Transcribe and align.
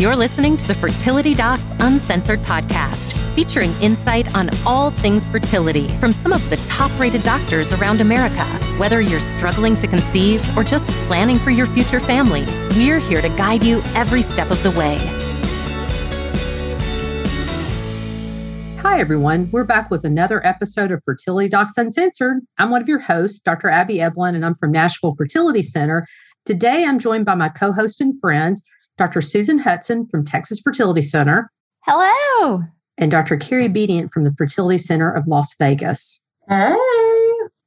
You're 0.00 0.16
listening 0.16 0.56
to 0.56 0.66
the 0.66 0.72
Fertility 0.72 1.34
Docs 1.34 1.68
Uncensored 1.78 2.40
podcast, 2.40 3.12
featuring 3.34 3.70
insight 3.82 4.34
on 4.34 4.48
all 4.64 4.88
things 4.88 5.28
fertility 5.28 5.88
from 5.98 6.14
some 6.14 6.32
of 6.32 6.48
the 6.48 6.56
top 6.66 6.90
rated 6.98 7.22
doctors 7.22 7.70
around 7.74 8.00
America. 8.00 8.46
Whether 8.78 9.02
you're 9.02 9.20
struggling 9.20 9.76
to 9.76 9.86
conceive 9.86 10.42
or 10.56 10.64
just 10.64 10.88
planning 11.06 11.38
for 11.38 11.50
your 11.50 11.66
future 11.66 12.00
family, 12.00 12.46
we're 12.70 12.98
here 12.98 13.20
to 13.20 13.28
guide 13.28 13.62
you 13.62 13.82
every 13.94 14.22
step 14.22 14.50
of 14.50 14.62
the 14.62 14.70
way. 14.70 14.96
Hi, 18.78 19.00
everyone. 19.00 19.50
We're 19.52 19.64
back 19.64 19.90
with 19.90 20.06
another 20.06 20.42
episode 20.46 20.92
of 20.92 21.02
Fertility 21.04 21.50
Docs 21.50 21.76
Uncensored. 21.76 22.38
I'm 22.56 22.70
one 22.70 22.80
of 22.80 22.88
your 22.88 23.00
hosts, 23.00 23.38
Dr. 23.40 23.68
Abby 23.68 23.98
Eblen, 23.98 24.34
and 24.34 24.46
I'm 24.46 24.54
from 24.54 24.72
Nashville 24.72 25.14
Fertility 25.14 25.60
Center. 25.60 26.06
Today, 26.46 26.86
I'm 26.86 26.98
joined 26.98 27.26
by 27.26 27.34
my 27.34 27.50
co 27.50 27.70
host 27.70 28.00
and 28.00 28.18
friends, 28.18 28.62
Dr. 29.00 29.22
Susan 29.22 29.56
Hudson 29.56 30.06
from 30.08 30.26
Texas 30.26 30.60
Fertility 30.60 31.00
Center. 31.00 31.50
Hello. 31.86 32.62
And 32.98 33.10
Dr. 33.10 33.38
Carrie 33.38 33.66
Bedient 33.66 34.12
from 34.12 34.24
the 34.24 34.34
Fertility 34.34 34.76
Center 34.76 35.10
of 35.10 35.26
Las 35.26 35.54
Vegas. 35.54 36.22
Hey. 36.50 36.76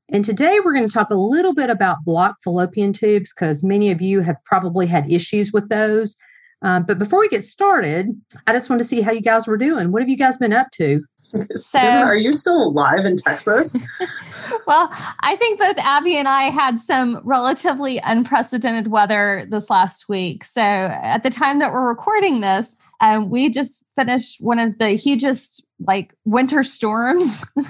And 0.10 0.24
today 0.24 0.60
we're 0.64 0.76
going 0.76 0.88
to 0.88 0.94
talk 0.94 1.10
a 1.10 1.16
little 1.16 1.56
bit 1.56 1.72
about 1.72 2.06
blocked 2.06 2.44
fallopian 2.44 2.94
tubes 2.94 3.34
because 3.34 3.64
many 3.64 3.90
of 3.90 4.00
you 4.00 4.22
have 4.22 4.36
probably 4.46 4.86
had 4.86 5.12
issues 5.12 5.52
with 5.52 5.70
those. 5.70 6.16
Uh, 6.64 6.82
but 6.82 7.00
before 7.00 7.20
we 7.20 7.28
get 7.30 7.44
started, 7.44 8.10
I 8.46 8.54
just 8.54 8.70
want 8.70 8.80
to 8.82 8.88
see 8.88 9.02
how 9.02 9.12
you 9.12 9.22
guys 9.22 9.48
were 9.48 9.58
doing. 9.58 9.92
What 9.92 10.04
have 10.04 10.10
you 10.10 10.18
guys 10.18 10.38
been 10.38 10.54
up 10.54 10.68
to? 10.74 11.04
So, 11.56 11.80
Susan, 11.80 11.98
are 12.04 12.16
you 12.16 12.34
still 12.34 12.62
alive 12.62 13.06
in 13.06 13.16
Texas? 13.16 13.76
well, 14.68 14.90
I 15.22 15.36
think 15.38 15.60
both 15.60 15.78
Abby 15.80 16.18
and 16.18 16.28
I 16.28 16.44
had 16.44 16.80
some 16.80 17.22
relatively 17.24 18.00
unprecedented 18.04 18.90
weather 18.90 19.46
this 19.50 19.70
last 19.70 20.08
week. 20.08 20.44
So, 20.44 20.62
at 20.62 21.24
the 21.24 21.30
time 21.30 21.60
that 21.60 21.72
we're 21.72 21.88
recording 21.88 22.42
this, 22.42 22.78
um, 23.02 23.30
we 23.30 23.50
just 23.50 23.84
finished 23.96 24.42
one 24.42 24.60
of 24.60 24.78
the 24.78 24.90
hugest 24.90 25.64
like 25.88 26.14
winter 26.26 26.64
storms. 26.64 27.44
uh, 27.58 27.64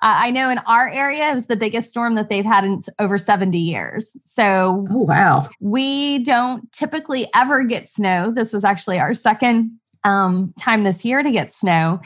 I 0.00 0.30
know 0.30 0.50
in 0.50 0.58
our 0.58 0.88
area 0.88 1.30
it 1.30 1.34
was 1.34 1.46
the 1.46 1.56
biggest 1.56 1.90
storm 1.90 2.14
that 2.14 2.28
they've 2.28 2.44
had 2.44 2.64
in 2.64 2.82
over 2.98 3.18
70 3.18 3.58
years. 3.58 4.16
So, 4.24 4.86
oh, 4.90 4.98
wow. 4.98 5.48
We 5.60 6.20
don't 6.20 6.70
typically 6.72 7.28
ever 7.34 7.64
get 7.64 7.88
snow. 7.88 8.32
This 8.34 8.52
was 8.52 8.64
actually 8.64 8.98
our 8.98 9.14
second 9.14 9.78
um, 10.04 10.52
time 10.58 10.84
this 10.84 11.04
year 11.04 11.22
to 11.22 11.30
get 11.30 11.52
snow 11.52 12.00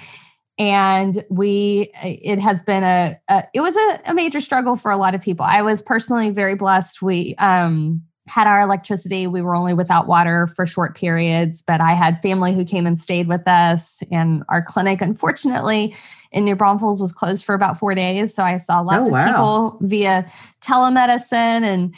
and 0.58 1.24
we 1.28 1.90
it 2.02 2.38
has 2.40 2.62
been 2.62 2.82
a, 2.82 3.18
a 3.28 3.44
it 3.52 3.60
was 3.60 3.76
a, 3.76 4.00
a, 4.06 4.14
major 4.14 4.40
struggle 4.40 4.76
for 4.76 4.90
a 4.90 4.96
lot 4.96 5.14
of 5.14 5.20
people. 5.20 5.44
I 5.44 5.62
was 5.62 5.82
personally 5.82 6.30
very 6.30 6.54
blessed. 6.54 7.02
We 7.02 7.34
um 7.38 8.02
had 8.26 8.46
our 8.46 8.60
electricity. 8.60 9.26
We 9.26 9.40
were 9.42 9.54
only 9.54 9.74
without 9.74 10.08
water 10.08 10.48
for 10.48 10.66
short 10.66 10.96
periods 10.96 11.62
but 11.62 11.80
i 11.80 11.92
had 11.92 12.20
family 12.22 12.54
who 12.54 12.64
came 12.64 12.86
and 12.86 13.00
stayed 13.00 13.28
with 13.28 13.46
us. 13.46 14.02
And 14.10 14.44
our 14.48 14.62
clinic 14.62 15.00
unfortunately 15.02 15.94
in 16.32 16.44
new 16.44 16.56
braunfels 16.56 17.00
was 17.00 17.12
closed 17.12 17.44
for 17.44 17.54
about 17.54 17.78
four 17.78 17.94
days. 17.94 18.34
So 18.34 18.42
i 18.42 18.56
saw 18.56 18.80
lots 18.80 19.08
oh, 19.08 19.12
wow. 19.12 19.18
of 19.18 19.26
people 19.26 19.78
via 19.82 20.26
telemedicine 20.62 21.62
and 21.62 21.94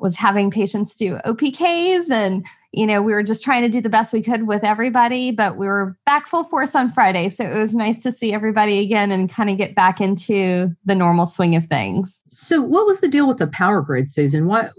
was 0.00 0.16
having 0.16 0.50
patients 0.50 0.96
do 0.96 1.18
opks 1.24 2.10
and 2.10 2.44
you 2.72 2.86
know, 2.86 3.02
we 3.02 3.12
were 3.12 3.24
just 3.24 3.42
trying 3.42 3.62
to 3.62 3.68
do 3.68 3.80
the 3.80 3.88
best 3.88 4.12
we 4.12 4.22
could 4.22 4.46
with 4.46 4.62
everybody, 4.62 5.32
but 5.32 5.56
we 5.56 5.66
were 5.66 5.96
back 6.06 6.28
full 6.28 6.44
force 6.44 6.76
on 6.76 6.88
Friday. 6.92 7.28
So 7.28 7.44
it 7.44 7.58
was 7.58 7.74
nice 7.74 7.98
to 8.00 8.12
see 8.12 8.32
everybody 8.32 8.78
again 8.78 9.10
and 9.10 9.28
kind 9.28 9.50
of 9.50 9.58
get 9.58 9.74
back 9.74 10.00
into 10.00 10.70
the 10.84 10.94
normal 10.94 11.26
swing 11.26 11.56
of 11.56 11.66
things. 11.66 12.22
So 12.28 12.62
what 12.62 12.86
was 12.86 13.00
the 13.00 13.08
deal 13.08 13.26
with 13.26 13.38
the 13.38 13.48
power 13.48 13.80
grid, 13.80 14.08
Susan? 14.08 14.46
What 14.46 14.72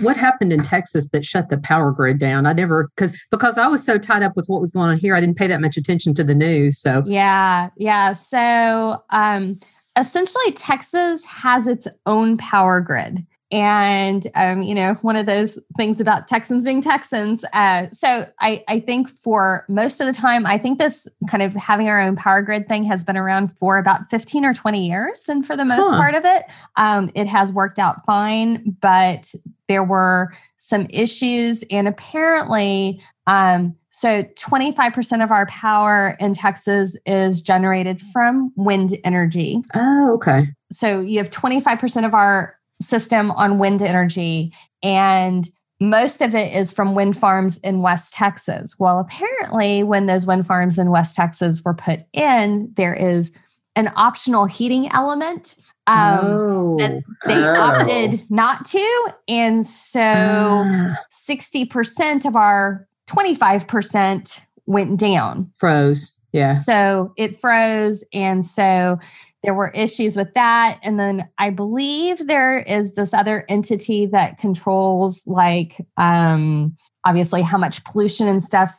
what 0.00 0.16
happened 0.16 0.52
in 0.52 0.62
Texas 0.62 1.10
that 1.10 1.24
shut 1.24 1.48
the 1.48 1.58
power 1.58 1.92
grid 1.92 2.18
down? 2.18 2.46
I 2.46 2.52
never 2.52 2.90
because 2.96 3.16
because 3.30 3.58
I 3.58 3.68
was 3.68 3.84
so 3.84 3.96
tied 3.96 4.24
up 4.24 4.34
with 4.34 4.46
what 4.48 4.60
was 4.60 4.72
going 4.72 4.90
on 4.90 4.98
here, 4.98 5.14
I 5.14 5.20
didn't 5.20 5.36
pay 5.36 5.46
that 5.46 5.60
much 5.60 5.76
attention 5.76 6.14
to 6.14 6.24
the 6.24 6.34
news. 6.34 6.80
So 6.80 7.04
yeah, 7.06 7.70
yeah. 7.76 8.12
So 8.12 9.04
um 9.10 9.56
essentially 9.96 10.52
Texas 10.52 11.24
has 11.24 11.68
its 11.68 11.86
own 12.06 12.38
power 12.38 12.80
grid 12.80 13.24
and 13.52 14.26
um, 14.34 14.60
you 14.60 14.74
know 14.74 14.94
one 15.02 15.16
of 15.16 15.26
those 15.26 15.58
things 15.76 16.00
about 16.00 16.26
texans 16.26 16.64
being 16.64 16.82
texans 16.82 17.44
uh, 17.52 17.86
so 17.92 18.24
I, 18.40 18.64
I 18.66 18.80
think 18.80 19.08
for 19.08 19.64
most 19.68 20.00
of 20.00 20.06
the 20.06 20.12
time 20.12 20.46
i 20.46 20.58
think 20.58 20.78
this 20.78 21.06
kind 21.28 21.42
of 21.42 21.54
having 21.54 21.88
our 21.88 22.00
own 22.00 22.16
power 22.16 22.42
grid 22.42 22.66
thing 22.66 22.84
has 22.84 23.04
been 23.04 23.16
around 23.16 23.56
for 23.56 23.78
about 23.78 24.10
15 24.10 24.44
or 24.44 24.54
20 24.54 24.86
years 24.86 25.24
and 25.28 25.46
for 25.46 25.56
the 25.56 25.64
most 25.64 25.88
huh. 25.88 25.96
part 25.96 26.14
of 26.14 26.24
it 26.24 26.44
um, 26.76 27.10
it 27.14 27.26
has 27.26 27.52
worked 27.52 27.78
out 27.78 28.04
fine 28.04 28.76
but 28.80 29.32
there 29.68 29.84
were 29.84 30.32
some 30.58 30.86
issues 30.90 31.62
and 31.70 31.86
apparently 31.86 33.00
um, 33.28 33.76
so 33.96 34.24
25% 34.24 35.24
of 35.24 35.30
our 35.30 35.46
power 35.46 36.18
in 36.20 36.34
Texas 36.34 36.98
is 37.06 37.40
generated 37.40 37.98
from 38.12 38.52
wind 38.54 38.98
energy. 39.04 39.62
Oh, 39.74 40.12
okay. 40.16 40.48
So 40.70 41.00
you 41.00 41.16
have 41.16 41.30
25% 41.30 42.04
of 42.04 42.12
our 42.12 42.55
system 42.80 43.30
on 43.32 43.58
wind 43.58 43.82
energy 43.82 44.52
and 44.82 45.48
most 45.80 46.22
of 46.22 46.34
it 46.34 46.56
is 46.56 46.70
from 46.70 46.94
wind 46.94 47.18
farms 47.18 47.58
in 47.58 47.82
West 47.82 48.14
Texas. 48.14 48.76
Well, 48.78 48.98
apparently, 48.98 49.82
when 49.82 50.06
those 50.06 50.26
wind 50.26 50.46
farms 50.46 50.78
in 50.78 50.90
West 50.90 51.14
Texas 51.14 51.62
were 51.64 51.74
put 51.74 52.00
in, 52.14 52.72
there 52.76 52.94
is 52.94 53.30
an 53.76 53.92
optional 53.94 54.46
heating 54.46 54.88
element 54.92 55.54
um, 55.86 56.20
oh. 56.22 56.76
that 56.78 57.02
they 57.26 57.36
oh. 57.36 57.54
opted 57.60 58.22
not 58.30 58.64
to. 58.66 59.12
And 59.28 59.66
so 59.66 60.00
uh. 60.00 60.94
60% 61.28 62.24
of 62.24 62.36
our 62.36 62.88
25% 63.08 64.40
went 64.64 64.98
down. 64.98 65.50
Froze. 65.54 66.12
Yeah. 66.32 66.60
So 66.62 67.12
it 67.16 67.38
froze. 67.38 68.02
And 68.12 68.46
so 68.46 68.98
there 69.46 69.54
were 69.54 69.70
issues 69.70 70.16
with 70.16 70.34
that. 70.34 70.80
And 70.82 70.98
then 70.98 71.28
I 71.38 71.50
believe 71.50 72.26
there 72.26 72.58
is 72.58 72.94
this 72.94 73.14
other 73.14 73.46
entity 73.48 74.04
that 74.06 74.38
controls, 74.38 75.22
like, 75.24 75.76
um, 75.96 76.76
obviously, 77.04 77.42
how 77.42 77.56
much 77.56 77.82
pollution 77.84 78.26
and 78.26 78.42
stuff 78.42 78.76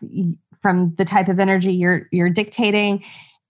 from 0.61 0.93
the 0.97 1.05
type 1.05 1.29
of 1.29 1.39
energy 1.39 1.73
you're 1.73 2.07
you're 2.11 2.29
dictating. 2.29 3.01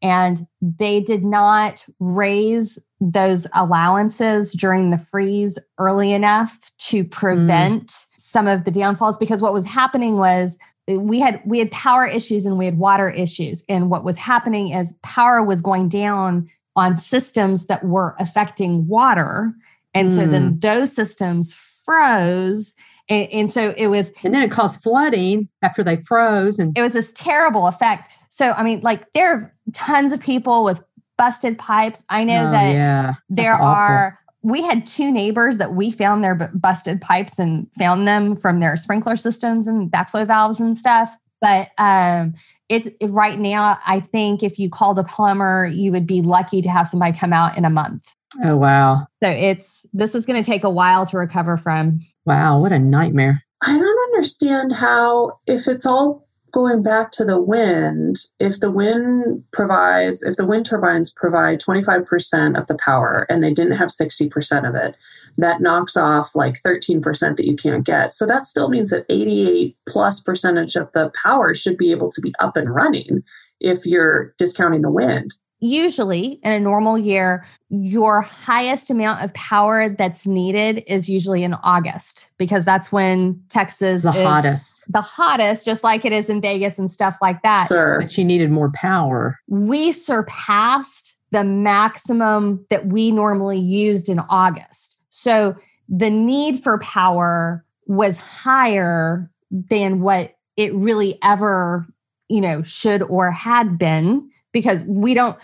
And 0.03 0.45
they 0.61 1.01
did 1.01 1.23
not 1.23 1.83
raise 1.99 2.77
those 3.01 3.47
allowances 3.55 4.53
during 4.53 4.91
the 4.91 4.99
freeze 4.99 5.57
early 5.79 6.13
enough 6.13 6.69
to 6.77 7.03
prevent 7.03 7.87
mm. 7.87 8.05
some 8.15 8.45
of 8.45 8.63
the 8.63 8.71
downfalls 8.71 9.17
because 9.17 9.41
what 9.41 9.53
was 9.53 9.65
happening 9.65 10.17
was 10.17 10.59
we 10.87 11.19
had 11.19 11.41
we 11.45 11.59
had 11.59 11.69
power 11.71 12.05
issues 12.05 12.45
and 12.45 12.57
we 12.57 12.65
had 12.65 12.77
water 12.77 13.09
issues 13.09 13.63
and 13.67 13.89
what 13.89 14.03
was 14.03 14.17
happening 14.17 14.69
is 14.69 14.93
power 15.03 15.43
was 15.43 15.61
going 15.61 15.89
down 15.89 16.47
on 16.77 16.95
systems 16.95 17.65
that 17.65 17.83
were 17.83 18.15
affecting 18.19 18.87
water. 18.87 19.53
And 19.93 20.11
mm. 20.11 20.15
so 20.15 20.27
then 20.27 20.49
hmm. 20.49 20.59
those 20.59 20.93
systems 20.93 21.53
froze. 21.83 22.75
And, 23.09 23.27
and, 23.31 23.51
so 23.51 23.73
it 23.75 23.87
was. 23.87 24.11
And 24.23 24.33
then 24.33 24.43
it 24.43 24.51
caused 24.51 24.81
flooding 24.81 25.49
after 25.63 25.83
they 25.83 25.95
froze. 25.95 26.59
And 26.59 26.77
it 26.77 26.81
was 26.81 26.93
this 26.93 27.11
terrible 27.13 27.67
effect. 27.67 28.09
So, 28.29 28.51
I 28.51 28.63
mean, 28.63 28.81
like 28.81 29.11
there 29.13 29.33
are 29.33 29.53
tons 29.73 30.13
of 30.13 30.19
people 30.19 30.63
with 30.63 30.81
busted 31.17 31.57
pipes. 31.57 32.03
I 32.09 32.23
know 32.23 32.47
oh, 32.47 32.51
that 32.51 32.71
yeah. 32.73 33.13
there 33.29 33.55
are. 33.55 34.19
We 34.43 34.61
had 34.61 34.85
two 34.85 35.11
neighbors 35.11 35.57
that 35.57 35.73
we 35.73 35.89
found 35.89 36.23
their 36.23 36.35
busted 36.53 37.01
pipes 37.01 37.39
and 37.39 37.67
found 37.77 38.07
them 38.07 38.35
from 38.35 38.59
their 38.59 38.77
sprinkler 38.77 39.15
systems 39.15 39.67
and 39.67 39.91
backflow 39.91 40.27
valves 40.27 40.61
and 40.61 40.77
stuff. 40.77 41.17
But 41.41 41.69
um, 41.79 42.35
it's 42.69 42.89
it, 42.99 43.11
right 43.11 43.39
now, 43.39 43.77
I 43.85 44.01
think 44.01 44.43
if 44.43 44.59
you 44.59 44.69
called 44.69 44.99
a 44.99 45.03
plumber, 45.03 45.67
you 45.67 45.91
would 45.91 46.05
be 46.05 46.21
lucky 46.21 46.61
to 46.61 46.69
have 46.69 46.87
somebody 46.87 47.17
come 47.17 47.33
out 47.33 47.57
in 47.57 47.65
a 47.65 47.69
month. 47.69 48.03
Oh, 48.43 48.57
wow. 48.57 49.07
So 49.23 49.29
it's 49.29 49.85
this 49.93 50.13
is 50.13 50.25
going 50.25 50.41
to 50.41 50.45
take 50.45 50.63
a 50.63 50.69
while 50.69 51.05
to 51.05 51.17
recover 51.17 51.57
from. 51.57 51.99
Wow, 52.25 52.59
what 52.59 52.71
a 52.71 52.79
nightmare. 52.79 53.43
I 53.63 53.73
don't 53.73 54.13
understand 54.13 54.71
how, 54.71 55.39
if 55.47 55.67
it's 55.67 55.85
all 55.85 56.26
going 56.51 56.81
back 56.81 57.11
to 57.11 57.25
the 57.25 57.39
wind, 57.39 58.17
if 58.39 58.59
the 58.59 58.71
wind 58.71 59.43
provides, 59.51 60.23
if 60.23 60.35
the 60.37 60.45
wind 60.45 60.65
turbines 60.65 61.11
provide 61.11 61.61
25% 61.61 62.57
of 62.57 62.67
the 62.67 62.77
power 62.83 63.25
and 63.29 63.43
they 63.43 63.53
didn't 63.53 63.77
have 63.77 63.89
60% 63.89 64.67
of 64.67 64.75
it, 64.75 64.95
that 65.37 65.61
knocks 65.61 65.97
off 65.97 66.35
like 66.35 66.61
13% 66.65 67.03
that 67.35 67.45
you 67.45 67.55
can't 67.55 67.85
get. 67.85 68.13
So 68.13 68.25
that 68.25 68.45
still 68.45 68.69
means 68.69 68.89
that 68.89 69.05
88 69.09 69.75
plus 69.87 70.21
percentage 70.21 70.75
of 70.75 70.91
the 70.93 71.11
power 71.21 71.53
should 71.53 71.77
be 71.77 71.91
able 71.91 72.11
to 72.11 72.21
be 72.21 72.33
up 72.39 72.55
and 72.57 72.73
running 72.73 73.23
if 73.59 73.85
you're 73.85 74.33
discounting 74.37 74.81
the 74.81 74.91
wind 74.91 75.33
usually 75.59 76.39
in 76.43 76.51
a 76.51 76.59
normal 76.59 76.97
year, 76.97 77.45
your 77.69 78.21
highest 78.21 78.89
amount 78.89 79.23
of 79.23 79.33
power 79.33 79.89
that's 79.89 80.25
needed 80.25 80.83
is 80.87 81.09
usually 81.09 81.43
in 81.43 81.53
August 81.55 82.27
because 82.37 82.63
that's 82.63 82.91
when 82.91 83.41
Texas 83.49 84.03
the 84.03 84.09
is 84.09 84.15
hottest. 84.15 84.91
The 84.91 85.01
hottest, 85.01 85.65
just 85.65 85.83
like 85.83 86.05
it 86.05 86.13
is 86.13 86.29
in 86.29 86.41
Vegas 86.41 86.77
and 86.79 86.91
stuff 86.91 87.17
like 87.21 87.41
that. 87.41 87.67
Sure. 87.67 87.99
But 88.01 88.17
you 88.17 88.23
needed 88.23 88.51
more 88.51 88.71
power. 88.73 89.39
We 89.47 89.91
surpassed 89.91 91.15
the 91.31 91.43
maximum 91.43 92.65
that 92.69 92.87
we 92.87 93.11
normally 93.11 93.59
used 93.59 94.07
in 94.09 94.19
August. 94.29 94.97
So 95.09 95.55
the 95.89 96.09
need 96.09 96.63
for 96.63 96.79
power 96.79 97.65
was 97.85 98.17
higher 98.17 99.29
than 99.51 100.01
what 100.01 100.35
it 100.55 100.73
really 100.73 101.17
ever, 101.23 101.85
you 102.29 102.41
know, 102.41 102.63
should 102.63 103.01
or 103.03 103.31
had 103.31 103.77
been 103.77 104.29
because 104.57 104.83
we 104.85 105.13
don't, 105.13 105.37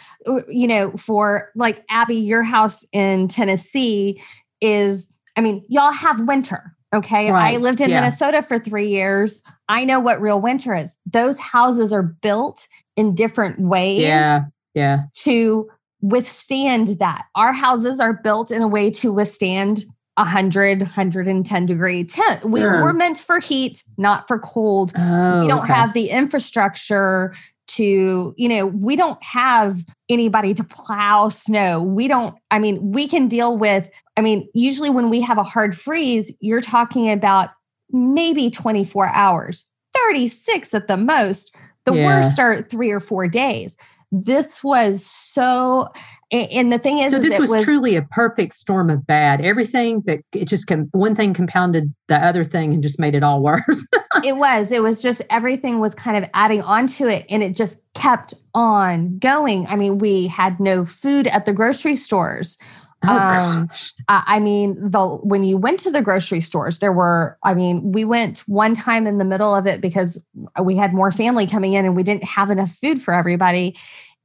you 0.48 0.68
know, 0.68 0.92
for 0.98 1.52
like 1.56 1.84
Abby, 1.90 2.16
your 2.16 2.42
house 2.42 2.84
in 2.92 3.28
Tennessee 3.28 4.20
is, 4.60 5.08
I 5.38 5.42
mean, 5.42 5.64
y'all 5.68 5.92
have 5.92 6.22
winter. 6.22 6.76
Okay. 6.96 7.32
Right. 7.32 7.54
I 7.54 7.58
lived 7.58 7.80
in 7.80 7.92
yeah. 7.92 8.02
Minnesota 8.02 8.42
for 8.42 8.58
three 8.58 8.88
years. 8.88 9.44
I 9.70 9.86
know 9.86 10.00
what 10.00 10.20
real 10.20 10.42
winter 10.42 10.74
is. 10.74 10.96
Those 11.06 11.40
houses 11.40 11.94
are 11.94 12.04
built 12.04 12.68
in 12.96 13.14
different 13.14 13.60
ways. 13.60 14.02
Yeah. 14.02 14.46
Yeah. 14.74 15.04
To 15.18 15.70
withstand 16.02 17.00
that. 17.00 17.26
Our 17.36 17.54
houses 17.54 18.00
are 18.00 18.14
built 18.14 18.50
in 18.50 18.64
a 18.64 18.68
way 18.68 18.90
to 18.92 19.14
withstand 19.14 19.86
100 20.18 20.80
110 20.82 21.66
degree 21.66 22.04
temp 22.04 22.46
we, 22.46 22.60
yeah. 22.60 22.84
we're 22.84 22.94
meant 22.94 23.18
for 23.18 23.40
heat 23.40 23.84
not 23.98 24.28
for 24.28 24.38
cold 24.38 24.94
oh, 24.96 25.42
we 25.42 25.48
don't 25.48 25.64
okay. 25.64 25.74
have 25.74 25.92
the 25.94 26.10
infrastructure 26.10 27.34
to 27.76 28.34
you 28.38 28.50
know 28.50 28.68
we 28.68 28.96
don't 28.96 29.22
have 29.24 29.84
anybody 30.10 30.54
to 30.54 30.64
plow 30.64 31.30
snow. 31.30 31.82
We 31.84 32.08
don't 32.08 32.36
i 32.52 32.60
mean 32.60 32.92
we 32.92 33.08
can 33.08 33.28
deal 33.28 33.58
with 33.58 33.90
i 34.18 34.22
mean 34.22 34.48
usually 34.54 34.90
when 34.90 35.10
we 35.10 35.22
have 35.22 35.38
a 35.38 35.44
hard 35.44 35.78
freeze 35.78 36.32
you're 36.40 36.62
talking 36.62 37.12
about 37.12 37.50
maybe 37.92 38.50
24 38.50 39.08
hours 39.10 39.66
36 39.94 40.74
at 40.74 40.88
the 40.88 40.98
most. 40.98 41.56
The 41.86 41.94
yeah. 41.94 42.06
worst 42.06 42.40
are 42.40 42.64
3 42.64 42.92
or 42.92 43.00
4 43.00 43.28
days. 43.28 43.78
This 44.12 44.64
was 44.64 45.06
so 45.06 45.90
and 46.34 46.74
the 46.74 46.80
thing 46.80 46.98
is 46.98 47.12
so 47.12 47.20
this 47.20 47.34
is 47.34 47.40
was, 47.40 47.50
was, 47.50 47.64
truly 47.64 47.96
a 47.96 48.02
perfect 48.02 48.54
storm 48.54 48.90
of 48.90 49.06
bad 49.06 49.40
everything 49.42 50.02
that 50.06 50.20
it 50.34 50.48
just 50.48 50.68
com- 50.68 50.90
one 50.92 51.16
thing 51.16 51.34
compounded 51.34 51.94
the 52.08 52.18
other 52.18 52.44
thing 52.44 52.74
and 52.74 52.82
just 52.82 53.00
made 53.00 53.16
it 53.16 53.24
all 53.24 53.42
worse 53.44 53.86
it 54.24 54.36
was 54.36 54.72
it 54.72 54.82
was 54.82 55.02
just 55.02 55.22
everything 55.30 55.80
was 55.80 55.94
kind 55.94 56.22
of 56.22 56.30
adding 56.34 56.62
onto 56.62 57.08
it 57.08 57.26
and 57.30 57.44
it 57.44 57.56
just 57.56 57.80
kept 57.94 58.34
on 58.54 59.18
going 59.20 59.66
i 59.68 59.76
mean 59.76 59.98
we 59.98 60.28
had 60.28 60.60
no 60.60 60.86
food 60.86 61.28
at 61.28 61.46
the 61.46 61.54
grocery 61.54 61.96
stores 61.96 62.58
Oh, 63.06 63.18
um, 63.18 63.70
I 64.08 64.40
mean, 64.40 64.78
the 64.92 65.06
when 65.06 65.44
you 65.44 65.58
went 65.58 65.80
to 65.82 65.92
the 65.92 66.02
grocery 66.02 66.40
stores, 66.40 66.80
there 66.80 66.94
were. 66.94 67.38
I 67.44 67.54
mean, 67.54 67.92
we 67.92 68.06
went 68.06 68.40
one 68.48 68.74
time 68.74 69.08
in 69.08 69.18
the 69.18 69.26
middle 69.26 69.54
of 69.54 69.68
it 69.68 69.82
because 69.82 70.24
we 70.64 70.78
had 70.78 70.94
more 70.94 71.12
family 71.12 71.46
coming 71.46 71.74
in, 71.74 71.84
and 71.84 71.98
we 71.98 72.04
didn't 72.04 72.24
have 72.24 72.50
enough 72.50 72.72
food 72.76 73.02
for 73.02 73.14
everybody. 73.14 73.76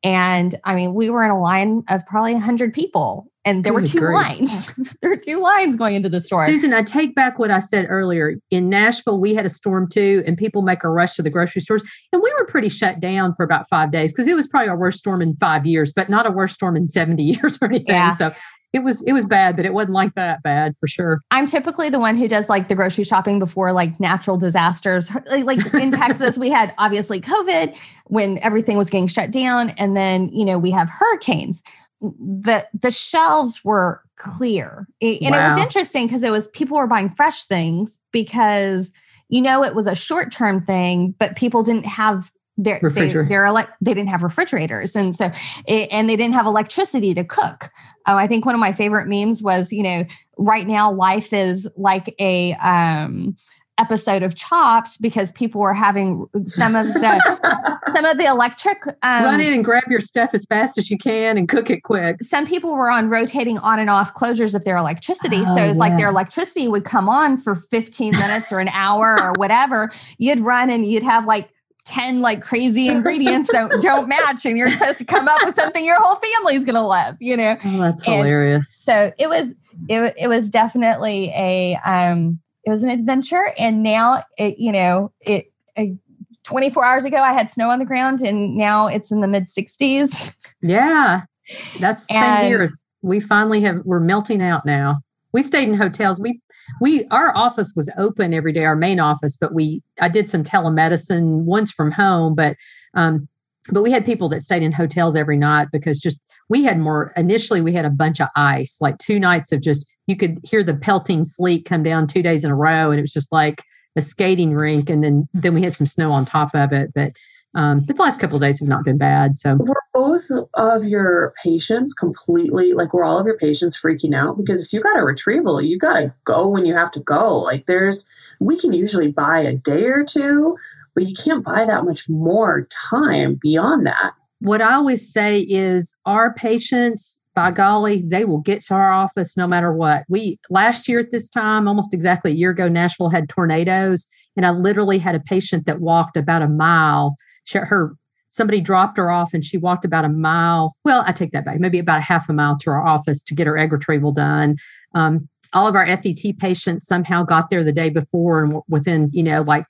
And 0.05 0.59
I 0.65 0.75
mean, 0.75 0.95
we 0.95 1.11
were 1.11 1.25
in 1.25 1.31
a 1.31 1.41
line 1.41 1.83
of 1.89 2.06
probably 2.06 2.37
hundred 2.37 2.73
people, 2.73 3.27
and 3.45 3.65
there 3.65 3.73
Good 3.73 3.83
were 3.83 3.89
two 3.89 4.00
great. 4.00 4.15
lines. 4.15 4.73
there 5.03 5.11
were 5.11 5.17
two 5.17 5.41
lines 5.41 5.75
going 5.75 5.97
into 5.97 6.09
the 6.09 6.21
store. 6.21 6.47
Susan, 6.47 6.73
I 6.73 6.83
take 6.83 7.17
back 7.17 7.39
what 7.39 7.50
I 7.50 7.59
said 7.59 7.87
earlier. 7.89 8.37
In 8.50 8.69
Nashville, 8.69 9.19
we 9.19 9.35
had 9.35 9.45
a 9.45 9.49
storm 9.49 9.89
too, 9.89 10.23
and 10.25 10.37
people 10.37 10.62
make 10.62 10.85
a 10.85 10.89
rush 10.89 11.17
to 11.17 11.23
the 11.23 11.31
grocery 11.31 11.62
stores, 11.62 11.83
and 12.12 12.23
we 12.23 12.33
were 12.39 12.47
pretty 12.47 12.69
shut 12.69 13.00
down 13.00 13.35
for 13.35 13.43
about 13.43 13.69
five 13.69 13.91
days 13.91 14.12
because 14.12 14.29
it 14.29 14.35
was 14.35 14.47
probably 14.47 14.69
our 14.69 14.79
worst 14.79 14.99
storm 14.99 15.21
in 15.21 15.35
five 15.35 15.67
years, 15.67 15.93
but 15.93 16.09
not 16.09 16.27
a 16.27 16.31
worst 16.31 16.55
storm 16.55 16.77
in 16.77 16.87
seventy 16.87 17.23
years 17.35 17.59
or 17.61 17.67
anything. 17.67 17.89
Yeah. 17.89 18.11
So 18.11 18.33
it 18.73 18.81
was 18.81 19.03
it 19.05 19.12
was 19.12 19.25
bad, 19.25 19.56
but 19.56 19.65
it 19.65 19.73
wasn't 19.73 19.94
like 19.94 20.15
that 20.15 20.43
bad 20.43 20.76
for 20.76 20.87
sure. 20.87 21.23
I'm 21.31 21.47
typically 21.47 21.88
the 21.88 21.99
one 21.99 22.17
who 22.17 22.29
does 22.29 22.49
like 22.49 22.69
the 22.69 22.75
grocery 22.75 23.05
shopping 23.05 23.38
before 23.38 23.73
like 23.73 23.99
natural 23.99 24.37
disasters. 24.37 25.09
Like, 25.49 25.75
in 25.75 25.93
Texas, 25.93 26.37
we 26.37 26.50
had 26.50 26.75
obviously 26.79 27.20
COVID 27.20 27.76
when 28.06 28.38
everything 28.38 28.76
was 28.76 28.91
getting 28.91 29.06
shut 29.06 29.31
down, 29.31 29.70
and 29.70 29.97
then 29.97 30.29
you 30.31 30.44
know 30.44 30.59
we 30.59 30.70
have 30.70 30.88
hurricanes. 30.91 31.62
The 32.00 32.67
the 32.79 32.91
shelves 32.91 33.65
were 33.65 34.03
clear, 34.17 34.87
and 35.00 35.19
wow. 35.23 35.47
it 35.47 35.50
was 35.50 35.59
interesting 35.59 36.06
because 36.06 36.23
it 36.23 36.31
was 36.31 36.49
people 36.49 36.76
were 36.76 36.87
buying 36.87 37.09
fresh 37.11 37.44
things 37.44 37.99
because 38.12 38.93
you 39.29 39.41
know 39.41 39.64
it 39.64 39.75
was 39.75 39.87
a 39.87 39.94
short 39.94 40.31
term 40.31 40.64
thing, 40.64 41.14
but 41.19 41.37
people 41.37 41.62
didn't 41.62 41.87
have 41.87 42.31
their 42.58 42.81
they, 42.82 43.08
their 43.08 43.46
ele- 43.46 43.69
they 43.81 43.94
didn't 43.94 44.08
have 44.08 44.22
refrigerators. 44.22 44.94
And 44.94 45.16
so 45.16 45.31
it, 45.66 45.88
and 45.90 46.10
they 46.10 46.16
didn't 46.16 46.34
have 46.34 46.44
electricity 46.44 47.14
to 47.14 47.25
cook. 47.25 47.70
Uh, 48.06 48.14
i 48.14 48.26
think 48.26 48.46
one 48.46 48.55
of 48.55 48.58
my 48.58 48.72
favorite 48.72 49.06
memes 49.06 49.43
was 49.43 49.70
you 49.70 49.82
know 49.82 50.05
right 50.38 50.66
now 50.66 50.90
life 50.90 51.32
is 51.32 51.69
like 51.76 52.14
a 52.19 52.55
um 52.55 53.37
episode 53.78 54.22
of 54.22 54.34
chopped 54.34 55.00
because 55.00 55.31
people 55.32 55.60
were 55.60 55.72
having 55.72 56.26
some 56.46 56.75
of 56.75 56.87
the 56.87 57.78
some 57.94 58.05
of 58.05 58.19
the 58.19 58.25
electric 58.25 58.78
um, 59.02 59.25
run 59.25 59.40
in 59.40 59.52
and 59.54 59.64
grab 59.64 59.84
your 59.88 60.00
stuff 60.00 60.31
as 60.34 60.44
fast 60.44 60.76
as 60.78 60.90
you 60.90 60.99
can 60.99 61.38
and 61.38 61.49
cook 61.49 61.70
it 61.70 61.82
quick. 61.84 62.20
Some 62.22 62.44
people 62.44 62.75
were 62.75 62.90
on 62.90 63.08
rotating 63.08 63.56
on 63.58 63.78
and 63.78 63.88
off 63.88 64.14
closures 64.14 64.54
of 64.54 64.64
their 64.64 64.76
electricity. 64.76 65.43
Oh, 65.46 65.54
so 65.54 65.62
it's 65.62 65.76
yeah. 65.76 65.81
like 65.81 65.96
their 65.96 66.08
electricity 66.08 66.69
would 66.69 66.84
come 66.84 67.08
on 67.08 67.38
for 67.38 67.54
15 67.54 68.12
minutes 68.12 68.52
or 68.52 68.58
an 68.58 68.69
hour 68.69 69.16
or 69.22 69.32
whatever. 69.37 69.93
You'd 70.19 70.40
run 70.40 70.70
and 70.70 70.84
you'd 70.84 71.04
have 71.04 71.25
like 71.25 71.49
10 71.88 72.20
like 72.20 72.43
crazy 72.43 72.88
ingredients 72.88 73.50
that 73.52 73.70
don't 73.81 74.08
match 74.08 74.44
and 74.44 74.56
you're 74.56 74.70
supposed 74.70 74.99
to 74.99 75.05
come 75.05 75.26
up 75.29 75.40
with 75.44 75.55
something 75.55 75.85
your 75.85 75.96
whole 75.99 76.17
family's 76.17 76.64
going 76.64 76.75
to 76.75 76.81
love 76.81 77.17
you 77.20 77.37
know? 77.37 77.56
Oh, 77.64 77.79
that's 77.79 78.06
and 78.06 78.17
hilarious. 78.17 78.73
so 78.73 79.12
it 79.19 79.29
was 79.29 79.55
it, 79.88 80.14
it 80.19 80.29
was 80.29 80.50
definitely 80.50 81.32
a 81.35 81.79
um 81.85 82.38
it 82.64 82.70
was 82.70 82.82
an 82.82 82.90
adventure 82.90 83.52
and 83.58 83.82
now 83.82 84.23
it 84.37 84.58
you 84.58 84.73
know 84.73 85.12
it, 85.20 85.50
it 85.76 85.96
24 86.44 86.85
hours 86.85 87.05
ago 87.05 87.17
i 87.17 87.32
had 87.32 87.50
snow 87.50 87.70
on 87.70 87.79
the 87.79 87.85
ground 87.85 88.20
and 88.20 88.56
now 88.56 88.87
it's 88.87 89.11
in 89.11 89.20
the 89.20 89.29
mid 89.29 89.46
60s 89.46 90.35
yeah. 90.62 91.23
That's 91.81 92.06
same 92.06 92.44
here. 92.44 92.70
We 93.02 93.20
finally 93.20 93.61
have 93.62 93.82
we're 93.85 94.00
melting 94.00 94.43
out 94.43 94.67
now. 94.67 95.00
We 95.32 95.43
stayed 95.43 95.69
in 95.69 95.75
hotels. 95.75 96.19
We 96.20 96.40
we 96.81 97.06
our 97.09 97.37
office 97.37 97.73
was 97.75 97.91
open 97.99 98.35
every 98.35 98.53
day, 98.53 98.65
our 98.65 98.76
main 98.76 99.00
office, 99.00 99.37
but 99.37 99.55
we 99.55 99.82
I 100.00 100.09
did 100.09 100.29
some 100.29 100.44
telemedicine 100.44 101.44
once 101.44 101.70
from 101.70 101.91
home, 101.91 102.35
but 102.35 102.56
um, 102.94 103.29
but 103.70 103.82
we 103.82 103.91
had 103.91 104.05
people 104.05 104.29
that 104.31 104.43
stayed 104.43 104.62
in 104.62 104.73
hotels 104.73 105.17
every 105.17 105.37
night 105.37 105.69
because 105.73 106.00
just 106.00 106.20
we 106.49 106.65
had 106.65 106.79
more 106.79 107.12
initially 107.17 107.61
we 107.61 107.73
had 107.73 107.85
a 107.85 107.91
bunch 107.91 108.20
of 108.20 108.29
ice 108.37 108.79
like 108.81 108.97
two 108.99 109.19
nights 109.19 109.53
of 109.53 109.61
just 109.61 109.91
you 110.06 110.17
could 110.17 110.38
hear 110.43 110.62
the 110.62 110.75
pelting 110.75 111.25
sleet 111.25 111.65
come 111.65 111.82
down 111.82 112.06
two 112.06 112.23
days 112.23 112.44
in 112.44 112.50
a 112.50 112.56
row 112.56 112.91
and 112.91 112.99
it 112.99 113.03
was 113.03 113.12
just 113.12 113.32
like 113.32 113.62
a 113.97 114.00
skating 114.00 114.55
rink 114.55 114.88
and 114.88 115.03
then 115.05 115.29
then 115.35 115.55
we 115.55 115.62
had 115.62 115.75
some 115.75 115.87
snow 115.87 116.12
on 116.12 116.25
top 116.25 116.55
of 116.55 116.73
it 116.73 116.91
but 116.94 117.12
um, 117.55 117.81
but 117.81 117.97
the 117.97 118.03
last 118.03 118.21
couple 118.21 118.37
of 118.37 118.43
days 118.43 118.61
have 118.61 118.69
not 118.69 118.85
been 118.85 118.99
bad. 118.99 119.37
So 119.37 119.56
were 119.56 119.83
both 119.95 120.31
of 120.55 120.85
your 120.85 121.33
patients 121.43 121.95
completely 121.95 122.73
like 122.73 122.93
were 122.93 123.05
all 123.05 123.19
of 123.19 123.27
your 123.27 123.39
patients 123.39 123.81
freaking 123.81 124.15
out? 124.15 124.37
Because 124.37 124.61
if 124.61 124.73
you 124.73 124.83
got 124.83 124.99
a 124.99 125.05
retrieval, 125.05 125.61
you 125.62 125.79
gotta 125.79 126.12
go 126.25 126.49
when 126.49 126.67
you 126.67 126.75
have 126.75 126.91
to 126.93 127.00
go. 127.00 127.39
Like 127.39 127.67
there's 127.67 128.06
we 128.39 128.59
can 128.59 128.73
usually 128.73 129.09
buy 129.09 129.41
a 129.41 129.55
day 129.55 129.85
or 129.85 130.05
two, 130.05 130.56
but 130.95 131.09
you 131.09 131.15
can't 131.15 131.45
buy 131.45 131.65
that 131.65 131.85
much 131.85 132.09
more 132.09 132.69
time 132.90 133.38
beyond 133.40 133.87
that. 133.87 134.12
What 134.40 134.61
I 134.61 134.75
always 134.75 135.11
say 135.11 135.40
is 135.40 135.97
our 136.05 136.35
patients 136.35 137.21
by 137.35 137.50
golly, 137.52 138.02
they 138.05 138.25
will 138.25 138.40
get 138.40 138.62
to 138.62 138.75
our 138.75 138.93
office 138.93 139.37
no 139.37 139.47
matter 139.47 139.73
what. 139.73 140.05
We 140.09 140.38
last 140.50 140.88
year 140.88 140.99
at 140.99 141.12
this 141.12 141.28
time, 141.28 141.69
almost 141.69 141.95
exactly 141.95 142.33
a 142.33 142.35
year 142.35 142.50
ago, 142.50 142.69
Nashville 142.69 143.11
had 143.11 143.28
tornadoes, 143.28 144.07
and 144.37 144.45
I 144.45 144.50
literally 144.50 144.99
had 144.99 145.14
a 145.14 145.21
patient 145.21 145.64
that 145.67 145.81
walked 145.81 146.17
about 146.17 146.43
a 146.43 146.49
mile 146.49 147.17
she, 147.49 147.59
her 147.59 147.95
somebody 148.28 148.61
dropped 148.61 148.99
her 148.99 149.11
off 149.11 149.33
and 149.33 149.43
she 149.45 149.57
walked 149.57 149.87
about 149.87 150.05
a 150.05 150.09
mile. 150.09 150.76
Well, 150.85 151.02
I 151.07 151.12
take 151.12 151.33
that 151.33 151.47
back, 151.47 151.59
maybe 151.59 151.78
about 151.78 151.99
a 151.99 152.02
half 152.02 152.28
a 152.28 152.35
mile 152.35 152.59
to 152.59 152.71
our 152.71 152.87
office 152.87 153.25
to 153.25 153.35
get 153.35 153.47
her 153.47 153.57
egg 153.57 153.73
retrieval 153.73 154.12
done. 154.12 154.57
Um, 154.95 155.28
all 155.55 155.67
of 155.67 155.75
our 155.75 155.87
FET 155.87 156.38
patients 156.38 156.87
somehow 156.87 157.23
got 157.23 157.49
there 157.49 157.64
the 157.64 157.73
day 157.73 157.88
before 157.88 158.45
and 158.45 158.61
within, 158.69 159.09
you 159.12 159.23
know, 159.23 159.40
like 159.40 159.64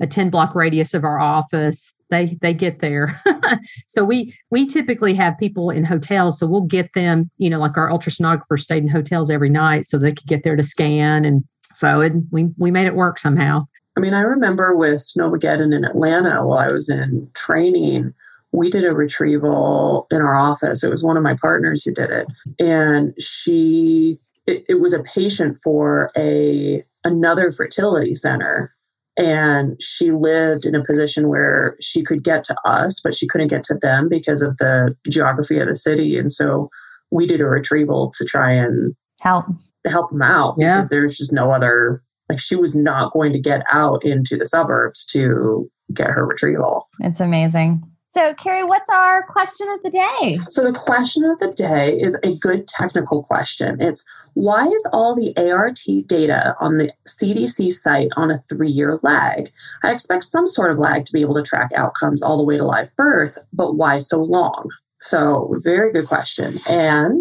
a 0.00 0.06
10 0.06 0.30
block 0.30 0.54
radius 0.54 0.94
of 0.94 1.02
our 1.02 1.18
office, 1.18 1.92
they 2.10 2.38
they 2.40 2.54
get 2.54 2.80
there. 2.80 3.20
so 3.88 4.04
we 4.04 4.32
we 4.50 4.66
typically 4.66 5.14
have 5.14 5.36
people 5.38 5.70
in 5.70 5.84
hotels. 5.84 6.38
So 6.38 6.46
we'll 6.46 6.62
get 6.62 6.92
them, 6.94 7.30
you 7.38 7.50
know, 7.50 7.58
like 7.58 7.76
our 7.76 7.88
ultrasonographers 7.88 8.60
stayed 8.60 8.84
in 8.84 8.88
hotels 8.88 9.28
every 9.28 9.50
night 9.50 9.86
so 9.86 9.98
they 9.98 10.12
could 10.12 10.28
get 10.28 10.44
there 10.44 10.56
to 10.56 10.62
scan. 10.62 11.24
And 11.24 11.42
so 11.74 12.00
it, 12.00 12.12
we 12.30 12.50
we 12.58 12.70
made 12.70 12.86
it 12.86 12.94
work 12.94 13.18
somehow. 13.18 13.66
I 13.96 14.00
mean, 14.00 14.14
I 14.14 14.20
remember 14.20 14.76
with 14.76 15.00
Snowmageddon 15.00 15.74
in 15.74 15.84
Atlanta 15.84 16.44
while 16.46 16.58
I 16.58 16.68
was 16.68 16.88
in 16.88 17.30
training, 17.34 18.12
we 18.52 18.70
did 18.70 18.84
a 18.84 18.94
retrieval 18.94 20.06
in 20.10 20.18
our 20.18 20.36
office. 20.36 20.82
It 20.82 20.90
was 20.90 21.04
one 21.04 21.16
of 21.16 21.22
my 21.22 21.34
partners 21.40 21.82
who 21.84 21.92
did 21.92 22.10
it. 22.10 22.26
And 22.58 23.14
she 23.20 24.18
it, 24.46 24.64
it 24.68 24.80
was 24.80 24.92
a 24.92 25.02
patient 25.02 25.58
for 25.62 26.10
a 26.16 26.84
another 27.04 27.52
fertility 27.52 28.14
center 28.14 28.72
and 29.16 29.80
she 29.80 30.10
lived 30.10 30.66
in 30.66 30.74
a 30.74 30.82
position 30.82 31.28
where 31.28 31.76
she 31.80 32.02
could 32.02 32.24
get 32.24 32.44
to 32.44 32.56
us 32.64 33.00
but 33.00 33.14
she 33.14 33.28
couldn't 33.28 33.48
get 33.48 33.62
to 33.62 33.74
them 33.74 34.08
because 34.08 34.42
of 34.42 34.56
the 34.56 34.94
geography 35.08 35.58
of 35.58 35.68
the 35.68 35.76
city 35.76 36.18
and 36.18 36.32
so 36.32 36.68
we 37.10 37.26
did 37.26 37.40
a 37.40 37.44
retrieval 37.44 38.10
to 38.16 38.24
try 38.24 38.50
and 38.50 38.94
help 39.20 39.44
help 39.86 40.10
them 40.10 40.22
out 40.22 40.54
yeah. 40.58 40.76
because 40.76 40.88
there's 40.88 41.18
just 41.18 41.32
no 41.32 41.52
other 41.52 42.02
like 42.28 42.38
she 42.38 42.56
was 42.56 42.74
not 42.74 43.12
going 43.12 43.32
to 43.32 43.40
get 43.40 43.62
out 43.70 44.04
into 44.04 44.36
the 44.36 44.46
suburbs 44.46 45.04
to 45.06 45.70
get 45.92 46.08
her 46.08 46.26
retrieval. 46.26 46.88
It's 47.00 47.20
amazing. 47.20 47.82
So, 48.14 48.32
Carrie, 48.34 48.62
what's 48.62 48.88
our 48.90 49.24
question 49.24 49.68
of 49.70 49.82
the 49.82 49.90
day? 49.90 50.38
So, 50.46 50.62
the 50.62 50.78
question 50.78 51.24
of 51.24 51.40
the 51.40 51.50
day 51.50 51.98
is 51.98 52.16
a 52.22 52.36
good 52.36 52.68
technical 52.68 53.24
question. 53.24 53.80
It's 53.80 54.04
why 54.34 54.68
is 54.68 54.88
all 54.92 55.16
the 55.16 55.36
ART 55.36 55.80
data 56.06 56.54
on 56.60 56.78
the 56.78 56.92
CDC 57.08 57.72
site 57.72 58.10
on 58.16 58.30
a 58.30 58.38
three 58.48 58.70
year 58.70 59.00
lag? 59.02 59.50
I 59.82 59.90
expect 59.90 60.22
some 60.22 60.46
sort 60.46 60.70
of 60.70 60.78
lag 60.78 61.06
to 61.06 61.12
be 61.12 61.22
able 61.22 61.34
to 61.34 61.42
track 61.42 61.72
outcomes 61.74 62.22
all 62.22 62.36
the 62.36 62.44
way 62.44 62.56
to 62.56 62.64
live 62.64 62.94
birth, 62.94 63.36
but 63.52 63.74
why 63.74 63.98
so 63.98 64.22
long? 64.22 64.70
So, 64.98 65.56
very 65.64 65.92
good 65.92 66.06
question. 66.06 66.60
And 66.68 67.20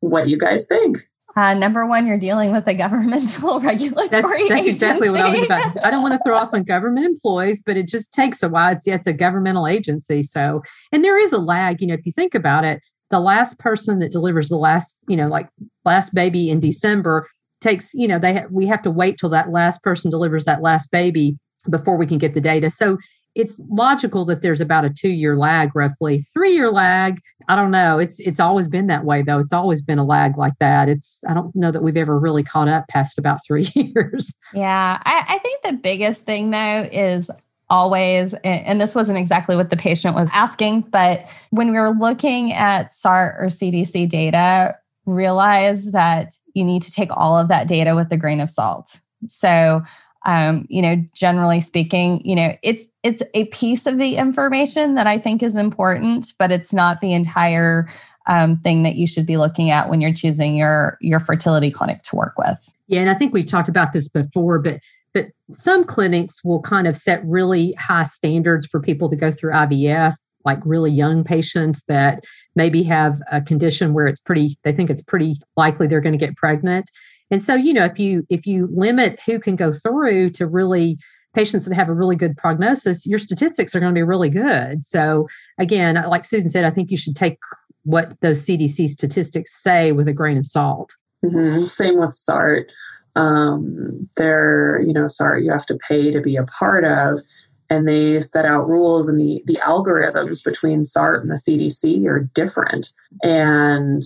what 0.00 0.24
do 0.24 0.30
you 0.30 0.38
guys 0.38 0.66
think? 0.66 1.06
Uh, 1.36 1.54
number 1.54 1.84
one, 1.84 2.06
you're 2.06 2.18
dealing 2.18 2.52
with 2.52 2.66
a 2.68 2.74
governmental 2.74 3.58
regulatory 3.60 4.08
that's, 4.08 4.48
that's 4.48 4.66
exactly 4.68 5.10
what 5.10 5.20
I 5.20 5.30
was 5.30 5.42
about. 5.42 5.64
To 5.64 5.70
say. 5.70 5.80
I 5.82 5.90
don't 5.90 6.02
want 6.02 6.14
to 6.14 6.20
throw 6.24 6.36
off 6.36 6.50
on 6.52 6.62
government 6.62 7.06
employees, 7.06 7.60
but 7.60 7.76
it 7.76 7.88
just 7.88 8.12
takes 8.12 8.42
a 8.42 8.48
while. 8.48 8.72
It's, 8.72 8.86
it's 8.86 9.06
a 9.06 9.12
governmental 9.12 9.66
agency. 9.66 10.22
So, 10.22 10.62
and 10.92 11.04
there 11.04 11.18
is 11.18 11.32
a 11.32 11.38
lag. 11.38 11.80
You 11.80 11.88
know, 11.88 11.94
if 11.94 12.06
you 12.06 12.12
think 12.12 12.34
about 12.34 12.64
it, 12.64 12.82
the 13.10 13.20
last 13.20 13.58
person 13.58 13.98
that 13.98 14.12
delivers 14.12 14.48
the 14.48 14.56
last, 14.56 15.04
you 15.08 15.16
know, 15.16 15.28
like 15.28 15.48
last 15.84 16.14
baby 16.14 16.50
in 16.50 16.60
December 16.60 17.28
takes, 17.60 17.94
you 17.94 18.06
know, 18.06 18.18
they 18.18 18.34
ha- 18.34 18.46
we 18.50 18.66
have 18.66 18.82
to 18.82 18.90
wait 18.90 19.18
till 19.18 19.30
that 19.30 19.50
last 19.50 19.82
person 19.82 20.10
delivers 20.10 20.44
that 20.44 20.62
last 20.62 20.90
baby 20.90 21.36
before 21.68 21.96
we 21.96 22.06
can 22.06 22.18
get 22.18 22.34
the 22.34 22.40
data. 22.40 22.70
So 22.70 22.98
it's 23.34 23.60
logical 23.68 24.24
that 24.26 24.42
there's 24.42 24.60
about 24.60 24.84
a 24.84 24.90
two 24.90 25.10
year 25.10 25.36
lag 25.36 25.74
roughly. 25.74 26.20
Three 26.20 26.52
year 26.52 26.70
lag 26.70 27.20
i 27.48 27.56
don't 27.56 27.70
know. 27.70 27.98
It's 27.98 28.20
it's 28.20 28.40
always 28.40 28.68
been 28.68 28.86
that 28.88 29.04
way 29.04 29.22
though. 29.22 29.38
It's 29.38 29.52
always 29.52 29.82
been 29.82 29.98
a 29.98 30.04
lag 30.04 30.38
like 30.38 30.58
that. 30.60 30.88
It's 30.88 31.22
i 31.28 31.34
don't 31.34 31.54
know 31.54 31.70
that 31.70 31.82
we've 31.82 31.96
ever 31.96 32.18
really 32.18 32.42
caught 32.42 32.68
up 32.68 32.86
past 32.88 33.18
about 33.18 33.40
three 33.46 33.68
years. 33.74 34.34
Yeah 34.52 35.00
i, 35.04 35.24
I 35.28 35.38
think 35.38 35.62
the 35.62 35.72
biggest 35.72 36.24
thing 36.24 36.50
though 36.50 36.88
is 36.90 37.30
always 37.70 38.34
and 38.44 38.80
this 38.80 38.94
wasn't 38.94 39.18
exactly 39.18 39.56
what 39.56 39.70
the 39.70 39.76
patient 39.76 40.14
was 40.14 40.28
asking 40.32 40.82
but 40.82 41.26
when 41.50 41.72
we 41.72 41.78
were 41.78 41.90
looking 41.90 42.52
at 42.52 42.94
sart 42.94 43.36
or 43.40 43.46
cdc 43.46 44.06
data 44.06 44.76
realize 45.06 45.90
that 45.92 46.34
you 46.54 46.64
need 46.64 46.82
to 46.82 46.92
take 46.92 47.10
all 47.12 47.36
of 47.36 47.48
that 47.48 47.68
data 47.68 47.94
with 47.94 48.10
a 48.12 48.16
grain 48.16 48.40
of 48.40 48.50
salt. 48.50 49.00
So 49.26 49.82
um, 50.24 50.66
you 50.68 50.82
know 50.82 50.96
generally 51.14 51.60
speaking 51.60 52.20
you 52.24 52.34
know 52.34 52.56
it's 52.62 52.86
it's 53.02 53.22
a 53.34 53.46
piece 53.46 53.86
of 53.86 53.98
the 53.98 54.16
information 54.16 54.94
that 54.94 55.06
i 55.06 55.18
think 55.18 55.42
is 55.42 55.56
important 55.56 56.32
but 56.38 56.50
it's 56.50 56.72
not 56.72 57.00
the 57.00 57.12
entire 57.12 57.88
um, 58.26 58.56
thing 58.60 58.82
that 58.84 58.94
you 58.94 59.06
should 59.06 59.26
be 59.26 59.36
looking 59.36 59.70
at 59.70 59.90
when 59.90 60.00
you're 60.00 60.14
choosing 60.14 60.56
your 60.56 60.96
your 61.00 61.20
fertility 61.20 61.70
clinic 61.70 62.02
to 62.02 62.16
work 62.16 62.34
with. 62.38 62.58
Yeah 62.86 63.00
and 63.00 63.10
i 63.10 63.14
think 63.14 63.32
we've 63.32 63.46
talked 63.46 63.68
about 63.68 63.92
this 63.92 64.08
before 64.08 64.58
but 64.58 64.80
but 65.12 65.26
some 65.52 65.84
clinics 65.84 66.42
will 66.44 66.60
kind 66.60 66.86
of 66.86 66.96
set 66.96 67.24
really 67.24 67.72
high 67.74 68.02
standards 68.02 68.66
for 68.66 68.80
people 68.80 69.10
to 69.10 69.16
go 69.16 69.30
through 69.30 69.52
ivf 69.52 70.14
like 70.44 70.58
really 70.64 70.90
young 70.90 71.24
patients 71.24 71.84
that 71.84 72.22
maybe 72.54 72.82
have 72.82 73.20
a 73.32 73.40
condition 73.40 73.94
where 73.94 74.06
it's 74.06 74.20
pretty 74.20 74.56
they 74.62 74.72
think 74.72 74.90
it's 74.90 75.02
pretty 75.02 75.36
likely 75.56 75.86
they're 75.86 76.00
going 76.00 76.18
to 76.18 76.26
get 76.26 76.36
pregnant 76.36 76.90
and 77.34 77.42
so, 77.42 77.56
you 77.56 77.74
know, 77.74 77.84
if 77.84 77.98
you 77.98 78.24
if 78.30 78.46
you 78.46 78.68
limit 78.72 79.18
who 79.26 79.40
can 79.40 79.56
go 79.56 79.72
through 79.72 80.30
to 80.30 80.46
really 80.46 80.96
patients 81.34 81.66
that 81.66 81.74
have 81.74 81.88
a 81.88 81.92
really 81.92 82.14
good 82.14 82.36
prognosis, 82.36 83.04
your 83.08 83.18
statistics 83.18 83.74
are 83.74 83.80
going 83.80 83.92
to 83.92 83.98
be 83.98 84.04
really 84.04 84.30
good. 84.30 84.84
So 84.84 85.26
again, 85.58 85.96
like 86.08 86.24
Susan 86.24 86.48
said, 86.48 86.64
I 86.64 86.70
think 86.70 86.92
you 86.92 86.96
should 86.96 87.16
take 87.16 87.38
what 87.82 88.20
those 88.20 88.46
CDC 88.46 88.88
statistics 88.88 89.60
say 89.60 89.90
with 89.90 90.06
a 90.06 90.12
grain 90.12 90.36
of 90.36 90.46
salt. 90.46 90.94
Mm-hmm. 91.24 91.66
Same 91.66 91.98
with 91.98 92.14
SART. 92.14 92.70
Um, 93.16 94.08
they're, 94.16 94.80
you 94.86 94.92
know, 94.92 95.08
SART 95.08 95.42
you 95.42 95.50
have 95.50 95.66
to 95.66 95.78
pay 95.88 96.12
to 96.12 96.20
be 96.20 96.36
a 96.36 96.44
part 96.44 96.84
of. 96.84 97.18
And 97.68 97.88
they 97.88 98.20
set 98.20 98.44
out 98.44 98.68
rules, 98.68 99.08
and 99.08 99.18
the, 99.18 99.42
the 99.46 99.54
algorithms 99.54 100.44
between 100.44 100.84
SART 100.84 101.22
and 101.22 101.32
the 101.32 101.34
CDC 101.34 102.06
are 102.06 102.30
different. 102.32 102.92
And 103.24 104.04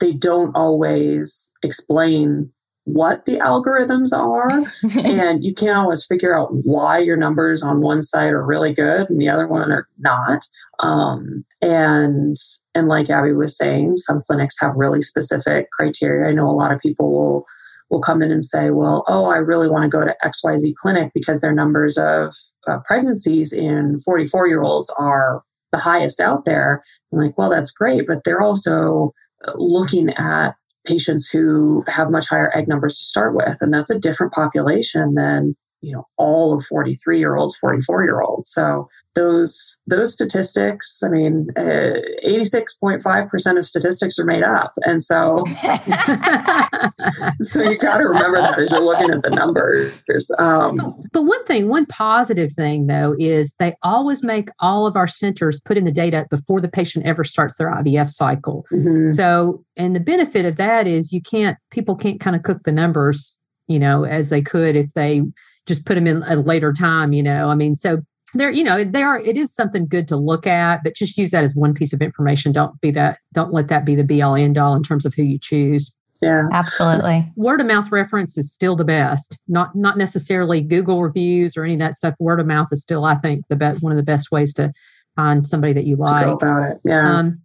they 0.00 0.12
don't 0.12 0.54
always 0.56 1.52
explain 1.62 2.50
what 2.86 3.24
the 3.24 3.36
algorithms 3.38 4.16
are. 4.16 4.48
And 5.04 5.44
you 5.44 5.52
can't 5.54 5.76
always 5.76 6.06
figure 6.06 6.38
out 6.38 6.48
why 6.64 6.98
your 6.98 7.16
numbers 7.16 7.62
on 7.62 7.80
one 7.80 8.00
side 8.00 8.30
are 8.30 8.44
really 8.44 8.72
good 8.72 9.10
and 9.10 9.20
the 9.20 9.28
other 9.28 9.46
one 9.46 9.72
are 9.72 9.88
not. 9.98 10.48
Um, 10.78 11.44
and 11.60 12.36
and 12.74 12.88
like 12.88 13.10
abby 13.10 13.32
was 13.32 13.56
saying 13.56 13.96
some 13.96 14.22
clinics 14.26 14.56
have 14.60 14.72
really 14.76 15.02
specific 15.02 15.70
criteria. 15.72 16.30
I 16.30 16.32
know 16.32 16.48
a 16.48 16.52
lot 16.52 16.72
of 16.72 16.80
people 16.80 17.12
will 17.12 17.46
will 17.90 18.00
come 18.00 18.22
in 18.22 18.32
and 18.32 18.44
say 18.44 18.70
well 18.70 19.04
oh 19.06 19.26
i 19.26 19.36
really 19.36 19.68
want 19.68 19.84
to 19.84 19.88
go 19.88 20.04
to 20.04 20.16
xyz 20.24 20.74
clinic 20.74 21.12
because 21.14 21.40
their 21.40 21.52
numbers 21.52 21.96
of 21.96 22.34
uh, 22.68 22.78
pregnancies 22.84 23.52
in 23.52 24.00
44 24.04 24.48
year 24.48 24.62
olds 24.62 24.92
are 24.98 25.42
the 25.72 25.78
highest 25.78 26.20
out 26.20 26.44
there. 26.44 26.82
I'm 27.12 27.20
like 27.20 27.38
well 27.38 27.50
that's 27.50 27.70
great 27.70 28.06
but 28.06 28.24
they're 28.24 28.42
also 28.42 29.12
looking 29.54 30.10
at 30.10 30.54
patients 30.86 31.28
who 31.28 31.84
have 31.88 32.10
much 32.10 32.28
higher 32.28 32.56
egg 32.56 32.68
numbers 32.68 32.98
to 32.98 33.04
start 33.04 33.34
with 33.34 33.60
and 33.60 33.72
that's 33.74 33.90
a 33.90 33.98
different 33.98 34.32
population 34.32 35.14
than 35.14 35.56
you 35.82 35.92
know 35.92 36.06
all 36.16 36.54
of 36.54 36.64
43 36.64 37.18
year 37.18 37.36
olds 37.36 37.56
44 37.58 38.04
year 38.04 38.20
olds 38.20 38.50
so 38.50 38.88
those 39.14 39.78
those 39.86 40.12
statistics 40.12 41.02
i 41.04 41.08
mean 41.08 41.46
uh, 41.56 42.00
86.5% 42.26 43.58
of 43.58 43.64
statistics 43.64 44.18
are 44.18 44.24
made 44.24 44.42
up. 44.42 44.72
And 44.82 45.02
so 45.02 45.44
so 47.40 47.62
you 47.62 47.78
got 47.78 47.98
to 47.98 48.04
remember 48.04 48.40
that 48.40 48.58
as 48.58 48.72
you're 48.72 48.80
looking 48.80 49.10
at 49.10 49.22
the 49.22 49.30
numbers. 49.30 50.00
Um, 50.38 50.76
but 51.12 51.22
one 51.22 51.44
thing 51.44 51.68
one 51.68 51.86
positive 51.86 52.52
thing 52.52 52.86
though 52.86 53.14
is 53.18 53.54
they 53.58 53.74
always 53.82 54.22
make 54.22 54.48
all 54.60 54.86
of 54.86 54.96
our 54.96 55.06
centers 55.06 55.60
put 55.60 55.76
in 55.76 55.84
the 55.84 55.92
data 55.92 56.26
before 56.30 56.60
the 56.60 56.68
patient 56.68 57.06
ever 57.06 57.24
starts 57.24 57.56
their 57.56 57.70
ivf 57.72 58.08
cycle. 58.08 58.64
Mm-hmm. 58.72 59.06
so 59.06 59.64
and 59.76 59.94
the 59.94 60.00
benefit 60.00 60.44
of 60.44 60.56
that 60.56 60.86
is 60.86 61.12
you 61.12 61.20
can't 61.20 61.56
people 61.70 61.96
can't 61.96 62.20
kind 62.20 62.36
of 62.36 62.42
cook 62.42 62.62
the 62.64 62.72
numbers 62.72 63.40
you 63.66 63.78
know 63.78 64.04
as 64.04 64.28
they 64.30 64.42
could 64.42 64.76
if 64.76 64.92
they 64.94 65.22
just 65.66 65.84
put 65.84 65.94
them 65.94 66.06
in 66.06 66.22
at 66.22 66.38
a 66.38 66.40
later 66.40 66.72
time, 66.72 67.12
you 67.12 67.22
know. 67.22 67.48
I 67.48 67.54
mean, 67.54 67.74
so 67.74 68.00
there, 68.34 68.50
you 68.50 68.64
know, 68.64 68.84
they 68.84 69.02
are 69.02 69.20
it 69.20 69.36
is 69.36 69.54
something 69.54 69.86
good 69.86 70.08
to 70.08 70.16
look 70.16 70.46
at, 70.46 70.82
but 70.84 70.94
just 70.94 71.16
use 71.16 71.30
that 71.30 71.44
as 71.44 71.54
one 71.54 71.74
piece 71.74 71.92
of 71.92 72.00
information. 72.00 72.52
Don't 72.52 72.80
be 72.80 72.90
that, 72.92 73.18
don't 73.32 73.52
let 73.52 73.68
that 73.68 73.84
be 73.84 73.94
the 73.94 74.04
be 74.04 74.22
all 74.22 74.36
end 74.36 74.58
all 74.58 74.74
in 74.74 74.82
terms 74.82 75.04
of 75.04 75.14
who 75.14 75.22
you 75.22 75.38
choose. 75.38 75.92
Yeah. 76.22 76.44
Absolutely. 76.50 77.30
Word 77.36 77.60
of 77.60 77.66
mouth 77.66 77.92
reference 77.92 78.38
is 78.38 78.52
still 78.52 78.74
the 78.74 78.84
best. 78.84 79.38
Not 79.48 79.74
not 79.76 79.98
necessarily 79.98 80.62
Google 80.62 81.02
reviews 81.02 81.56
or 81.56 81.64
any 81.64 81.74
of 81.74 81.80
that 81.80 81.94
stuff. 81.94 82.14
Word 82.18 82.40
of 82.40 82.46
mouth 82.46 82.68
is 82.72 82.80
still, 82.80 83.04
I 83.04 83.16
think, 83.16 83.44
the 83.48 83.56
best 83.56 83.82
one 83.82 83.92
of 83.92 83.96
the 83.96 84.02
best 84.02 84.30
ways 84.30 84.54
to 84.54 84.72
find 85.14 85.46
somebody 85.46 85.72
that 85.74 85.86
you 85.86 85.96
like. 85.96 86.26
about 86.26 86.70
it. 86.70 86.80
Yeah. 86.84 87.18
Um, 87.18 87.40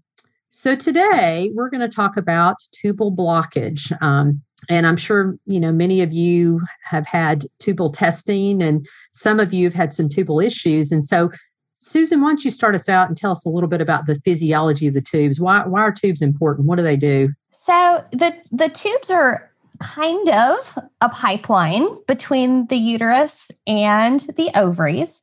so 0.51 0.75
today 0.75 1.49
we're 1.55 1.69
going 1.69 1.81
to 1.81 1.87
talk 1.87 2.17
about 2.17 2.57
tubal 2.73 3.09
blockage. 3.09 3.89
Um, 4.01 4.41
and 4.69 4.85
I'm 4.85 4.97
sure 4.97 5.37
you 5.45 5.59
know 5.59 5.71
many 5.71 6.01
of 6.01 6.11
you 6.11 6.61
have 6.83 7.07
had 7.07 7.45
tubal 7.59 7.89
testing, 7.89 8.61
and 8.61 8.85
some 9.11 9.39
of 9.39 9.53
you 9.53 9.65
have 9.65 9.73
had 9.73 9.93
some 9.93 10.09
tubal 10.09 10.39
issues. 10.39 10.91
And 10.91 11.05
so, 11.05 11.31
Susan, 11.73 12.21
why 12.21 12.29
don't 12.29 12.45
you 12.45 12.51
start 12.51 12.75
us 12.75 12.89
out 12.89 13.07
and 13.07 13.17
tell 13.17 13.31
us 13.31 13.45
a 13.45 13.49
little 13.49 13.69
bit 13.69 13.81
about 13.81 14.05
the 14.05 14.19
physiology 14.23 14.87
of 14.87 14.93
the 14.93 15.01
tubes? 15.01 15.39
Why 15.39 15.65
why 15.65 15.79
are 15.79 15.91
tubes 15.91 16.21
important? 16.21 16.67
What 16.67 16.77
do 16.77 16.83
they 16.83 16.97
do? 16.97 17.29
So 17.53 18.03
the 18.11 18.35
the 18.51 18.69
tubes 18.69 19.09
are 19.09 19.49
kind 19.79 20.29
of 20.29 20.77
a 21.01 21.09
pipeline 21.09 21.87
between 22.07 22.67
the 22.67 22.75
uterus 22.75 23.49
and 23.65 24.19
the 24.37 24.51
ovaries. 24.53 25.21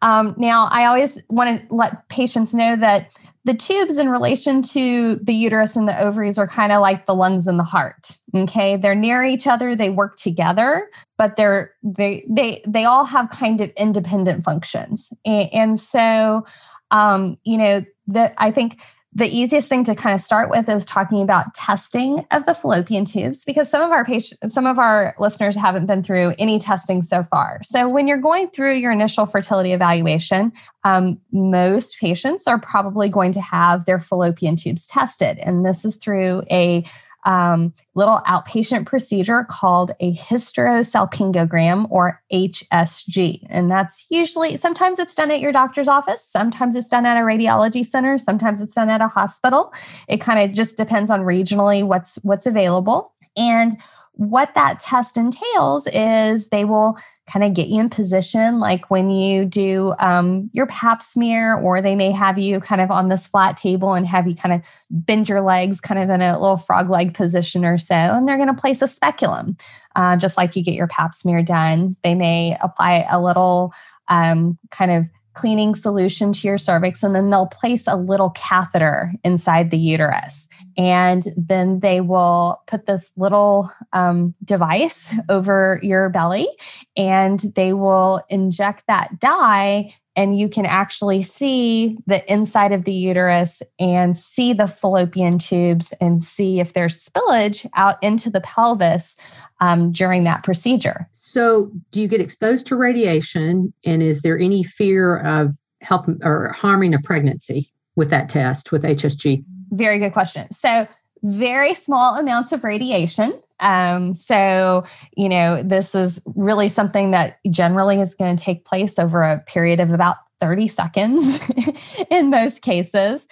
Um, 0.00 0.34
now, 0.38 0.68
I 0.70 0.84
always 0.84 1.20
want 1.28 1.60
to 1.68 1.74
let 1.74 2.08
patients 2.08 2.54
know 2.54 2.76
that 2.76 3.12
the 3.46 3.54
tubes 3.54 3.96
in 3.96 4.10
relation 4.10 4.60
to 4.60 5.18
the 5.22 5.32
uterus 5.32 5.76
and 5.76 5.86
the 5.86 5.98
ovaries 5.98 6.36
are 6.36 6.48
kind 6.48 6.72
of 6.72 6.80
like 6.80 7.06
the 7.06 7.14
lungs 7.14 7.46
and 7.46 7.58
the 7.58 7.64
heart 7.64 8.16
okay? 8.34 8.76
They're 8.76 8.94
near 8.94 9.24
each 9.24 9.46
other 9.46 9.74
they 9.74 9.90
work 9.90 10.16
together 10.16 10.88
but 11.16 11.36
they're 11.36 11.72
they 11.82 12.26
they 12.28 12.62
they 12.66 12.84
all 12.84 13.04
have 13.04 13.30
kind 13.30 13.60
of 13.60 13.70
independent 13.70 14.44
functions. 14.44 15.12
And, 15.24 15.48
and 15.52 15.80
so 15.80 16.44
um 16.90 17.38
you 17.44 17.56
know 17.56 17.84
the 18.06 18.32
i 18.40 18.50
think 18.50 18.80
the 19.16 19.26
easiest 19.34 19.66
thing 19.66 19.82
to 19.82 19.94
kind 19.94 20.14
of 20.14 20.20
start 20.20 20.50
with 20.50 20.68
is 20.68 20.84
talking 20.84 21.22
about 21.22 21.54
testing 21.54 22.26
of 22.32 22.44
the 22.44 22.52
fallopian 22.52 23.06
tubes 23.06 23.46
because 23.46 23.70
some 23.70 23.82
of 23.82 23.90
our 23.90 24.04
patients 24.04 24.52
some 24.52 24.66
of 24.66 24.78
our 24.78 25.14
listeners 25.18 25.56
haven't 25.56 25.86
been 25.86 26.02
through 26.02 26.34
any 26.38 26.58
testing 26.58 27.02
so 27.02 27.22
far. 27.22 27.60
So 27.64 27.88
when 27.88 28.06
you're 28.06 28.18
going 28.18 28.50
through 28.50 28.74
your 28.74 28.92
initial 28.92 29.24
fertility 29.24 29.72
evaluation 29.72 30.52
um, 30.84 31.18
most 31.32 31.98
patients 31.98 32.46
are 32.46 32.60
probably 32.60 33.08
going 33.08 33.32
to 33.32 33.40
have 33.40 33.86
their 33.86 33.98
fallopian 33.98 34.54
tubes 34.54 34.86
tested. 34.86 35.38
And 35.38 35.64
this 35.64 35.86
is 35.86 35.96
through 35.96 36.42
a 36.50 36.84
um, 37.26 37.74
little 37.94 38.20
outpatient 38.26 38.86
procedure 38.86 39.44
called 39.50 39.90
a 40.00 40.14
hysterosalpingogram 40.14 41.86
or 41.90 42.22
HSG. 42.32 43.46
And 43.50 43.70
that's 43.70 44.06
usually, 44.08 44.56
sometimes 44.56 44.98
it's 44.98 45.14
done 45.14 45.30
at 45.30 45.40
your 45.40 45.52
doctor's 45.52 45.88
office, 45.88 46.24
sometimes 46.26 46.76
it's 46.76 46.88
done 46.88 47.04
at 47.04 47.16
a 47.16 47.20
radiology 47.20 47.84
center, 47.84 48.16
sometimes 48.16 48.60
it's 48.60 48.74
done 48.74 48.88
at 48.88 49.00
a 49.00 49.08
hospital. 49.08 49.74
It 50.08 50.20
kind 50.20 50.38
of 50.38 50.56
just 50.56 50.76
depends 50.76 51.10
on 51.10 51.20
regionally 51.20 51.84
what's 51.84 52.16
what's 52.22 52.46
available. 52.46 53.12
And 53.36 53.76
what 54.16 54.54
that 54.54 54.80
test 54.80 55.16
entails 55.16 55.86
is 55.92 56.48
they 56.48 56.64
will 56.64 56.98
kind 57.30 57.44
of 57.44 57.54
get 57.54 57.68
you 57.68 57.80
in 57.80 57.90
position, 57.90 58.60
like 58.60 58.90
when 58.90 59.10
you 59.10 59.44
do 59.44 59.94
um, 59.98 60.48
your 60.52 60.66
pap 60.66 61.02
smear, 61.02 61.56
or 61.56 61.82
they 61.82 61.94
may 61.94 62.10
have 62.12 62.38
you 62.38 62.60
kind 62.60 62.80
of 62.80 62.90
on 62.90 63.08
this 63.08 63.26
flat 63.26 63.56
table 63.56 63.92
and 63.92 64.06
have 64.06 64.26
you 64.26 64.34
kind 64.34 64.54
of 64.54 64.62
bend 64.90 65.28
your 65.28 65.42
legs 65.42 65.80
kind 65.80 66.00
of 66.00 66.08
in 66.08 66.22
a 66.22 66.38
little 66.38 66.56
frog 66.56 66.88
leg 66.88 67.14
position 67.14 67.64
or 67.64 67.76
so. 67.78 67.94
And 67.94 68.26
they're 68.26 68.36
going 68.36 68.48
to 68.48 68.54
place 68.54 68.80
a 68.80 68.88
speculum, 68.88 69.56
uh, 69.96 70.16
just 70.16 70.36
like 70.36 70.56
you 70.56 70.64
get 70.64 70.74
your 70.74 70.88
pap 70.88 71.12
smear 71.12 71.42
done. 71.42 71.96
They 72.02 72.14
may 72.14 72.56
apply 72.62 73.06
a 73.10 73.20
little 73.20 73.72
um, 74.08 74.58
kind 74.70 74.92
of 74.92 75.04
cleaning 75.36 75.74
solution 75.74 76.32
to 76.32 76.48
your 76.48 76.56
cervix, 76.56 77.02
and 77.02 77.14
then 77.14 77.28
they'll 77.30 77.46
place 77.46 77.86
a 77.86 77.94
little 77.96 78.30
catheter 78.30 79.12
inside 79.22 79.70
the 79.70 79.78
uterus. 79.78 80.48
And 80.78 81.28
then 81.36 81.80
they 81.80 82.00
will 82.00 82.62
put 82.66 82.86
this 82.86 83.12
little 83.16 83.70
um, 83.92 84.34
device 84.44 85.14
over 85.28 85.78
your 85.82 86.08
belly 86.08 86.48
and 86.96 87.40
they 87.54 87.74
will 87.74 88.24
inject 88.30 88.84
that 88.88 89.20
dye 89.20 89.92
and 90.16 90.38
you 90.38 90.48
can 90.48 90.64
actually 90.64 91.22
see 91.22 91.98
the 92.06 92.32
inside 92.32 92.72
of 92.72 92.84
the 92.84 92.92
uterus 92.92 93.62
and 93.78 94.16
see 94.16 94.54
the 94.54 94.66
fallopian 94.66 95.38
tubes 95.38 95.92
and 96.00 96.24
see 96.24 96.58
if 96.58 96.72
there's 96.72 97.04
spillage 97.04 97.68
out 97.74 98.02
into 98.02 98.30
the 98.30 98.40
pelvis 98.40 99.16
um, 99.60 99.92
during 99.92 100.24
that 100.24 100.42
procedure. 100.42 101.06
So, 101.26 101.72
do 101.90 102.00
you 102.00 102.06
get 102.06 102.20
exposed 102.20 102.68
to 102.68 102.76
radiation? 102.76 103.72
And 103.84 104.00
is 104.00 104.22
there 104.22 104.38
any 104.38 104.62
fear 104.62 105.18
of 105.18 105.56
help 105.80 106.06
or 106.22 106.52
harming 106.52 106.94
a 106.94 107.00
pregnancy 107.00 107.68
with 107.96 108.10
that 108.10 108.28
test 108.28 108.70
with 108.70 108.84
HSG? 108.84 109.44
Very 109.72 109.98
good 109.98 110.12
question. 110.12 110.46
So, 110.52 110.86
very 111.24 111.74
small 111.74 112.14
amounts 112.14 112.52
of 112.52 112.62
radiation. 112.62 113.42
Um, 113.58 114.14
so, 114.14 114.84
you 115.16 115.28
know, 115.28 115.64
this 115.64 115.96
is 115.96 116.22
really 116.36 116.68
something 116.68 117.10
that 117.10 117.38
generally 117.50 118.00
is 118.00 118.14
going 118.14 118.36
to 118.36 118.44
take 118.44 118.64
place 118.64 118.96
over 118.96 119.24
a 119.24 119.40
period 119.40 119.80
of 119.80 119.90
about 119.90 120.18
30 120.40 120.68
seconds 120.68 121.40
in 122.10 122.30
most 122.30 122.62
cases. 122.62 123.26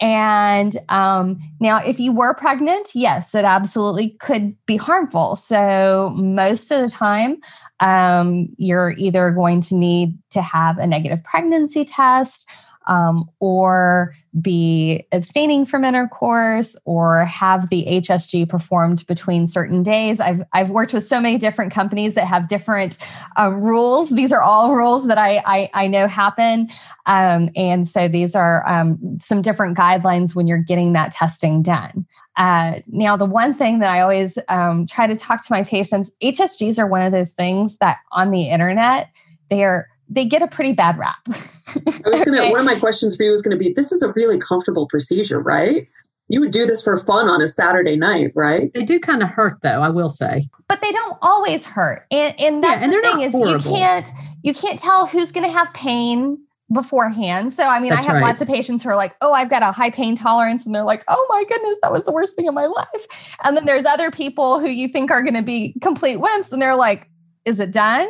And 0.00 0.76
um, 0.90 1.40
now, 1.58 1.78
if 1.84 1.98
you 1.98 2.12
were 2.12 2.34
pregnant, 2.34 2.90
yes, 2.94 3.34
it 3.34 3.44
absolutely 3.44 4.10
could 4.20 4.54
be 4.64 4.76
harmful. 4.76 5.34
So, 5.34 6.12
most 6.14 6.70
of 6.70 6.80
the 6.80 6.88
time, 6.88 7.38
um, 7.80 8.48
you're 8.58 8.94
either 8.96 9.32
going 9.32 9.60
to 9.62 9.74
need 9.74 10.16
to 10.30 10.40
have 10.40 10.78
a 10.78 10.86
negative 10.86 11.22
pregnancy 11.24 11.84
test 11.84 12.48
um, 12.88 13.30
or 13.38 14.14
be 14.40 15.06
abstaining 15.12 15.64
from 15.64 15.84
intercourse 15.84 16.76
or 16.84 17.24
have 17.24 17.68
the 17.70 17.86
HSG 17.88 18.48
performed 18.48 19.06
between 19.06 19.46
certain 19.46 19.82
days. 19.82 20.20
I've, 20.20 20.42
I've 20.52 20.70
worked 20.70 20.92
with 20.92 21.06
so 21.06 21.20
many 21.20 21.38
different 21.38 21.72
companies 21.72 22.14
that 22.14 22.26
have 22.26 22.48
different 22.48 22.96
uh, 23.38 23.50
rules. 23.50 24.10
These 24.10 24.32
are 24.32 24.42
all 24.42 24.74
rules 24.74 25.06
that 25.06 25.18
I, 25.18 25.42
I, 25.44 25.70
I 25.74 25.86
know 25.86 26.06
happen. 26.06 26.68
Um, 27.06 27.50
and 27.54 27.86
so 27.86 28.08
these 28.08 28.34
are 28.34 28.66
um, 28.68 29.18
some 29.20 29.42
different 29.42 29.76
guidelines 29.76 30.34
when 30.34 30.46
you're 30.46 30.58
getting 30.58 30.92
that 30.94 31.12
testing 31.12 31.62
done. 31.62 32.06
Uh, 32.36 32.80
now, 32.86 33.16
the 33.16 33.26
one 33.26 33.52
thing 33.52 33.80
that 33.80 33.90
I 33.90 34.00
always 34.00 34.38
um, 34.48 34.86
try 34.86 35.06
to 35.06 35.16
talk 35.16 35.44
to 35.44 35.52
my 35.52 35.64
patients, 35.64 36.10
HSGs 36.22 36.78
are 36.78 36.86
one 36.86 37.02
of 37.02 37.12
those 37.12 37.32
things 37.32 37.76
that 37.78 37.98
on 38.12 38.30
the 38.30 38.48
internet, 38.48 39.10
they 39.50 39.64
are 39.64 39.88
they 40.08 40.24
get 40.24 40.42
a 40.42 40.46
pretty 40.46 40.72
bad 40.72 40.98
rap. 40.98 41.18
I 41.28 42.08
was 42.08 42.24
gonna 42.24 42.40
okay. 42.40 42.50
one 42.50 42.60
of 42.60 42.66
my 42.66 42.78
questions 42.78 43.16
for 43.16 43.22
you 43.22 43.30
was 43.30 43.42
gonna 43.42 43.56
be 43.56 43.72
this 43.72 43.92
is 43.92 44.02
a 44.02 44.12
really 44.12 44.38
comfortable 44.38 44.86
procedure, 44.86 45.40
right? 45.40 45.86
You 46.30 46.40
would 46.40 46.50
do 46.50 46.66
this 46.66 46.82
for 46.82 46.96
fun 46.98 47.28
on 47.28 47.40
a 47.40 47.46
Saturday 47.46 47.96
night, 47.96 48.32
right? 48.34 48.72
They 48.74 48.84
do 48.84 49.00
kind 49.00 49.22
of 49.22 49.30
hurt 49.30 49.58
though, 49.62 49.80
I 49.80 49.88
will 49.88 50.10
say. 50.10 50.44
But 50.68 50.80
they 50.82 50.92
don't 50.92 51.16
always 51.22 51.64
hurt. 51.64 52.06
And 52.10 52.38
and 52.38 52.62
that's 52.62 52.80
yeah, 52.80 52.84
and 52.84 52.92
the 52.92 53.00
thing 53.00 53.20
is 53.22 53.32
horrible. 53.32 53.52
you 53.52 53.78
can't 53.78 54.08
you 54.42 54.54
can't 54.54 54.78
tell 54.78 55.06
who's 55.06 55.32
gonna 55.32 55.50
have 55.50 55.72
pain 55.74 56.38
beforehand. 56.72 57.54
So 57.54 57.64
I 57.64 57.80
mean, 57.80 57.90
That's 57.90 58.04
I 58.04 58.12
have 58.12 58.20
right. 58.20 58.28
lots 58.28 58.42
of 58.42 58.48
patients 58.48 58.82
who 58.82 58.90
are 58.90 58.96
like, 58.96 59.14
"Oh, 59.20 59.32
I've 59.32 59.50
got 59.50 59.62
a 59.62 59.72
high 59.72 59.90
pain 59.90 60.16
tolerance," 60.16 60.66
and 60.66 60.74
they're 60.74 60.84
like, 60.84 61.02
"Oh 61.08 61.26
my 61.28 61.44
goodness, 61.48 61.78
that 61.82 61.92
was 61.92 62.04
the 62.04 62.12
worst 62.12 62.36
thing 62.36 62.46
in 62.46 62.54
my 62.54 62.66
life." 62.66 63.06
And 63.44 63.56
then 63.56 63.64
there's 63.64 63.84
other 63.84 64.10
people 64.10 64.60
who 64.60 64.68
you 64.68 64.88
think 64.88 65.10
are 65.10 65.22
going 65.22 65.34
to 65.34 65.42
be 65.42 65.74
complete 65.80 66.18
wimps, 66.18 66.52
and 66.52 66.60
they're 66.60 66.76
like, 66.76 67.08
"Is 67.48 67.60
it 67.60 67.72
done?" 67.72 68.08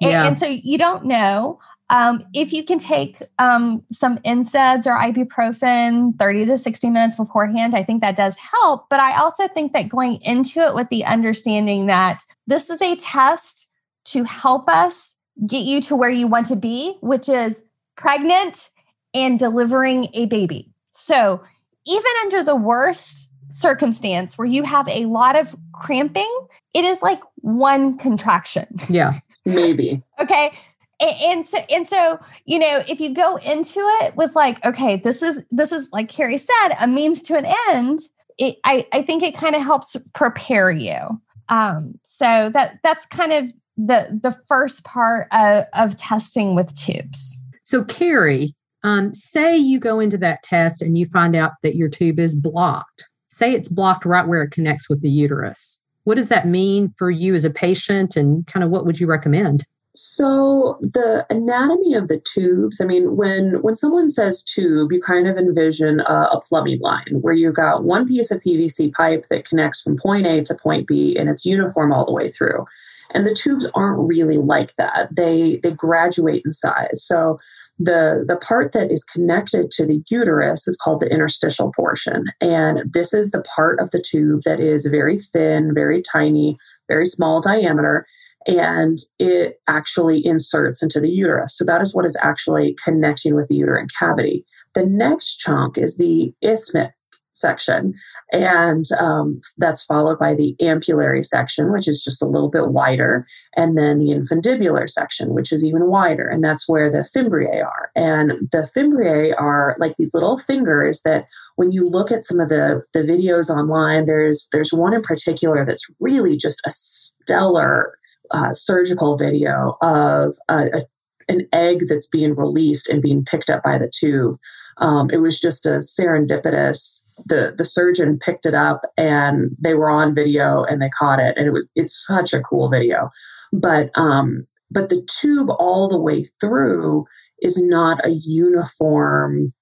Yeah. 0.00 0.26
And, 0.26 0.38
so 0.38 0.46
you 0.46 0.78
don't 0.78 1.04
know. 1.04 1.58
Um, 1.90 2.24
if 2.32 2.52
you 2.52 2.64
can 2.64 2.78
take 2.78 3.18
um, 3.38 3.82
some 3.92 4.18
NSAIDs 4.18 4.86
or 4.86 4.96
ibuprofen 4.96 6.18
30 6.18 6.46
to 6.46 6.58
60 6.58 6.90
minutes 6.90 7.16
beforehand, 7.16 7.76
I 7.76 7.84
think 7.84 8.00
that 8.00 8.16
does 8.16 8.36
help. 8.36 8.86
But 8.88 9.00
I 9.00 9.16
also 9.16 9.46
think 9.48 9.72
that 9.74 9.90
going 9.90 10.18
into 10.22 10.60
it 10.60 10.74
with 10.74 10.88
the 10.88 11.04
understanding 11.04 11.86
that 11.86 12.24
this 12.46 12.70
is 12.70 12.80
a 12.80 12.96
test 12.96 13.68
to 14.06 14.24
help 14.24 14.68
us 14.68 15.14
get 15.46 15.64
you 15.64 15.80
to 15.82 15.96
where 15.96 16.10
you 16.10 16.26
want 16.26 16.46
to 16.46 16.56
be, 16.56 16.96
which 17.00 17.28
is 17.28 17.62
pregnant 17.96 18.70
and 19.12 19.38
delivering 19.38 20.08
a 20.14 20.26
baby. 20.26 20.70
So 20.90 21.42
even 21.86 22.12
under 22.22 22.42
the 22.42 22.56
worst 22.56 23.30
circumstance 23.54 24.36
where 24.36 24.46
you 24.46 24.64
have 24.64 24.88
a 24.88 25.06
lot 25.06 25.36
of 25.36 25.54
cramping, 25.72 26.30
it 26.74 26.84
is 26.84 27.00
like 27.02 27.20
one 27.36 27.96
contraction. 27.96 28.66
Yeah. 28.88 29.12
Maybe. 29.46 30.02
okay. 30.20 30.52
And, 31.00 31.16
and 31.22 31.46
so 31.46 31.58
and 31.70 31.86
so, 31.88 32.18
you 32.46 32.58
know, 32.58 32.82
if 32.88 33.00
you 33.00 33.14
go 33.14 33.36
into 33.36 33.80
it 34.02 34.16
with 34.16 34.34
like, 34.34 34.64
okay, 34.64 34.96
this 34.96 35.22
is 35.22 35.40
this 35.50 35.72
is 35.72 35.88
like 35.92 36.08
Carrie 36.08 36.38
said, 36.38 36.76
a 36.80 36.86
means 36.86 37.22
to 37.22 37.36
an 37.36 37.46
end, 37.70 38.00
it, 38.38 38.56
I, 38.64 38.86
I 38.92 39.02
think 39.02 39.22
it 39.22 39.36
kind 39.36 39.54
of 39.54 39.62
helps 39.62 39.96
prepare 40.14 40.70
you. 40.70 41.20
Um, 41.48 41.98
so 42.04 42.50
that 42.50 42.78
that's 42.82 43.06
kind 43.06 43.32
of 43.32 43.52
the 43.76 44.18
the 44.22 44.36
first 44.48 44.84
part 44.84 45.28
of, 45.32 45.64
of 45.74 45.96
testing 45.96 46.54
with 46.54 46.74
tubes. 46.74 47.38
So 47.64 47.84
Carrie, 47.84 48.54
um, 48.82 49.14
say 49.14 49.56
you 49.56 49.80
go 49.80 50.00
into 50.00 50.18
that 50.18 50.42
test 50.42 50.80
and 50.80 50.96
you 50.96 51.06
find 51.06 51.34
out 51.34 51.52
that 51.62 51.74
your 51.74 51.88
tube 51.88 52.18
is 52.18 52.34
blocked. 52.34 53.08
Say 53.34 53.52
it's 53.52 53.68
blocked 53.68 54.04
right 54.04 54.26
where 54.26 54.42
it 54.42 54.50
connects 54.50 54.88
with 54.88 55.02
the 55.02 55.10
uterus 55.10 55.82
what 56.04 56.16
does 56.16 56.28
that 56.28 56.46
mean 56.46 56.94
for 56.96 57.10
you 57.10 57.34
as 57.34 57.44
a 57.44 57.50
patient 57.50 58.16
and 58.16 58.46
kind 58.46 58.62
of 58.62 58.70
what 58.70 58.86
would 58.86 59.00
you 59.00 59.06
recommend? 59.06 59.64
So 59.96 60.76
the 60.80 61.24
anatomy 61.30 61.94
of 61.94 62.08
the 62.08 62.18
tubes, 62.18 62.80
I 62.80 62.84
mean, 62.84 63.16
when 63.16 63.62
when 63.62 63.76
someone 63.76 64.08
says 64.08 64.42
tube, 64.42 64.90
you 64.90 65.00
kind 65.00 65.28
of 65.28 65.36
envision 65.38 66.00
a, 66.00 66.30
a, 66.32 66.40
plumbing 66.40 66.80
line 66.80 67.20
where 67.20 67.32
you've 67.32 67.54
got 67.54 67.84
one 67.84 68.08
piece 68.08 68.32
of 68.32 68.40
PVC 68.40 68.92
pipe 68.92 69.26
that 69.30 69.48
connects 69.48 69.82
from 69.82 69.96
point 69.96 70.26
A 70.26 70.42
to 70.42 70.54
point 70.56 70.88
B 70.88 71.16
and 71.16 71.30
it's 71.30 71.46
uniform 71.46 71.92
all 71.92 72.04
the 72.04 72.12
way 72.12 72.28
through. 72.28 72.64
And 73.12 73.24
the 73.24 73.34
tubes 73.34 73.70
aren't 73.74 74.08
really 74.08 74.36
like 74.36 74.74
that. 74.74 75.14
They 75.14 75.60
they 75.62 75.70
graduate 75.70 76.42
in 76.44 76.50
size. 76.50 77.04
So 77.04 77.38
the 77.78 78.24
the 78.26 78.36
part 78.36 78.72
that 78.72 78.90
is 78.90 79.04
connected 79.04 79.70
to 79.72 79.84
the 79.84 80.02
uterus 80.08 80.68
is 80.68 80.76
called 80.76 81.00
the 81.00 81.10
interstitial 81.10 81.72
portion. 81.74 82.24
And 82.40 82.92
this 82.92 83.12
is 83.12 83.30
the 83.30 83.42
part 83.42 83.80
of 83.80 83.90
the 83.90 84.02
tube 84.02 84.42
that 84.44 84.60
is 84.60 84.86
very 84.86 85.18
thin 85.18 85.72
very 85.74 86.02
tiny 86.02 86.56
very 86.88 87.06
small 87.06 87.40
diameter 87.40 88.06
and 88.46 88.98
it 89.18 89.60
actually 89.68 90.24
inserts 90.24 90.82
into 90.82 91.00
the 91.00 91.08
uterus. 91.08 91.56
So 91.56 91.64
that 91.64 91.80
is 91.80 91.94
what 91.94 92.04
is 92.04 92.16
actually 92.22 92.76
connecting 92.84 93.34
with 93.34 93.48
the 93.48 93.56
uterine 93.56 93.88
cavity. 93.98 94.44
The 94.74 94.84
next 94.84 95.36
chunk 95.36 95.78
is 95.78 95.96
the 95.96 96.32
isthmic 96.42 96.92
section. 97.34 97.94
And 98.32 98.84
um, 98.98 99.40
that's 99.58 99.84
followed 99.84 100.18
by 100.18 100.34
the 100.34 100.56
ampullary 100.60 101.24
section, 101.24 101.72
which 101.72 101.88
is 101.88 102.02
just 102.02 102.22
a 102.22 102.26
little 102.26 102.50
bit 102.50 102.68
wider, 102.68 103.26
and 103.56 103.76
then 103.76 103.98
the 103.98 104.12
infundibular 104.12 104.88
section, 104.88 105.34
which 105.34 105.52
is 105.52 105.64
even 105.64 105.86
wider. 105.86 106.28
And 106.28 106.42
that's 106.42 106.68
where 106.68 106.90
the 106.90 107.06
fimbriae 107.14 107.64
are. 107.64 107.90
And 107.94 108.48
the 108.52 108.68
fimbriae 108.74 109.34
are 109.38 109.76
like 109.78 109.94
these 109.98 110.14
little 110.14 110.38
fingers 110.38 111.02
that 111.02 111.26
when 111.56 111.72
you 111.72 111.88
look 111.88 112.10
at 112.10 112.24
some 112.24 112.40
of 112.40 112.48
the, 112.48 112.82
the 112.94 113.00
videos 113.00 113.50
online, 113.50 114.06
there's 114.06 114.48
there's 114.52 114.72
one 114.72 114.94
in 114.94 115.02
particular 115.02 115.64
that's 115.64 115.86
really 116.00 116.36
just 116.36 116.62
a 116.66 116.70
stellar 116.70 117.98
uh, 118.30 118.52
surgical 118.52 119.16
video 119.16 119.76
of 119.82 120.36
a, 120.48 120.66
a 120.78 120.86
an 121.28 121.46
egg 121.52 121.84
that's 121.88 122.08
being 122.08 122.34
released 122.34 122.88
and 122.88 123.02
being 123.02 123.24
picked 123.24 123.50
up 123.50 123.62
by 123.62 123.78
the 123.78 123.90
tube. 123.90 124.36
Um, 124.78 125.10
it 125.10 125.18
was 125.18 125.40
just 125.40 125.66
a 125.66 125.78
serendipitous 125.78 127.00
the 127.26 127.54
the 127.56 127.64
surgeon 127.64 128.18
picked 128.18 128.46
it 128.46 128.54
up 128.54 128.82
and 128.96 129.50
they 129.58 129.74
were 129.74 129.90
on 129.90 130.14
video 130.14 130.64
and 130.64 130.82
they 130.82 130.90
caught 130.90 131.20
it 131.20 131.36
and 131.36 131.46
it 131.46 131.52
was 131.52 131.70
it's 131.74 132.04
such 132.06 132.32
a 132.32 132.40
cool 132.40 132.68
video 132.68 133.10
but 133.52 133.90
um 133.94 134.46
but 134.70 134.88
the 134.88 135.06
tube 135.20 135.50
all 135.58 135.88
the 135.88 136.00
way 136.00 136.24
through 136.40 137.04
is 137.40 137.62
not 137.62 138.04
a 138.04 138.10
uniform 138.10 139.52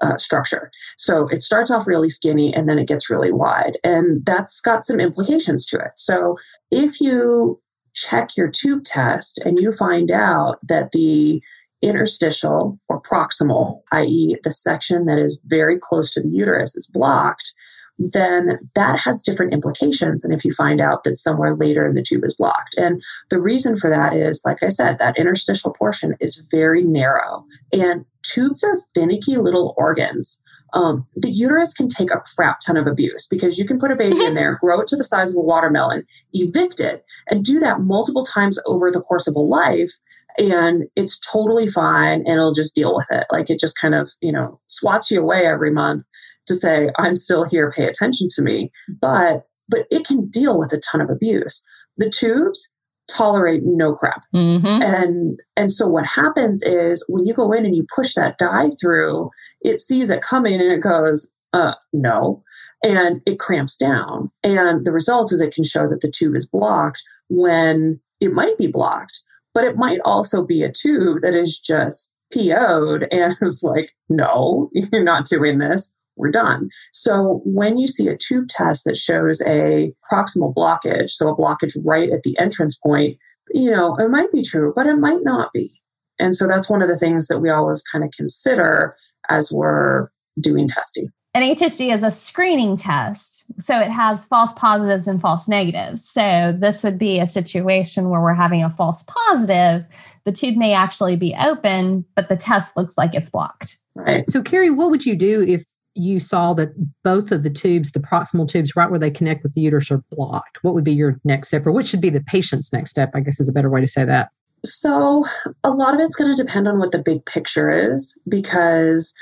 uh, 0.00 0.16
structure. 0.16 0.70
So 0.96 1.28
it 1.28 1.42
starts 1.42 1.70
off 1.70 1.86
really 1.86 2.08
skinny 2.08 2.52
and 2.54 2.68
then 2.68 2.78
it 2.78 2.88
gets 2.88 3.10
really 3.10 3.32
wide. 3.32 3.78
And 3.84 4.24
that's 4.24 4.60
got 4.60 4.84
some 4.84 5.00
implications 5.00 5.66
to 5.66 5.78
it. 5.78 5.92
So 5.96 6.36
if 6.70 7.00
you 7.00 7.60
check 7.94 8.36
your 8.36 8.50
tube 8.50 8.84
test 8.84 9.38
and 9.44 9.58
you 9.58 9.72
find 9.72 10.10
out 10.10 10.58
that 10.66 10.90
the 10.92 11.40
interstitial 11.84 12.78
or 12.88 13.00
proximal, 13.00 13.80
i.e., 13.92 14.36
the 14.42 14.50
section 14.50 15.06
that 15.06 15.18
is 15.18 15.40
very 15.46 15.78
close 15.78 16.10
to 16.12 16.20
the 16.20 16.28
uterus, 16.28 16.76
is 16.76 16.86
blocked, 16.86 17.54
then 17.98 18.58
that 18.74 18.98
has 18.98 19.22
different 19.22 19.52
implications 19.52 20.24
And 20.24 20.34
if 20.34 20.44
you 20.44 20.52
find 20.52 20.80
out 20.80 21.04
that 21.04 21.16
somewhere 21.16 21.54
later 21.54 21.86
in 21.86 21.94
the 21.94 22.02
tube 22.02 22.24
is 22.24 22.34
blocked. 22.34 22.74
And 22.76 23.00
the 23.30 23.40
reason 23.40 23.78
for 23.78 23.88
that 23.88 24.14
is, 24.14 24.42
like 24.44 24.62
I 24.62 24.68
said, 24.68 24.98
that 24.98 25.18
interstitial 25.18 25.72
portion 25.72 26.16
is 26.20 26.44
very 26.50 26.82
narrow. 26.82 27.44
And 27.72 28.04
tubes 28.22 28.64
are 28.64 28.80
finicky 28.94 29.36
little 29.36 29.74
organs. 29.76 30.42
Um, 30.72 31.06
the 31.14 31.30
uterus 31.30 31.72
can 31.72 31.86
take 31.86 32.10
a 32.10 32.22
crap 32.34 32.58
ton 32.58 32.76
of 32.76 32.88
abuse 32.88 33.28
because 33.28 33.58
you 33.58 33.66
can 33.66 33.78
put 33.78 33.92
a 33.92 33.96
baby 33.96 34.24
in 34.24 34.34
there, 34.34 34.58
grow 34.60 34.80
it 34.80 34.88
to 34.88 34.96
the 34.96 35.04
size 35.04 35.30
of 35.30 35.36
a 35.36 35.40
watermelon, 35.40 36.04
evict 36.32 36.80
it, 36.80 37.04
and 37.28 37.44
do 37.44 37.60
that 37.60 37.80
multiple 37.80 38.24
times 38.24 38.58
over 38.66 38.90
the 38.90 39.00
course 39.00 39.28
of 39.28 39.36
a 39.36 39.40
life. 39.40 39.92
And 40.38 40.84
it's 40.96 41.18
totally 41.20 41.68
fine 41.68 42.24
and 42.26 42.38
it'll 42.38 42.54
just 42.54 42.74
deal 42.74 42.96
with 42.96 43.06
it. 43.10 43.26
Like 43.30 43.50
it 43.50 43.60
just 43.60 43.78
kind 43.80 43.94
of, 43.94 44.10
you 44.20 44.32
know, 44.32 44.60
swats 44.66 45.10
you 45.10 45.20
away 45.20 45.46
every 45.46 45.70
month 45.70 46.04
to 46.46 46.54
say, 46.54 46.90
I'm 46.98 47.16
still 47.16 47.44
here, 47.44 47.72
pay 47.72 47.86
attention 47.86 48.28
to 48.32 48.42
me. 48.42 48.70
But 49.00 49.46
but 49.68 49.86
it 49.90 50.06
can 50.06 50.28
deal 50.28 50.58
with 50.58 50.72
a 50.72 50.78
ton 50.78 51.00
of 51.00 51.08
abuse. 51.08 51.62
The 51.96 52.10
tubes, 52.10 52.68
tolerate 53.08 53.62
no 53.64 53.94
crap. 53.94 54.22
Mm-hmm. 54.34 54.82
And 54.82 55.40
and 55.56 55.70
so 55.70 55.86
what 55.86 56.06
happens 56.06 56.62
is 56.62 57.04
when 57.08 57.26
you 57.26 57.34
go 57.34 57.52
in 57.52 57.64
and 57.64 57.76
you 57.76 57.86
push 57.94 58.14
that 58.14 58.38
dye 58.38 58.70
through, 58.80 59.30
it 59.60 59.80
sees 59.80 60.10
it 60.10 60.22
coming 60.22 60.60
and 60.60 60.72
it 60.72 60.82
goes, 60.82 61.28
uh, 61.52 61.74
no, 61.92 62.42
and 62.82 63.20
it 63.26 63.38
cramps 63.38 63.76
down. 63.76 64.30
And 64.42 64.84
the 64.84 64.92
result 64.92 65.32
is 65.32 65.40
it 65.40 65.54
can 65.54 65.64
show 65.64 65.88
that 65.88 66.00
the 66.00 66.10
tube 66.10 66.34
is 66.34 66.46
blocked 66.46 67.02
when 67.28 68.00
it 68.20 68.32
might 68.32 68.58
be 68.58 68.66
blocked, 68.66 69.22
but 69.54 69.64
it 69.64 69.76
might 69.76 70.00
also 70.04 70.42
be 70.42 70.62
a 70.62 70.72
tube 70.72 71.20
that 71.22 71.34
is 71.34 71.58
just 71.58 72.10
PO'd 72.32 73.06
and 73.10 73.36
is 73.42 73.62
like, 73.62 73.90
no, 74.08 74.70
you're 74.72 75.04
not 75.04 75.26
doing 75.26 75.58
this 75.58 75.92
we're 76.16 76.30
done. 76.30 76.68
So 76.92 77.42
when 77.44 77.76
you 77.78 77.86
see 77.86 78.08
a 78.08 78.16
tube 78.16 78.48
test 78.48 78.84
that 78.84 78.96
shows 78.96 79.40
a 79.42 79.92
proximal 80.10 80.54
blockage, 80.54 81.10
so 81.10 81.28
a 81.28 81.36
blockage 81.36 81.76
right 81.84 82.10
at 82.10 82.22
the 82.22 82.38
entrance 82.38 82.78
point, 82.78 83.18
you 83.52 83.70
know, 83.70 83.96
it 83.96 84.10
might 84.10 84.32
be 84.32 84.42
true, 84.42 84.72
but 84.74 84.86
it 84.86 84.96
might 84.96 85.22
not 85.22 85.50
be. 85.52 85.80
And 86.18 86.34
so 86.34 86.46
that's 86.46 86.70
one 86.70 86.82
of 86.82 86.88
the 86.88 86.96
things 86.96 87.26
that 87.26 87.40
we 87.40 87.50
always 87.50 87.82
kind 87.90 88.04
of 88.04 88.10
consider 88.16 88.96
as 89.28 89.50
we're 89.50 90.08
doing 90.40 90.68
testing. 90.68 91.08
An 91.34 91.42
HSG 91.42 91.92
is 91.92 92.04
a 92.04 92.10
screening 92.10 92.76
test. 92.76 93.33
So 93.58 93.78
it 93.78 93.90
has 93.90 94.24
false 94.24 94.52
positives 94.54 95.06
and 95.06 95.20
false 95.20 95.48
negatives. 95.48 96.08
So 96.08 96.56
this 96.58 96.82
would 96.82 96.98
be 96.98 97.20
a 97.20 97.28
situation 97.28 98.10
where 98.10 98.20
we're 98.20 98.34
having 98.34 98.62
a 98.62 98.70
false 98.70 99.04
positive. 99.06 99.84
The 100.24 100.32
tube 100.32 100.56
may 100.56 100.72
actually 100.72 101.16
be 101.16 101.36
open, 101.38 102.04
but 102.16 102.28
the 102.28 102.36
test 102.36 102.76
looks 102.76 102.94
like 102.96 103.14
it's 103.14 103.30
blocked. 103.30 103.78
Right. 103.94 104.28
So, 104.28 104.42
Carrie, 104.42 104.70
what 104.70 104.90
would 104.90 105.06
you 105.06 105.14
do 105.14 105.42
if 105.42 105.64
you 105.94 106.18
saw 106.18 106.54
that 106.54 106.70
both 107.04 107.30
of 107.30 107.42
the 107.42 107.50
tubes, 107.50 107.92
the 107.92 108.00
proximal 108.00 108.48
tubes, 108.48 108.74
right 108.74 108.90
where 108.90 108.98
they 108.98 109.10
connect 109.10 109.42
with 109.42 109.54
the 109.54 109.60
uterus, 109.60 109.90
are 109.90 110.02
blocked, 110.10 110.62
what 110.62 110.74
would 110.74 110.84
be 110.84 110.92
your 110.92 111.20
next 111.24 111.48
step, 111.48 111.66
or 111.66 111.72
what 111.72 111.86
should 111.86 112.00
be 112.00 112.10
the 112.10 112.22
patient's 112.22 112.72
next 112.72 112.90
step? 112.90 113.10
I 113.14 113.20
guess 113.20 113.38
is 113.38 113.48
a 113.48 113.52
better 113.52 113.70
way 113.70 113.80
to 113.80 113.86
say 113.86 114.04
that. 114.04 114.30
So, 114.64 115.24
a 115.62 115.70
lot 115.70 115.94
of 115.94 116.00
it's 116.00 116.16
going 116.16 116.34
to 116.34 116.42
depend 116.42 116.66
on 116.66 116.78
what 116.78 116.90
the 116.90 117.02
big 117.02 117.24
picture 117.26 117.70
is 117.94 118.18
because 118.28 119.14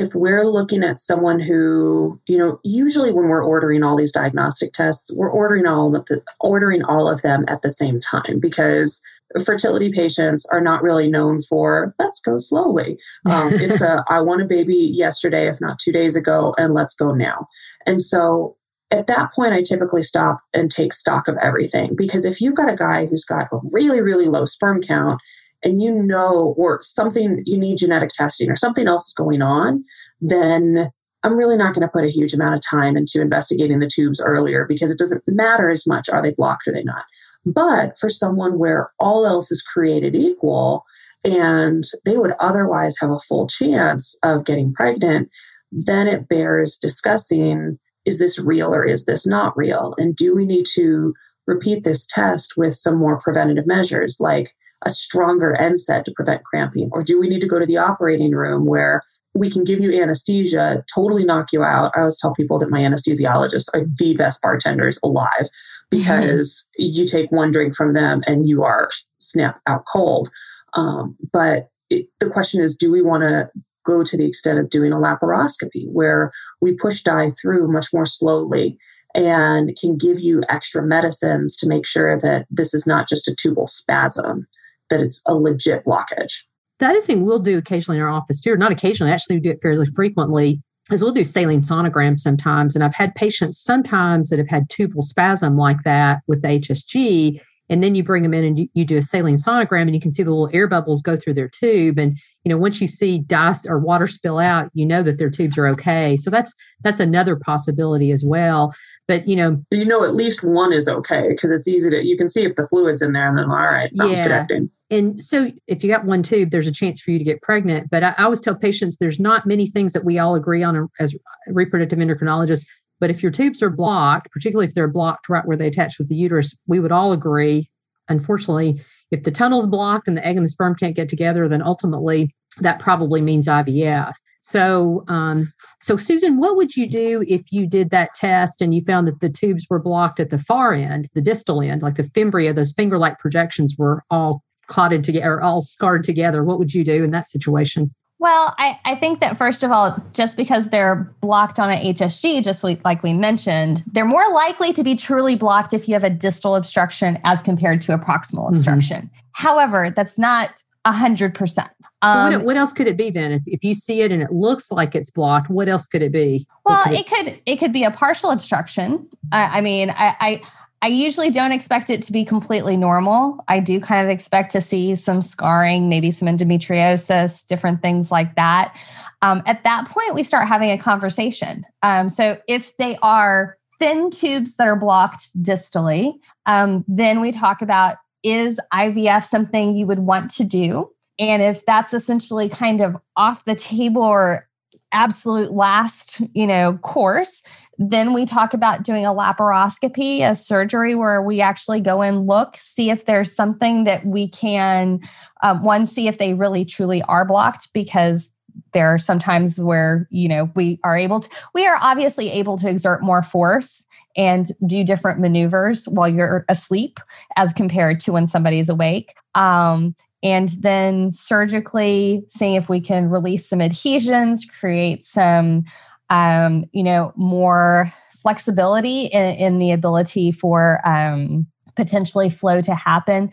if 0.00 0.14
we're 0.14 0.46
looking 0.46 0.82
at 0.82 0.98
someone 0.98 1.38
who, 1.38 2.18
you 2.26 2.38
know, 2.38 2.58
usually 2.64 3.12
when 3.12 3.28
we're 3.28 3.44
ordering 3.44 3.82
all 3.82 3.98
these 3.98 4.12
diagnostic 4.12 4.72
tests, 4.72 5.12
we're 5.14 5.30
ordering 5.30 5.66
all 5.66 5.94
of 5.94 6.06
the, 6.06 6.22
ordering 6.40 6.82
all 6.82 7.06
of 7.06 7.20
them 7.20 7.44
at 7.48 7.60
the 7.60 7.70
same 7.70 8.00
time 8.00 8.40
because 8.40 9.02
fertility 9.44 9.92
patients 9.92 10.46
are 10.46 10.60
not 10.62 10.82
really 10.82 11.06
known 11.06 11.42
for 11.42 11.94
let's 11.98 12.18
go 12.18 12.38
slowly. 12.38 12.98
Um, 13.26 13.52
it's 13.54 13.82
a 13.82 14.02
I 14.08 14.22
want 14.22 14.40
a 14.40 14.46
baby 14.46 14.74
yesterday, 14.74 15.46
if 15.48 15.60
not 15.60 15.78
two 15.78 15.92
days 15.92 16.16
ago, 16.16 16.54
and 16.56 16.72
let's 16.72 16.94
go 16.94 17.12
now. 17.12 17.46
And 17.84 18.00
so 18.00 18.56
at 18.90 19.06
that 19.06 19.32
point, 19.34 19.52
I 19.52 19.62
typically 19.62 20.02
stop 20.02 20.40
and 20.54 20.70
take 20.70 20.94
stock 20.94 21.28
of 21.28 21.36
everything 21.42 21.94
because 21.94 22.24
if 22.24 22.40
you've 22.40 22.56
got 22.56 22.72
a 22.72 22.76
guy 22.76 23.04
who's 23.04 23.24
got 23.24 23.48
a 23.52 23.58
really, 23.70 24.00
really 24.00 24.26
low 24.26 24.46
sperm 24.46 24.80
count 24.80 25.20
and 25.62 25.82
you 25.82 25.92
know, 25.92 26.54
or 26.56 26.80
something 26.82 27.42
you 27.44 27.58
need 27.58 27.78
genetic 27.78 28.10
testing 28.10 28.50
or 28.50 28.56
something 28.56 28.86
else 28.86 29.08
is 29.08 29.14
going 29.14 29.42
on, 29.42 29.84
then 30.20 30.90
I'm 31.22 31.36
really 31.36 31.56
not 31.56 31.74
going 31.74 31.86
to 31.86 31.92
put 31.92 32.04
a 32.04 32.10
huge 32.10 32.32
amount 32.32 32.54
of 32.54 32.62
time 32.68 32.96
into 32.96 33.20
investigating 33.20 33.78
the 33.78 33.90
tubes 33.92 34.22
earlier 34.22 34.64
because 34.66 34.90
it 34.90 34.98
doesn't 34.98 35.22
matter 35.26 35.68
as 35.68 35.86
much 35.86 36.08
are 36.08 36.22
they 36.22 36.32
blocked 36.32 36.66
or 36.66 36.72
they 36.72 36.82
not. 36.82 37.04
But 37.44 37.98
for 37.98 38.08
someone 38.08 38.58
where 38.58 38.90
all 38.98 39.26
else 39.26 39.50
is 39.50 39.62
created 39.62 40.14
equal 40.14 40.84
and 41.24 41.84
they 42.04 42.16
would 42.16 42.32
otherwise 42.40 42.96
have 43.00 43.10
a 43.10 43.20
full 43.20 43.46
chance 43.46 44.16
of 44.22 44.44
getting 44.44 44.72
pregnant, 44.72 45.28
then 45.70 46.06
it 46.06 46.28
bears 46.28 46.78
discussing 46.78 47.78
is 48.06 48.18
this 48.18 48.38
real 48.38 48.74
or 48.74 48.84
is 48.84 49.04
this 49.04 49.26
not 49.26 49.54
real? 49.56 49.94
And 49.98 50.16
do 50.16 50.34
we 50.34 50.46
need 50.46 50.64
to 50.74 51.12
repeat 51.46 51.84
this 51.84 52.06
test 52.06 52.54
with 52.56 52.74
some 52.74 52.96
more 52.96 53.20
preventative 53.20 53.66
measures 53.66 54.16
like 54.20 54.54
a 54.84 54.90
stronger 54.90 55.56
NSAID 55.60 56.04
to 56.04 56.12
prevent 56.12 56.44
cramping? 56.44 56.88
Or 56.92 57.02
do 57.02 57.20
we 57.20 57.28
need 57.28 57.40
to 57.40 57.48
go 57.48 57.58
to 57.58 57.66
the 57.66 57.76
operating 57.76 58.32
room 58.32 58.66
where 58.66 59.02
we 59.34 59.50
can 59.50 59.62
give 59.62 59.80
you 59.80 60.00
anesthesia, 60.00 60.84
totally 60.92 61.24
knock 61.24 61.52
you 61.52 61.62
out? 61.62 61.92
I 61.94 62.00
always 62.00 62.18
tell 62.20 62.34
people 62.34 62.58
that 62.58 62.70
my 62.70 62.80
anesthesiologists 62.80 63.68
are 63.74 63.84
the 63.98 64.14
best 64.16 64.40
bartenders 64.42 64.98
alive 65.04 65.48
because 65.90 66.66
you 66.76 67.04
take 67.04 67.30
one 67.30 67.50
drink 67.50 67.74
from 67.74 67.94
them 67.94 68.22
and 68.26 68.48
you 68.48 68.62
are 68.64 68.88
snapped 69.18 69.60
out 69.66 69.84
cold. 69.92 70.28
Um, 70.74 71.16
but 71.32 71.68
it, 71.90 72.06
the 72.20 72.30
question 72.30 72.62
is 72.62 72.76
do 72.76 72.90
we 72.90 73.02
want 73.02 73.22
to 73.22 73.50
go 73.84 74.04
to 74.04 74.16
the 74.16 74.26
extent 74.26 74.58
of 74.58 74.70
doing 74.70 74.92
a 74.92 74.96
laparoscopy 74.96 75.86
where 75.90 76.30
we 76.60 76.76
push 76.76 77.02
dye 77.02 77.30
through 77.30 77.70
much 77.72 77.88
more 77.92 78.06
slowly 78.06 78.78
and 79.14 79.76
can 79.80 79.96
give 79.96 80.20
you 80.20 80.42
extra 80.48 80.82
medicines 80.82 81.56
to 81.56 81.68
make 81.68 81.86
sure 81.86 82.18
that 82.18 82.46
this 82.50 82.72
is 82.74 82.86
not 82.86 83.08
just 83.08 83.26
a 83.26 83.34
tubal 83.34 83.66
spasm 83.66 84.46
that 84.90 85.00
it's 85.00 85.22
a 85.26 85.34
legit 85.34 85.84
blockage. 85.84 86.42
The 86.78 86.86
other 86.86 87.00
thing 87.00 87.24
we'll 87.24 87.40
do 87.40 87.58
occasionally 87.58 87.98
in 87.98 88.02
our 88.02 88.10
office 88.10 88.40
too, 88.40 88.52
or 88.52 88.56
not 88.56 88.72
occasionally, 88.72 89.12
actually 89.12 89.36
we 89.36 89.40
do 89.40 89.50
it 89.50 89.60
fairly 89.60 89.86
frequently, 89.86 90.62
is 90.90 91.02
we'll 91.02 91.12
do 91.12 91.24
saline 91.24 91.60
sonograms 91.60 92.20
sometimes. 92.20 92.74
And 92.74 92.82
I've 92.82 92.94
had 92.94 93.14
patients 93.14 93.60
sometimes 93.60 94.30
that 94.30 94.38
have 94.38 94.48
had 94.48 94.68
tubal 94.70 95.02
spasm 95.02 95.56
like 95.56 95.82
that 95.84 96.20
with 96.26 96.42
the 96.42 96.48
HSG. 96.48 97.40
And 97.68 97.84
then 97.84 97.94
you 97.94 98.02
bring 98.02 98.24
them 98.24 98.34
in 98.34 98.44
and 98.44 98.58
you, 98.58 98.68
you 98.74 98.84
do 98.84 98.96
a 98.96 99.02
saline 99.02 99.36
sonogram 99.36 99.82
and 99.82 99.94
you 99.94 100.00
can 100.00 100.10
see 100.10 100.24
the 100.24 100.30
little 100.30 100.50
air 100.52 100.66
bubbles 100.66 101.02
go 101.02 101.16
through 101.16 101.34
their 101.34 101.48
tube. 101.48 101.98
And, 101.98 102.16
you 102.44 102.50
know, 102.50 102.58
once 102.58 102.80
you 102.80 102.88
see 102.88 103.20
dust 103.20 103.66
or 103.68 103.78
water 103.78 104.08
spill 104.08 104.38
out, 104.38 104.70
you 104.74 104.84
know 104.84 105.02
that 105.02 105.18
their 105.18 105.30
tubes 105.30 105.56
are 105.56 105.68
okay. 105.68 106.16
So 106.16 106.30
that's 106.30 106.52
that's 106.82 106.98
another 106.98 107.36
possibility 107.36 108.10
as 108.10 108.24
well. 108.24 108.74
But 109.06 109.28
you 109.28 109.36
know, 109.36 109.62
you 109.70 109.84
know, 109.84 110.02
at 110.02 110.14
least 110.14 110.42
one 110.42 110.72
is 110.72 110.88
okay 110.88 111.28
because 111.28 111.52
it's 111.52 111.68
easy 111.68 111.90
to 111.90 112.04
you 112.04 112.16
can 112.16 112.28
see 112.28 112.42
if 112.42 112.56
the 112.56 112.66
fluid's 112.66 113.02
in 113.02 113.12
there, 113.12 113.28
and 113.28 113.36
then 113.36 113.46
all 113.46 113.56
right, 113.56 113.94
something's 113.94 114.20
yeah. 114.20 114.24
connecting. 114.24 114.70
And 114.90 115.22
so, 115.22 115.50
if 115.68 115.84
you 115.84 115.90
got 115.90 116.04
one 116.04 116.22
tube, 116.22 116.50
there's 116.50 116.66
a 116.66 116.72
chance 116.72 117.00
for 117.00 117.12
you 117.12 117.18
to 117.18 117.24
get 117.24 117.42
pregnant. 117.42 117.90
But 117.90 118.02
I, 118.02 118.14
I 118.18 118.24
always 118.24 118.40
tell 118.40 118.56
patients 118.56 118.96
there's 118.96 119.20
not 119.20 119.46
many 119.46 119.66
things 119.66 119.92
that 119.92 120.04
we 120.04 120.18
all 120.18 120.34
agree 120.34 120.62
on 120.62 120.88
as 120.98 121.14
reproductive 121.46 121.98
endocrinologists. 121.98 122.66
But 122.98 123.10
if 123.10 123.22
your 123.22 123.32
tubes 123.32 123.62
are 123.62 123.70
blocked, 123.70 124.30
particularly 124.30 124.66
if 124.66 124.74
they're 124.74 124.88
blocked 124.88 125.28
right 125.28 125.46
where 125.46 125.56
they 125.56 125.68
attach 125.68 125.98
with 125.98 126.08
the 126.08 126.14
uterus, 126.14 126.54
we 126.66 126.80
would 126.80 126.92
all 126.92 127.12
agree. 127.12 127.66
Unfortunately, 128.08 128.80
if 129.10 129.22
the 129.22 129.30
tunnel's 129.30 129.66
blocked 129.66 130.06
and 130.06 130.16
the 130.16 130.26
egg 130.26 130.36
and 130.36 130.44
the 130.44 130.48
sperm 130.48 130.74
can't 130.74 130.96
get 130.96 131.08
together, 131.08 131.48
then 131.48 131.62
ultimately 131.62 132.34
that 132.60 132.80
probably 132.80 133.20
means 133.20 133.48
IVF. 133.48 134.12
So, 134.40 135.04
um, 135.08 135.52
so 135.80 135.96
Susan, 135.96 136.38
what 136.38 136.56
would 136.56 136.76
you 136.76 136.88
do 136.88 137.24
if 137.28 137.52
you 137.52 137.66
did 137.66 137.90
that 137.90 138.14
test 138.14 138.62
and 138.62 138.74
you 138.74 138.82
found 138.82 139.06
that 139.06 139.20
the 139.20 139.28
tubes 139.28 139.66
were 139.68 139.78
blocked 139.78 140.18
at 140.18 140.30
the 140.30 140.38
far 140.38 140.72
end, 140.72 141.08
the 141.14 141.20
distal 141.20 141.60
end, 141.60 141.82
like 141.82 141.96
the 141.96 142.04
fimbria, 142.04 142.54
those 142.54 142.72
finger-like 142.72 143.18
projections 143.18 143.76
were 143.76 144.02
all 144.10 144.42
clotted 144.70 145.04
together, 145.04 145.34
or 145.34 145.42
all 145.42 145.60
scarred 145.60 146.04
together? 146.04 146.42
What 146.42 146.58
would 146.58 146.72
you 146.72 146.82
do 146.82 147.04
in 147.04 147.10
that 147.10 147.26
situation? 147.26 147.94
Well, 148.20 148.54
I, 148.58 148.78
I 148.84 148.96
think 148.96 149.20
that 149.20 149.38
first 149.38 149.62
of 149.62 149.70
all, 149.70 149.96
just 150.12 150.36
because 150.36 150.68
they're 150.68 151.10
blocked 151.22 151.58
on 151.58 151.70
an 151.70 151.82
HSG, 151.82 152.44
just 152.44 152.62
like 152.62 153.02
we 153.02 153.14
mentioned, 153.14 153.82
they're 153.86 154.04
more 154.04 154.30
likely 154.34 154.74
to 154.74 154.84
be 154.84 154.94
truly 154.94 155.36
blocked 155.36 155.72
if 155.72 155.88
you 155.88 155.94
have 155.94 156.04
a 156.04 156.10
distal 156.10 156.54
obstruction 156.54 157.18
as 157.24 157.40
compared 157.40 157.80
to 157.82 157.94
a 157.94 157.98
proximal 157.98 158.44
mm-hmm. 158.44 158.54
obstruction. 158.54 159.10
However, 159.32 159.90
that's 159.90 160.18
not 160.18 160.62
a 160.84 160.92
hundred 160.92 161.34
percent. 161.34 161.70
So 161.82 161.88
what, 162.02 162.32
um, 162.34 162.44
what, 162.44 162.56
else 162.56 162.72
could 162.72 162.86
it 162.86 162.96
be 162.96 163.10
then? 163.10 163.32
If, 163.32 163.42
if 163.46 163.64
you 163.64 163.74
see 163.74 164.02
it 164.02 164.12
and 164.12 164.22
it 164.22 164.32
looks 164.32 164.70
like 164.70 164.94
it's 164.94 165.10
blocked, 165.10 165.50
what 165.50 165.68
else 165.68 165.86
could 165.86 166.02
it 166.02 166.12
be? 166.12 166.46
Well, 166.64 166.82
could 166.82 166.92
it, 166.92 167.00
it, 167.00 167.06
could 167.06 167.40
it 167.46 167.56
could 167.56 167.72
be 167.72 167.84
a 167.84 167.90
partial 167.90 168.30
obstruction. 168.30 169.06
I, 169.32 169.58
I 169.58 169.60
mean, 169.60 169.90
I, 169.90 170.16
I 170.20 170.42
I 170.82 170.88
usually 170.88 171.30
don't 171.30 171.52
expect 171.52 171.90
it 171.90 172.02
to 172.04 172.12
be 172.12 172.24
completely 172.24 172.76
normal. 172.76 173.44
I 173.48 173.60
do 173.60 173.80
kind 173.80 174.06
of 174.06 174.10
expect 174.10 174.50
to 174.52 174.62
see 174.62 174.96
some 174.96 175.20
scarring, 175.20 175.90
maybe 175.90 176.10
some 176.10 176.26
endometriosis, 176.26 177.46
different 177.46 177.82
things 177.82 178.10
like 178.10 178.34
that. 178.36 178.74
Um, 179.20 179.42
at 179.44 179.62
that 179.64 179.88
point, 179.88 180.14
we 180.14 180.22
start 180.22 180.48
having 180.48 180.70
a 180.70 180.78
conversation. 180.78 181.66
Um, 181.82 182.08
so 182.08 182.38
if 182.48 182.74
they 182.78 182.96
are 183.02 183.58
thin 183.78 184.10
tubes 184.10 184.56
that 184.56 184.68
are 184.68 184.76
blocked 184.76 185.30
distally, 185.42 186.14
um, 186.46 186.84
then 186.88 187.20
we 187.20 187.30
talk 187.30 187.60
about 187.60 187.98
is 188.22 188.58
IVF 188.72 189.24
something 189.24 189.76
you 189.76 189.86
would 189.86 190.00
want 190.00 190.30
to 190.32 190.44
do? 190.44 190.90
And 191.18 191.42
if 191.42 191.64
that's 191.66 191.92
essentially 191.92 192.48
kind 192.48 192.80
of 192.80 192.96
off 193.16 193.44
the 193.44 193.54
table 193.54 194.02
or 194.02 194.48
absolute 194.92 195.52
last, 195.52 196.20
you 196.34 196.46
know, 196.46 196.78
course. 196.82 197.42
Then 197.78 198.12
we 198.12 198.26
talk 198.26 198.52
about 198.52 198.82
doing 198.82 199.06
a 199.06 199.14
laparoscopy, 199.14 200.20
a 200.20 200.34
surgery 200.34 200.94
where 200.94 201.22
we 201.22 201.40
actually 201.40 201.80
go 201.80 202.02
and 202.02 202.26
look, 202.26 202.56
see 202.56 202.90
if 202.90 203.06
there's 203.06 203.34
something 203.34 203.84
that 203.84 204.04
we 204.04 204.28
can, 204.28 205.00
um, 205.42 205.64
one, 205.64 205.86
see 205.86 206.08
if 206.08 206.18
they 206.18 206.34
really 206.34 206.64
truly 206.64 207.02
are 207.02 207.24
blocked 207.24 207.72
because 207.72 208.28
there 208.72 208.88
are 208.88 208.98
sometimes 208.98 209.58
where 209.58 210.08
you 210.10 210.28
know 210.28 210.50
we 210.54 210.78
are 210.84 210.96
able 210.96 211.20
to 211.20 211.28
we 211.54 211.66
are 211.66 211.78
obviously 211.80 212.30
able 212.30 212.58
to 212.58 212.68
exert 212.68 213.02
more 213.02 213.22
force 213.22 213.84
and 214.16 214.52
do 214.66 214.82
different 214.82 215.20
maneuvers 215.20 215.86
while 215.86 216.08
you're 216.08 216.44
asleep 216.48 216.98
as 217.36 217.52
compared 217.52 218.00
to 218.00 218.12
when 218.12 218.26
somebody's 218.26 218.68
awake 218.68 219.14
um, 219.34 219.94
and 220.22 220.50
then 220.60 221.10
surgically 221.10 222.22
seeing 222.28 222.54
if 222.54 222.68
we 222.68 222.80
can 222.80 223.08
release 223.08 223.48
some 223.48 223.60
adhesions 223.60 224.44
create 224.44 225.04
some 225.04 225.64
um, 226.10 226.64
you 226.72 226.82
know 226.82 227.12
more 227.16 227.92
flexibility 228.08 229.06
in, 229.06 229.34
in 229.36 229.58
the 229.58 229.72
ability 229.72 230.30
for 230.32 230.86
um, 230.86 231.46
potentially 231.76 232.28
flow 232.28 232.60
to 232.60 232.74
happen 232.74 233.30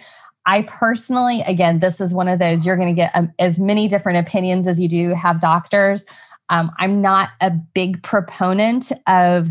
I 0.47 0.61
personally, 0.61 1.41
again, 1.41 1.81
this 1.81 1.99
is 1.99 2.13
one 2.13 2.29
of 2.29 2.39
those 2.39 2.65
you're 2.65 2.77
going 2.77 2.87
to 2.87 2.93
get 2.93 3.11
um, 3.13 3.33
as 3.37 3.59
many 3.59 3.89
different 3.89 4.25
opinions 4.25 4.65
as 4.65 4.79
you 4.79 4.87
do 4.87 5.13
have 5.13 5.41
doctors. 5.41 6.05
Um, 6.49 6.71
I'm 6.79 7.01
not 7.01 7.31
a 7.41 7.51
big 7.51 8.01
proponent 8.01 8.93
of 9.07 9.49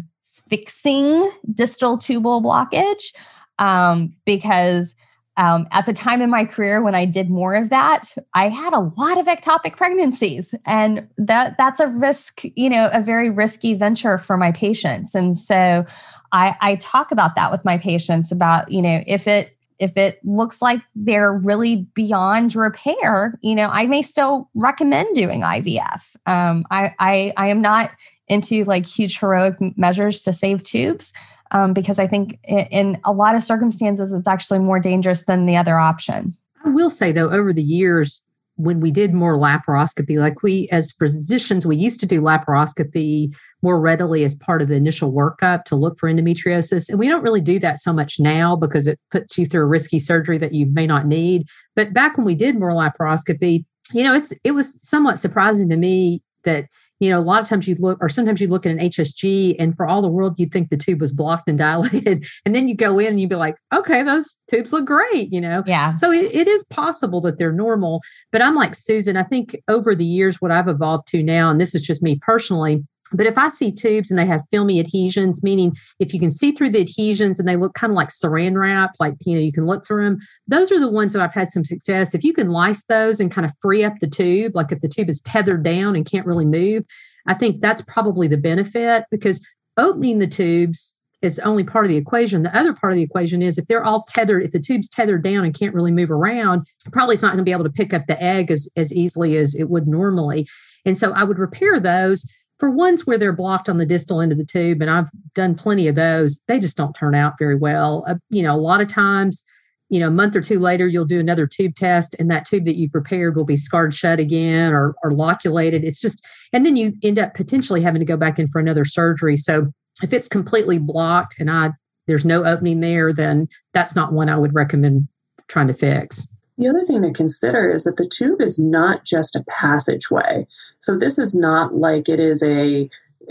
fixing 0.49 1.31
distal 1.53 1.99
tubal 1.99 2.43
blockage 2.43 3.13
um, 3.59 4.15
because 4.25 4.95
um, 5.37 5.67
at 5.71 5.87
the 5.87 5.93
time 5.93 6.23
in 6.23 6.31
my 6.31 6.45
career 6.45 6.83
when 6.83 6.95
I 6.95 7.05
did 7.05 7.31
more 7.31 7.55
of 7.55 7.69
that, 7.69 8.15
I 8.35 8.49
had 8.49 8.73
a 8.73 8.81
lot 8.81 9.19
of 9.19 9.27
ectopic 9.27 9.77
pregnancies, 9.77 10.55
and 10.65 11.07
that 11.19 11.57
that's 11.59 11.81
a 11.81 11.89
risk, 11.89 12.43
you 12.55 12.71
know, 12.71 12.89
a 12.93 13.03
very 13.03 13.31
risky 13.31 13.75
venture 13.75 14.19
for 14.19 14.37
my 14.37 14.53
patients. 14.53 15.15
And 15.15 15.37
so, 15.37 15.85
I, 16.33 16.57
I 16.61 16.75
talk 16.77 17.13
about 17.13 17.35
that 17.37 17.51
with 17.51 17.65
my 17.65 17.79
patients 17.79 18.33
about, 18.33 18.71
you 18.71 18.83
know, 18.83 19.03
if 19.07 19.27
it 19.27 19.57
if 19.79 19.97
it 19.97 20.21
looks 20.25 20.63
like 20.63 20.81
they're 20.95 21.33
really 21.33 21.87
beyond 21.95 22.55
repair, 22.57 23.39
you 23.43 23.55
know, 23.55 23.69
I 23.69 23.87
may 23.87 24.03
still 24.03 24.49
recommend 24.55 25.15
doing 25.15 25.43
IVF. 25.43 26.17
Um, 26.27 26.65
I, 26.71 26.95
I, 26.99 27.33
I 27.37 27.49
am 27.49 27.61
not 27.61 27.91
into 28.29 28.65
like 28.65 28.87
huge 28.87 29.19
heroic 29.19 29.57
measures 29.77 30.23
to 30.23 30.33
save 30.33 30.63
tubes 30.63 31.13
um, 31.51 31.73
because 31.73 31.99
I 31.99 32.07
think 32.07 32.39
in, 32.45 32.67
in 32.71 33.01
a 33.05 33.13
lot 33.13 33.35
of 33.35 33.43
circumstances 33.43 34.13
it's 34.13 34.29
actually 34.29 34.59
more 34.59 34.81
dangerous 34.81 35.25
than 35.25 35.47
the 35.47 35.57
other 35.57 35.79
option. 35.79 36.33
I 36.65 36.71
will 36.71 36.91
say 36.91 37.13
though, 37.13 37.31
over 37.31 37.53
the 37.53 37.63
years, 37.63 38.23
when 38.57 38.81
we 38.81 38.91
did 38.91 39.13
more 39.13 39.37
laparoscopy, 39.37 40.19
like 40.19 40.43
we 40.43 40.69
as 40.73 40.93
physicians, 40.93 41.67
we 41.67 41.77
used 41.77 42.01
to 42.01 42.07
do 42.07 42.21
laparoscopy 42.23 43.35
more 43.63 43.79
readily 43.79 44.25
as 44.25 44.35
part 44.35 44.63
of 44.63 44.69
the 44.69 44.75
initial 44.75 45.13
workup 45.13 45.65
to 45.65 45.77
look 45.77 45.99
for 45.99 46.11
endometriosis. 46.11 46.89
And 46.89 46.99
we 46.99 47.09
don't 47.09 47.23
really 47.23 47.43
do 47.43 47.59
that 47.59 47.79
so 47.79 47.93
much 47.93 48.19
now 48.19 48.57
because 48.57 48.87
it 48.87 48.99
puts 49.11 49.37
you 49.37 49.45
through 49.45 49.63
a 49.63 49.67
risky 49.67 49.99
surgery 49.99 50.39
that 50.39 50.55
you 50.55 50.67
may 50.67 50.87
not 50.87 51.07
need. 51.07 51.47
But 51.75 51.93
back 51.93 52.17
when 52.17 52.25
we 52.25 52.35
did 52.35 52.59
more 52.59 52.71
laparoscopy, 52.71 53.65
you 53.93 54.03
know, 54.03 54.15
it's 54.15 54.33
it 54.43 54.53
was 54.53 54.81
somewhat 54.83 55.19
surprising 55.19 55.69
to 55.69 55.77
me 55.77 56.23
that 56.45 56.67
you 57.01 57.11
know, 57.11 57.19
a 57.19 57.21
lot 57.21 57.43
of 57.43 57.49
times 57.49 57.69
you 57.69 57.77
look, 57.79 57.99
or 58.01 58.09
sometimes 58.09 58.41
you 58.41 58.49
look 58.49 58.65
at 58.65 58.73
an 58.73 58.79
HSG, 58.79 59.57
and 59.59 59.77
for 59.77 59.87
all 59.87 60.01
the 60.01 60.09
world, 60.09 60.39
you'd 60.39 60.53
think 60.53 60.71
the 60.71 60.77
tube 60.77 61.01
was 61.01 61.13
blocked 61.13 61.49
and 61.49 61.59
dilated. 61.67 62.27
And 62.45 62.55
then 62.55 62.69
you 62.69 62.77
go 62.77 62.99
in 62.99 63.09
and 63.09 63.21
you'd 63.21 63.31
be 63.31 63.37
like, 63.37 63.57
okay, 63.75 64.03
those 64.03 64.39
tubes 64.51 64.73
look 64.73 64.87
great, 64.87 65.33
you 65.33 65.41
know? 65.41 65.63
Yeah. 65.67 65.93
So 65.93 66.11
it, 66.11 66.35
it 66.35 66.49
is 66.49 66.65
possible 66.65 67.21
that 67.23 67.39
they're 67.39 67.53
normal. 67.53 68.01
But 68.33 68.43
I'm 68.43 68.55
like 68.55 68.75
Susan, 68.75 69.17
I 69.17 69.25
think 69.25 69.57
over 69.69 69.95
the 69.95 70.05
years, 70.05 70.41
what 70.41 70.51
I've 70.51 70.69
evolved 70.69 71.09
to 71.09 71.23
now, 71.23 71.51
and 71.51 71.61
this 71.61 71.75
is 71.75 71.83
just 71.83 72.03
me 72.03 72.19
personally, 72.21 72.85
but 73.13 73.27
if 73.27 73.39
I 73.39 73.49
see 73.49 73.71
tubes 73.71 74.11
and 74.11 74.19
they 74.19 74.27
have 74.27 74.49
filmy 74.51 74.81
adhesions, 74.81 75.43
meaning 75.43 75.77
if 76.01 76.13
you 76.13 76.21
can 76.21 76.31
see 76.31 76.53
through 76.53 76.71
the 76.71 76.81
adhesions 76.81 77.39
and 77.39 77.49
they 77.49 77.57
look 77.57 77.75
kind 77.75 77.93
of 77.93 77.95
like 77.95 78.09
saran 78.09 78.59
wrap, 78.59 78.91
like, 78.99 79.15
you 79.21 79.35
know, 79.35 79.41
you 79.41 79.53
can 79.53 79.67
look 79.67 79.87
through 79.87 80.05
them, 80.05 80.19
those 80.49 80.73
are 80.73 80.81
the 80.81 80.91
ones 80.91 81.13
that 81.13 81.23
I've 81.23 81.35
had 81.35 81.49
some 81.49 81.65
success. 81.65 82.15
If 82.15 82.25
you 82.25 82.33
can 82.33 82.51
lyse 82.51 82.85
those 82.85 83.21
and 83.21 83.31
kind 83.31 83.45
of 83.45 83.57
free 83.61 83.85
up 83.85 83.95
the 84.01 84.09
tube, 84.09 84.57
like 84.57 84.73
if 84.73 84.81
the 84.81 84.89
tube 84.89 85.09
is 85.09 85.21
tethered 85.21 85.63
down 85.63 85.95
and 85.95 86.05
can't 86.05 86.27
really 86.27 86.45
move, 86.45 86.85
I 87.27 87.35
think 87.35 87.61
that's 87.61 87.83
probably 87.83 88.29
the 88.29 88.37
benefit 88.37 89.05
because 89.11 89.45
opening 89.77 90.19
the 90.19 90.27
tubes 90.27 91.01
is 91.23 91.39
only 91.41 91.65
part 91.65 91.85
of 91.85 91.89
the 91.89 91.97
equation. 91.97 92.43
The 92.43 92.57
other 92.57 92.73
part 92.73 92.93
of 92.93 92.97
the 92.97 93.03
equation 93.03 93.43
is 93.43 93.57
if 93.57 93.67
they're 93.67 93.85
all 93.85 94.05
tethered, 94.05 94.45
if 94.45 94.51
the 94.51 94.61
tube's 94.61 94.89
tethered 94.89 95.23
down 95.23 95.45
and 95.45 95.55
can't 95.59 95.75
really 95.75 95.91
move 95.91 96.11
around, 96.11 96.67
probably 96.93 97.15
it's 97.15 97.23
not 97.23 97.29
going 97.29 97.39
to 97.39 97.45
be 97.45 97.53
able 97.53 97.65
to 97.65 97.71
pick 97.71 97.95
up 97.95 98.07
the 98.07 98.23
egg 98.23 98.51
as, 98.51 98.69
as 98.77 98.93
easily 98.93 99.37
as 99.37 99.55
it 99.55 99.71
would 99.71 99.89
normally. 99.89 100.47
And 100.85 100.97
so 100.97 101.13
I 101.13 101.25
would 101.25 101.39
repair 101.39 101.81
those 101.81 102.25
for 102.59 102.71
ones 102.71 103.07
where 103.07 103.19
they're 103.19 103.33
blocked 103.33 103.69
on 103.69 103.79
the 103.79 103.87
distal 103.87 104.21
end 104.21 104.33
of 104.33 104.39
the 104.39 104.45
tube, 104.45 104.81
and 104.81 104.91
I've 104.91 105.11
done 105.35 105.55
plenty 105.55 105.89
of 105.89 105.95
those, 105.95 106.41
they 106.49 106.59
just 106.59 106.77
don't 106.77 106.95
turn 106.95 107.15
out 107.15 107.35
very 107.39 107.57
well. 107.57 108.05
Uh, 108.09 108.15
you 108.31 108.43
know, 108.43 108.55
a 108.55 108.57
lot 108.57 108.81
of 108.81 108.89
times, 108.89 109.45
you 109.89 110.01
know, 110.01 110.09
a 110.09 110.11
month 110.13 110.35
or 110.35 110.41
two 110.41 110.59
later, 110.59 110.89
you'll 110.89 111.05
do 111.05 111.21
another 111.21 111.47
tube 111.47 111.75
test, 111.75 112.17
and 112.19 112.31
that 112.31 112.47
tube 112.47 112.65
that 112.65 112.77
you've 112.77 112.95
repaired 112.95 113.37
will 113.37 113.45
be 113.45 113.57
scarred 113.57 113.95
shut 113.95 114.19
again 114.19 114.73
or, 114.73 114.95
or 115.05 115.13
loculated. 115.13 115.85
It's 115.85 116.01
just, 116.01 116.25
and 116.53 116.65
then 116.65 116.77
you 116.77 116.95
end 117.03 117.19
up 117.19 117.35
potentially 117.35 117.83
having 117.83 118.01
to 118.01 118.07
go 118.07 118.17
back 118.17 118.39
in 118.39 118.49
for 118.49 118.59
another 118.59 118.85
surgery. 118.85 119.37
So 119.37 119.71
if 120.03 120.13
it's 120.13 120.29
completely 120.29 120.79
blocked 120.79 121.37
and 121.39 121.51
I 121.51 121.71
there's 122.07 122.25
no 122.25 122.45
opening 122.45 122.81
there, 122.81 123.13
then 123.13 123.49
that's 123.75 123.97
not 123.97 124.13
one 124.13 124.29
I 124.29 124.39
would 124.39 124.55
recommend 124.55 125.09
trying 125.49 125.67
to 125.69 125.75
fix. 125.75 126.29
The 126.59 126.69
other 126.69 126.85
thing 126.85 127.03
to 127.03 127.13
consider 127.13 127.71
is 127.71 127.85
that 127.85 127.97
the 127.97 128.09
tube 128.09 128.41
is 128.41 128.59
not 128.59 129.05
just 129.05 129.37
a 129.37 129.45
passageway. 129.49 130.47
So 130.81 130.97
this 130.97 131.19
is 131.19 131.35
not 131.35 131.75
like 131.75 132.09
it 132.09 132.21
is 132.21 132.43
a 132.43 132.89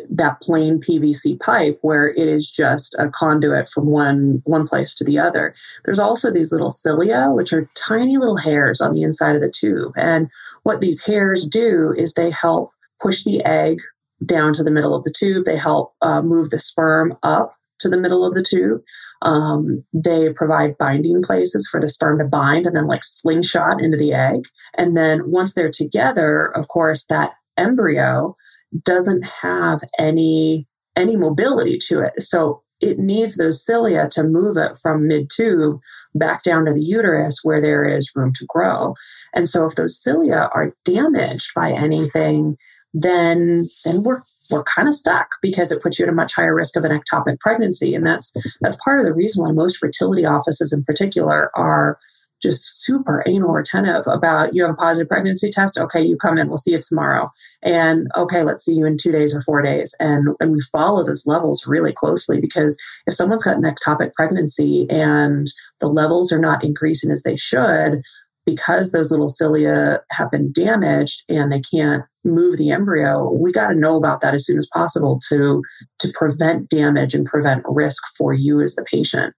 that 0.09 0.41
plain 0.41 0.79
PVC 0.81 1.39
pipe 1.39 1.79
where 1.81 2.09
it 2.09 2.27
is 2.27 2.51
just 2.51 2.95
a 2.99 3.09
conduit 3.09 3.69
from 3.69 3.87
one 3.87 4.41
one 4.45 4.67
place 4.67 4.93
to 4.95 5.03
the 5.03 5.17
other. 5.17 5.53
There's 5.85 5.99
also 5.99 6.31
these 6.31 6.51
little 6.51 6.69
cilia, 6.69 7.29
which 7.29 7.53
are 7.53 7.69
tiny 7.75 8.17
little 8.17 8.37
hairs 8.37 8.81
on 8.81 8.93
the 8.93 9.03
inside 9.03 9.35
of 9.35 9.41
the 9.41 9.49
tube. 9.49 9.93
And 9.95 10.29
what 10.63 10.81
these 10.81 11.03
hairs 11.03 11.45
do 11.45 11.93
is 11.97 12.13
they 12.13 12.29
help 12.29 12.71
push 13.01 13.23
the 13.23 13.43
egg 13.45 13.77
down 14.25 14.53
to 14.53 14.63
the 14.63 14.71
middle 14.71 14.95
of 14.95 15.03
the 15.03 15.13
tube. 15.15 15.45
They 15.45 15.57
help 15.57 15.93
uh, 16.01 16.21
move 16.21 16.49
the 16.49 16.59
sperm 16.59 17.17
up 17.23 17.55
to 17.79 17.89
the 17.89 17.97
middle 17.97 18.25
of 18.25 18.33
the 18.33 18.43
tube. 18.43 18.81
Um, 19.21 19.83
they 19.93 20.31
provide 20.33 20.77
binding 20.77 21.21
places 21.21 21.67
for 21.69 21.79
the 21.79 21.89
sperm 21.89 22.19
to 22.19 22.25
bind 22.25 22.65
and 22.65 22.75
then 22.75 22.85
like 22.85 23.03
slingshot 23.03 23.81
into 23.81 23.97
the 23.97 24.13
egg. 24.13 24.43
And 24.77 24.95
then 24.95 25.29
once 25.29 25.53
they're 25.53 25.71
together, 25.71 26.47
of 26.55 26.67
course, 26.67 27.05
that 27.07 27.33
embryo 27.57 28.35
doesn't 28.83 29.23
have 29.23 29.79
any 29.99 30.67
any 30.97 31.17
mobility 31.17 31.77
to 31.77 31.99
it. 31.99 32.21
So 32.21 32.61
it 32.81 32.99
needs 32.99 33.35
those 33.35 33.65
cilia 33.65 34.07
to 34.11 34.23
move 34.23 34.57
it 34.57 34.77
from 34.81 35.07
mid 35.07 35.29
tube 35.29 35.79
back 36.13 36.43
down 36.43 36.65
to 36.65 36.73
the 36.73 36.83
uterus 36.83 37.39
where 37.43 37.61
there 37.61 37.85
is 37.85 38.11
room 38.15 38.31
to 38.33 38.45
grow. 38.47 38.93
And 39.33 39.47
so 39.47 39.65
if 39.65 39.75
those 39.75 40.01
cilia 40.01 40.49
are 40.53 40.73
damaged 40.83 41.51
by 41.55 41.71
anything, 41.71 42.57
then 42.93 43.67
then 43.83 44.03
we're 44.03 44.21
we're 44.51 44.63
kind 44.63 44.87
of 44.87 44.93
stuck 44.93 45.27
because 45.41 45.71
it 45.71 45.81
puts 45.81 45.99
you 45.99 46.05
at 46.05 46.09
a 46.09 46.15
much 46.15 46.33
higher 46.33 46.55
risk 46.55 46.75
of 46.75 46.83
an 46.83 46.91
ectopic 46.91 47.39
pregnancy. 47.39 47.93
And 47.95 48.05
that's 48.05 48.33
that's 48.61 48.77
part 48.83 48.99
of 48.99 49.05
the 49.05 49.13
reason 49.13 49.43
why 49.43 49.51
most 49.51 49.77
fertility 49.77 50.25
offices 50.25 50.71
in 50.71 50.83
particular 50.83 51.51
are 51.55 51.97
just 52.41 52.83
super 52.83 53.23
anal 53.25 53.53
retentive 53.53 54.05
about 54.07 54.53
you 54.53 54.63
have 54.63 54.71
a 54.71 54.75
positive 54.75 55.07
pregnancy 55.07 55.49
test. 55.49 55.79
Okay, 55.79 56.01
you 56.01 56.17
come 56.17 56.37
in, 56.37 56.47
we'll 56.47 56.57
see 56.57 56.71
you 56.71 56.79
tomorrow. 56.79 57.29
And 57.63 58.07
okay, 58.15 58.43
let's 58.43 58.63
see 58.63 58.75
you 58.75 58.85
in 58.85 58.97
two 58.97 59.11
days 59.11 59.35
or 59.35 59.41
four 59.41 59.61
days. 59.61 59.95
And 59.99 60.29
and 60.39 60.51
we 60.51 60.61
follow 60.71 61.03
those 61.03 61.25
levels 61.25 61.65
really 61.65 61.93
closely 61.93 62.39
because 62.39 62.77
if 63.07 63.13
someone's 63.13 63.43
got 63.43 63.57
an 63.57 63.63
ectopic 63.63 64.13
pregnancy 64.13 64.85
and 64.89 65.47
the 65.79 65.87
levels 65.87 66.31
are 66.31 66.39
not 66.39 66.63
increasing 66.63 67.11
as 67.11 67.23
they 67.23 67.37
should, 67.37 68.01
because 68.45 68.91
those 68.91 69.11
little 69.11 69.29
cilia 69.29 70.01
have 70.11 70.29
been 70.31 70.51
damaged 70.51 71.23
and 71.29 71.51
they 71.51 71.61
can't 71.61 72.03
move 72.23 72.57
the 72.57 72.71
embryo 72.71 73.29
we 73.31 73.51
got 73.51 73.67
to 73.67 73.75
know 73.75 73.95
about 73.97 74.21
that 74.21 74.33
as 74.33 74.45
soon 74.45 74.57
as 74.57 74.67
possible 74.73 75.19
to 75.29 75.61
to 75.99 76.11
prevent 76.13 76.69
damage 76.69 77.13
and 77.13 77.25
prevent 77.25 77.63
risk 77.67 78.03
for 78.17 78.33
you 78.33 78.61
as 78.61 78.75
the 78.75 78.83
patient 78.83 79.33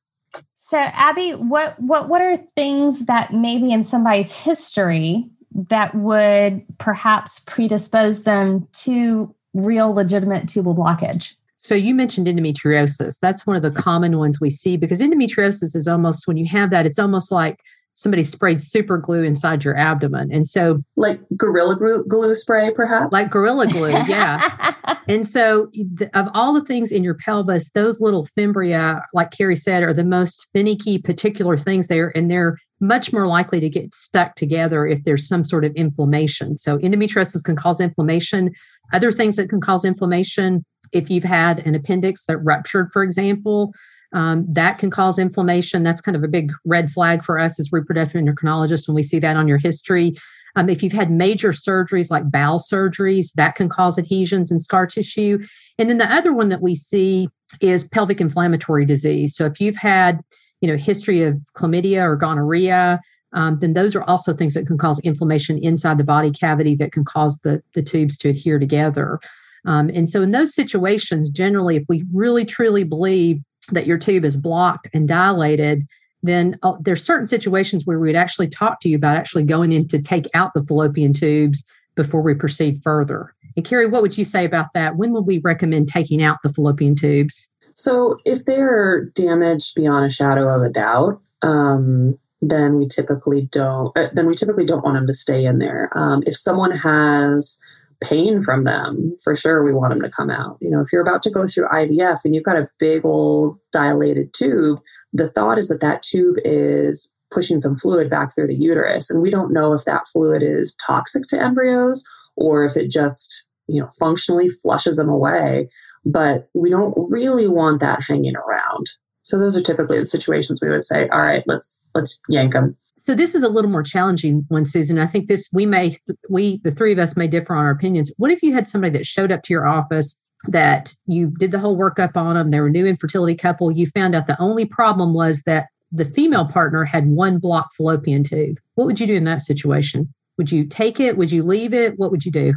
so 0.55 0.77
abby 0.77 1.31
what 1.33 1.79
what 1.81 2.09
what 2.09 2.21
are 2.21 2.37
things 2.55 3.05
that 3.05 3.33
maybe 3.33 3.71
in 3.71 3.83
somebody's 3.83 4.33
history 4.33 5.29
that 5.69 5.93
would 5.95 6.63
perhaps 6.77 7.39
predispose 7.41 8.23
them 8.23 8.67
to 8.73 9.33
real 9.53 9.93
legitimate 9.93 10.47
tubal 10.47 10.75
blockage 10.75 11.33
so 11.59 11.73
you 11.75 11.95
mentioned 11.95 12.27
endometriosis. 12.27 13.19
That's 13.19 13.45
one 13.45 13.55
of 13.55 13.61
the 13.61 13.71
common 13.71 14.17
ones 14.19 14.39
we 14.39 14.49
see 14.49 14.77
because 14.77 15.01
endometriosis 15.01 15.75
is 15.75 15.87
almost 15.87 16.27
when 16.27 16.37
you 16.37 16.45
have 16.45 16.69
that, 16.69 16.85
it's 16.85 16.99
almost 16.99 17.31
like 17.31 17.59
somebody 17.97 18.21
sprayed 18.21 18.61
super 18.61 18.99
glue 18.99 19.23
inside 19.23 19.65
your 19.65 19.75
abdomen. 19.75 20.31
And 20.31 20.45
so, 20.45 20.83
like 20.97 21.19
Gorilla 21.35 21.75
glue, 21.75 22.05
glue 22.07 22.35
spray, 22.35 22.71
perhaps? 22.71 23.11
Like 23.11 23.31
Gorilla 23.31 23.65
Glue, 23.67 23.89
yeah. 24.07 24.75
and 25.07 25.25
so, 25.25 25.69
the, 25.73 26.09
of 26.13 26.27
all 26.35 26.53
the 26.53 26.63
things 26.63 26.91
in 26.91 27.03
your 27.03 27.15
pelvis, 27.15 27.71
those 27.71 27.99
little 27.99 28.25
fimbria, 28.25 29.01
like 29.13 29.31
Carrie 29.31 29.55
said, 29.55 29.81
are 29.81 29.95
the 29.95 30.03
most 30.03 30.47
finicky, 30.53 30.99
particular 30.99 31.57
things 31.57 31.87
there. 31.87 32.15
And 32.15 32.29
they're 32.29 32.55
much 32.79 33.11
more 33.11 33.25
likely 33.25 33.59
to 33.59 33.69
get 33.69 33.93
stuck 33.95 34.35
together 34.35 34.85
if 34.85 35.03
there's 35.03 35.27
some 35.27 35.43
sort 35.43 35.65
of 35.65 35.73
inflammation. 35.73 36.55
So, 36.55 36.77
endometriosis 36.77 37.43
can 37.43 37.55
cause 37.55 37.81
inflammation. 37.81 38.51
Other 38.93 39.11
things 39.11 39.37
that 39.37 39.49
can 39.49 39.59
cause 39.59 39.83
inflammation, 39.83 40.63
if 40.93 41.09
you've 41.09 41.23
had 41.23 41.65
an 41.65 41.73
appendix 41.73 42.25
that 42.25 42.37
ruptured, 42.37 42.91
for 42.93 43.01
example, 43.01 43.73
um, 44.13 44.45
that 44.49 44.77
can 44.77 44.89
cause 44.89 45.19
inflammation. 45.19 45.83
That's 45.83 46.01
kind 46.01 46.15
of 46.15 46.23
a 46.23 46.27
big 46.27 46.51
red 46.65 46.91
flag 46.91 47.23
for 47.23 47.39
us 47.39 47.59
as 47.59 47.71
reproductive 47.71 48.21
endocrinologists 48.21 48.87
when 48.87 48.95
we 48.95 49.03
see 49.03 49.19
that 49.19 49.37
on 49.37 49.47
your 49.47 49.57
history. 49.57 50.13
Um, 50.55 50.69
if 50.69 50.81
you've 50.81 50.93
had 50.93 51.11
major 51.11 51.51
surgeries 51.51 52.09
like 52.09 52.31
bowel 52.31 52.59
surgeries, 52.59 53.33
that 53.33 53.55
can 53.55 53.69
cause 53.69 53.97
adhesions 53.97 54.49
and 54.49 54.61
scar 54.61 54.87
tissue. 54.87 55.39
And 55.77 55.89
then 55.89 55.99
the 55.99 56.11
other 56.11 56.33
one 56.33 56.49
that 56.49 56.61
we 56.61 56.73
see 56.73 57.29
is 57.61 57.87
pelvic 57.87 58.19
inflammatory 58.19 58.85
disease. 58.85 59.35
So 59.35 59.45
if 59.45 59.61
you've 59.61 59.75
had, 59.75 60.19
you 60.61 60.67
know, 60.67 60.77
history 60.77 61.21
of 61.21 61.39
chlamydia 61.55 62.01
or 62.01 62.15
gonorrhea, 62.15 62.99
um, 63.33 63.59
then 63.59 63.73
those 63.73 63.95
are 63.95 64.03
also 64.03 64.33
things 64.33 64.53
that 64.55 64.65
can 64.65 64.77
cause 64.77 64.99
inflammation 65.01 65.59
inside 65.59 65.99
the 65.99 66.03
body 66.03 66.31
cavity 66.31 66.75
that 66.75 66.91
can 66.91 67.05
cause 67.05 67.37
the, 67.43 67.61
the 67.75 67.83
tubes 67.83 68.17
to 68.19 68.29
adhere 68.29 68.57
together. 68.57 69.19
Um, 69.65 69.91
and 69.93 70.09
so 70.09 70.21
in 70.21 70.31
those 70.31 70.55
situations, 70.55 71.29
generally, 71.29 71.75
if 71.75 71.83
we 71.89 72.05
really 72.13 72.45
truly 72.45 72.83
believe 72.83 73.41
that 73.71 73.87
your 73.87 73.97
tube 73.97 74.25
is 74.25 74.37
blocked 74.37 74.87
and 74.93 75.07
dilated, 75.07 75.83
then 76.23 76.57
uh, 76.63 76.73
there's 76.81 77.03
certain 77.03 77.27
situations 77.27 77.85
where 77.85 77.99
we 77.99 78.07
would 78.07 78.15
actually 78.15 78.47
talk 78.47 78.79
to 78.81 78.89
you 78.89 78.95
about 78.95 79.17
actually 79.17 79.43
going 79.43 79.71
in 79.71 79.87
to 79.87 80.01
take 80.01 80.27
out 80.33 80.53
the 80.53 80.63
fallopian 80.63 81.13
tubes 81.13 81.65
before 81.95 82.21
we 82.21 82.33
proceed 82.33 82.81
further. 82.83 83.33
And 83.55 83.65
Carrie, 83.65 83.87
what 83.87 84.01
would 84.01 84.17
you 84.17 84.25
say 84.25 84.45
about 84.45 84.73
that? 84.73 84.97
When 84.97 85.11
would 85.13 85.25
we 85.25 85.39
recommend 85.39 85.87
taking 85.87 86.21
out 86.21 86.37
the 86.43 86.53
fallopian 86.53 86.95
tubes? 86.95 87.49
So, 87.73 88.17
if 88.25 88.45
they're 88.45 89.05
damaged 89.13 89.75
beyond 89.75 90.05
a 90.05 90.09
shadow 90.09 90.47
of 90.47 90.63
a 90.63 90.69
doubt, 90.69 91.21
um, 91.43 92.17
then 92.41 92.77
we 92.77 92.87
typically 92.87 93.47
don't. 93.51 93.95
Uh, 93.97 94.07
then 94.13 94.25
we 94.25 94.35
typically 94.35 94.65
don't 94.65 94.83
want 94.83 94.95
them 94.95 95.07
to 95.07 95.13
stay 95.13 95.45
in 95.45 95.59
there. 95.59 95.89
Um, 95.95 96.23
if 96.25 96.35
someone 96.35 96.71
has 96.71 97.59
pain 98.03 98.41
from 98.41 98.63
them, 98.63 99.15
for 99.23 99.35
sure 99.35 99.63
we 99.63 99.73
want 99.73 99.91
them 99.91 100.01
to 100.01 100.09
come 100.09 100.29
out. 100.29 100.57
You 100.61 100.69
know, 100.69 100.81
if 100.81 100.91
you're 100.91 101.01
about 101.01 101.21
to 101.23 101.31
go 101.31 101.47
through 101.47 101.67
IVF 101.67 102.19
and 102.23 102.35
you've 102.35 102.43
got 102.43 102.57
a 102.57 102.69
big 102.79 103.05
old 103.05 103.57
dilated 103.71 104.33
tube, 104.33 104.79
the 105.13 105.29
thought 105.29 105.57
is 105.57 105.69
that 105.69 105.81
that 105.81 106.03
tube 106.03 106.35
is 106.45 107.11
pushing 107.31 107.59
some 107.59 107.77
fluid 107.77 108.09
back 108.09 108.33
through 108.33 108.47
the 108.47 108.55
uterus. 108.55 109.09
And 109.09 109.21
we 109.21 109.29
don't 109.29 109.53
know 109.53 109.73
if 109.73 109.85
that 109.85 110.07
fluid 110.07 110.43
is 110.43 110.77
toxic 110.85 111.23
to 111.27 111.41
embryos 111.41 112.03
or 112.35 112.65
if 112.65 112.77
it 112.77 112.89
just, 112.89 113.43
you 113.67 113.81
know, 113.81 113.89
functionally 113.99 114.49
flushes 114.49 114.97
them 114.97 115.09
away. 115.09 115.67
But 116.05 116.49
we 116.53 116.69
don't 116.69 116.93
really 117.09 117.47
want 117.47 117.81
that 117.81 118.01
hanging 118.01 118.35
around. 118.35 118.87
So 119.27 119.37
those 119.37 119.57
are 119.57 119.61
typically 119.61 119.99
the 119.99 120.05
situations 120.05 120.61
we 120.61 120.69
would 120.69 120.85
say, 120.85 121.09
all 121.09 121.21
right, 121.21 121.43
let's 121.47 121.85
let's 121.93 122.17
yank 122.29 122.53
them. 122.53 122.77
So 122.97 123.13
this 123.13 123.35
is 123.35 123.43
a 123.43 123.49
little 123.49 123.69
more 123.69 123.83
challenging 123.83 124.45
one, 124.47 124.63
Susan. 124.63 124.97
I 124.97 125.05
think 125.05 125.27
this 125.27 125.49
we 125.51 125.65
may 125.65 125.97
we 126.29 126.61
the 126.63 126.71
three 126.71 126.93
of 126.93 126.99
us 126.99 127.17
may 127.17 127.27
differ 127.27 127.53
on 127.53 127.65
our 127.65 127.71
opinions. 127.71 128.09
What 128.17 128.31
if 128.31 128.41
you 128.41 128.53
had 128.53 128.69
somebody 128.69 128.97
that 128.97 129.05
showed 129.05 129.31
up 129.31 129.43
to 129.43 129.53
your 129.53 129.67
office 129.67 130.15
that 130.47 130.95
you 131.07 131.33
did 131.39 131.51
the 131.51 131.59
whole 131.59 131.77
workup 131.77 132.15
on 132.15 132.35
them? 132.35 132.51
They 132.51 132.61
were 132.61 132.67
a 132.67 132.71
new 132.71 132.85
infertility 132.85 133.35
couple. 133.35 133.69
You 133.69 133.87
found 133.87 134.15
out 134.15 134.27
the 134.27 134.41
only 134.41 134.63
problem 134.63 135.13
was 135.13 135.41
that 135.43 135.67
the 135.91 136.05
female 136.05 136.45
partner 136.45 136.85
had 136.85 137.07
one 137.07 137.37
blocked 137.37 137.75
fallopian 137.75 138.23
tube. 138.23 138.57
What 138.75 138.85
would 138.85 138.99
you 138.99 139.07
do 139.07 139.15
in 139.15 139.25
that 139.25 139.41
situation? 139.41 140.13
Would 140.37 140.53
you 140.53 140.65
take 140.65 141.01
it? 141.01 141.17
Would 141.17 141.31
you 141.31 141.43
leave 141.43 141.73
it? 141.73 141.99
What 141.99 142.11
would 142.11 142.25
you 142.25 142.31
do? 142.31 142.53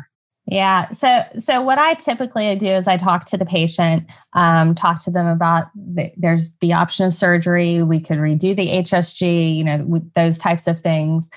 Yeah. 0.51 0.91
So, 0.91 1.23
so 1.39 1.63
what 1.63 1.79
I 1.79 1.95
typically 1.95 2.57
do 2.57 2.67
is 2.67 2.89
I 2.89 2.97
talk 2.97 3.25
to 3.27 3.37
the 3.37 3.47
patient, 3.47 4.05
um, 4.33 4.75
talk 4.75 5.03
to 5.05 5.11
them 5.11 5.29
about 5.29 5.67
the, 5.77 6.13
there's 6.17 6.53
the 6.55 6.73
option 6.73 7.07
of 7.07 7.15
surgery. 7.15 7.85
We 7.85 8.01
could 8.01 8.19
redo 8.19 8.57
the 8.57 8.67
HSG, 8.67 9.57
you 9.57 9.63
know, 9.63 9.85
with 9.85 10.13
those 10.15 10.39
types 10.39 10.67
of 10.67 10.83
things. 10.83 11.31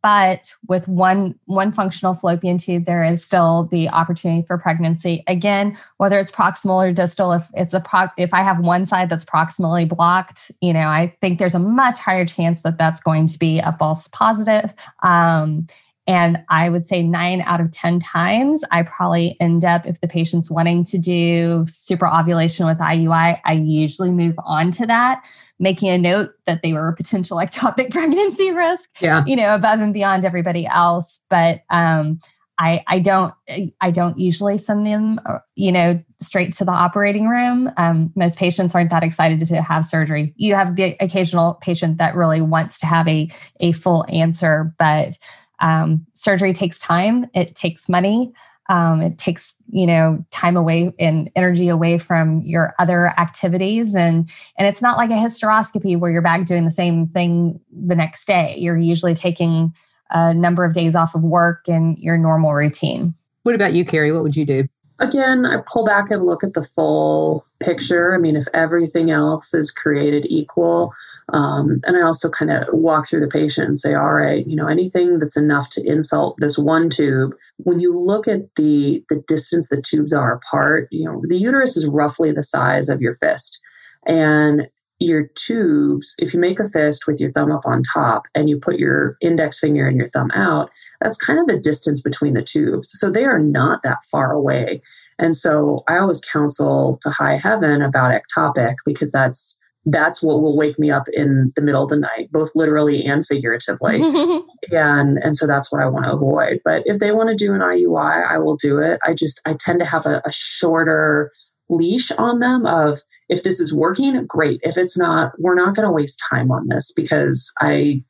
But 0.00 0.54
with 0.68 0.86
one 0.86 1.34
one 1.46 1.72
functional 1.72 2.14
fallopian 2.14 2.56
tube, 2.56 2.84
there 2.84 3.02
is 3.02 3.24
still 3.24 3.68
the 3.72 3.88
opportunity 3.88 4.46
for 4.46 4.56
pregnancy. 4.56 5.24
Again, 5.26 5.76
whether 5.96 6.20
it's 6.20 6.30
proximal 6.30 6.88
or 6.88 6.92
distal, 6.92 7.32
if 7.32 7.50
it's 7.54 7.74
a 7.74 7.80
pro, 7.80 8.06
if 8.16 8.32
I 8.32 8.42
have 8.42 8.60
one 8.60 8.86
side 8.86 9.10
that's 9.10 9.24
proximally 9.24 9.88
blocked, 9.88 10.52
you 10.60 10.72
know, 10.72 10.86
I 10.86 11.16
think 11.20 11.40
there's 11.40 11.56
a 11.56 11.58
much 11.58 11.98
higher 11.98 12.24
chance 12.24 12.62
that 12.62 12.78
that's 12.78 13.00
going 13.00 13.26
to 13.26 13.38
be 13.40 13.58
a 13.58 13.74
false 13.76 14.06
positive. 14.06 14.72
Um, 15.02 15.66
and 16.06 16.42
I 16.48 16.68
would 16.68 16.88
say 16.88 17.02
nine 17.02 17.42
out 17.42 17.60
of 17.60 17.70
10 17.70 18.00
times, 18.00 18.64
I 18.72 18.82
probably 18.82 19.36
end 19.40 19.64
up, 19.64 19.86
if 19.86 20.00
the 20.00 20.08
patient's 20.08 20.50
wanting 20.50 20.84
to 20.86 20.98
do 20.98 21.64
super 21.68 22.08
ovulation 22.08 22.66
with 22.66 22.78
IUI, 22.78 23.40
I 23.44 23.52
usually 23.52 24.10
move 24.10 24.34
on 24.44 24.72
to 24.72 24.86
that, 24.86 25.22
making 25.60 25.90
a 25.90 25.98
note 25.98 26.30
that 26.46 26.62
they 26.62 26.72
were 26.72 26.88
a 26.88 26.96
potential 26.96 27.36
ectopic 27.36 27.90
pregnancy 27.92 28.50
risk, 28.50 28.90
yeah. 29.00 29.24
you 29.26 29.36
know, 29.36 29.54
above 29.54 29.80
and 29.80 29.94
beyond 29.94 30.24
everybody 30.24 30.66
else. 30.66 31.20
But 31.30 31.60
um, 31.70 32.18
I, 32.58 32.84
I 32.86 32.98
don't 32.98 33.34
I 33.80 33.90
don't 33.90 34.18
usually 34.18 34.58
send 34.58 34.86
them 34.86 35.18
you 35.56 35.72
know 35.72 36.00
straight 36.18 36.52
to 36.54 36.64
the 36.64 36.70
operating 36.70 37.26
room. 37.26 37.70
Um, 37.76 38.12
most 38.14 38.38
patients 38.38 38.74
aren't 38.74 38.90
that 38.90 39.02
excited 39.02 39.44
to 39.44 39.62
have 39.62 39.86
surgery. 39.86 40.32
You 40.36 40.54
have 40.54 40.76
the 40.76 40.94
occasional 41.00 41.54
patient 41.62 41.98
that 41.98 42.14
really 42.14 42.40
wants 42.40 42.78
to 42.80 42.86
have 42.86 43.08
a 43.08 43.28
a 43.60 43.72
full 43.72 44.04
answer, 44.08 44.74
but 44.78 45.16
um, 45.62 46.06
surgery 46.14 46.52
takes 46.52 46.78
time, 46.78 47.26
it 47.34 47.56
takes 47.56 47.88
money. 47.88 48.32
Um, 48.68 49.02
it 49.02 49.18
takes 49.18 49.54
you 49.70 49.86
know 49.86 50.24
time 50.30 50.56
away 50.56 50.92
and 50.98 51.30
energy 51.34 51.68
away 51.68 51.98
from 51.98 52.42
your 52.42 52.74
other 52.78 53.08
activities. 53.18 53.94
And 53.94 54.30
and 54.58 54.68
it's 54.68 54.82
not 54.82 54.96
like 54.96 55.10
a 55.10 55.14
hysteroscopy 55.14 55.98
where 55.98 56.10
you're 56.10 56.22
back 56.22 56.46
doing 56.46 56.64
the 56.64 56.70
same 56.70 57.08
thing 57.08 57.60
the 57.72 57.96
next 57.96 58.26
day. 58.26 58.54
You're 58.58 58.78
usually 58.78 59.14
taking 59.14 59.74
a 60.10 60.34
number 60.34 60.64
of 60.64 60.74
days 60.74 60.94
off 60.94 61.14
of 61.14 61.22
work 61.22 61.66
and 61.68 61.98
your 61.98 62.16
normal 62.16 62.52
routine. 62.52 63.14
What 63.42 63.54
about 63.54 63.72
you 63.72 63.84
carrie? 63.84 64.12
What 64.12 64.22
would 64.22 64.36
you 64.36 64.44
do 64.44 64.68
again, 65.02 65.44
I 65.44 65.58
pull 65.66 65.84
back 65.84 66.10
and 66.10 66.24
look 66.24 66.44
at 66.44 66.54
the 66.54 66.64
full 66.64 67.44
picture. 67.60 68.14
I 68.14 68.18
mean, 68.18 68.36
if 68.36 68.46
everything 68.54 69.10
else 69.10 69.52
is 69.52 69.70
created 69.70 70.26
equal, 70.28 70.92
um, 71.32 71.80
and 71.84 71.96
I 71.96 72.02
also 72.02 72.30
kind 72.30 72.50
of 72.50 72.64
walk 72.72 73.08
through 73.08 73.20
the 73.20 73.26
patient 73.26 73.68
and 73.68 73.78
say, 73.78 73.94
all 73.94 74.14
right, 74.14 74.46
you 74.46 74.56
know, 74.56 74.68
anything 74.68 75.18
that's 75.18 75.36
enough 75.36 75.68
to 75.70 75.86
insult 75.86 76.36
this 76.38 76.56
one 76.56 76.88
tube. 76.88 77.34
When 77.58 77.80
you 77.80 77.98
look 77.98 78.28
at 78.28 78.54
the 78.56 79.04
the 79.10 79.22
distance 79.26 79.68
the 79.68 79.82
tubes 79.82 80.12
are 80.12 80.32
apart, 80.32 80.88
you 80.90 81.04
know, 81.04 81.22
the 81.26 81.38
uterus 81.38 81.76
is 81.76 81.86
roughly 81.86 82.32
the 82.32 82.42
size 82.42 82.88
of 82.88 83.00
your 83.00 83.16
fist, 83.16 83.60
and 84.06 84.68
your 85.02 85.28
tubes, 85.34 86.14
if 86.18 86.32
you 86.32 86.40
make 86.40 86.60
a 86.60 86.68
fist 86.68 87.06
with 87.06 87.20
your 87.20 87.32
thumb 87.32 87.52
up 87.52 87.66
on 87.66 87.82
top 87.94 88.26
and 88.34 88.48
you 88.48 88.58
put 88.58 88.78
your 88.78 89.16
index 89.20 89.58
finger 89.58 89.86
and 89.86 89.96
your 89.96 90.08
thumb 90.08 90.30
out, 90.32 90.70
that's 91.00 91.16
kind 91.16 91.38
of 91.38 91.46
the 91.46 91.58
distance 91.58 92.00
between 92.00 92.34
the 92.34 92.42
tubes. 92.42 92.90
So 92.92 93.10
they 93.10 93.24
are 93.24 93.38
not 93.38 93.82
that 93.82 93.98
far 94.10 94.32
away. 94.32 94.80
And 95.18 95.36
so 95.36 95.84
I 95.88 95.98
always 95.98 96.20
counsel 96.20 96.98
to 97.02 97.10
high 97.10 97.36
heaven 97.36 97.82
about 97.82 98.12
ectopic 98.12 98.76
because 98.84 99.10
that's 99.12 99.56
that's 99.86 100.22
what 100.22 100.40
will 100.40 100.56
wake 100.56 100.78
me 100.78 100.92
up 100.92 101.08
in 101.12 101.52
the 101.56 101.62
middle 101.62 101.82
of 101.82 101.88
the 101.88 101.96
night, 101.96 102.30
both 102.30 102.52
literally 102.54 103.04
and 103.04 103.26
figuratively. 103.26 103.96
and 104.70 105.18
and 105.18 105.36
so 105.36 105.46
that's 105.46 105.72
what 105.72 105.82
I 105.82 105.86
want 105.86 106.04
to 106.04 106.12
avoid. 106.12 106.60
But 106.64 106.82
if 106.86 107.00
they 107.00 107.10
want 107.10 107.30
to 107.30 107.34
do 107.34 107.52
an 107.52 107.60
IUI, 107.60 108.30
I 108.30 108.38
will 108.38 108.56
do 108.56 108.78
it. 108.78 109.00
I 109.02 109.12
just 109.12 109.40
I 109.44 109.54
tend 109.58 109.80
to 109.80 109.84
have 109.84 110.06
a, 110.06 110.22
a 110.24 110.32
shorter 110.32 111.32
leash 111.68 112.10
on 112.12 112.40
them 112.40 112.66
of 112.66 113.00
if 113.28 113.42
this 113.42 113.60
is 113.60 113.74
working, 113.74 114.24
great. 114.26 114.60
If 114.62 114.76
it's 114.76 114.98
not, 114.98 115.32
we're 115.38 115.54
not 115.54 115.74
going 115.74 115.86
to 115.86 115.92
waste 115.92 116.22
time 116.30 116.50
on 116.50 116.68
this 116.68 116.92
because 116.94 117.52
I 117.60 118.02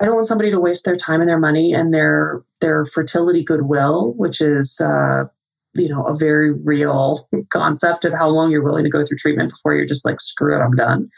I 0.00 0.04
don't 0.04 0.14
want 0.14 0.28
somebody 0.28 0.50
to 0.50 0.60
waste 0.60 0.84
their 0.84 0.96
time 0.96 1.20
and 1.20 1.28
their 1.28 1.38
money 1.38 1.72
and 1.72 1.92
their 1.92 2.42
their 2.60 2.84
fertility 2.84 3.44
goodwill, 3.44 4.14
which 4.16 4.40
is 4.40 4.80
uh, 4.80 5.24
you 5.74 5.88
know 5.88 6.06
a 6.06 6.14
very 6.14 6.52
real 6.52 7.28
concept 7.52 8.04
of 8.04 8.12
how 8.12 8.28
long 8.28 8.50
you're 8.50 8.62
willing 8.62 8.84
to 8.84 8.90
go 8.90 9.04
through 9.04 9.18
treatment 9.18 9.50
before 9.50 9.74
you're 9.74 9.86
just 9.86 10.04
like 10.04 10.20
screw 10.20 10.56
it, 10.56 10.62
I'm 10.62 10.76
done. 10.76 11.08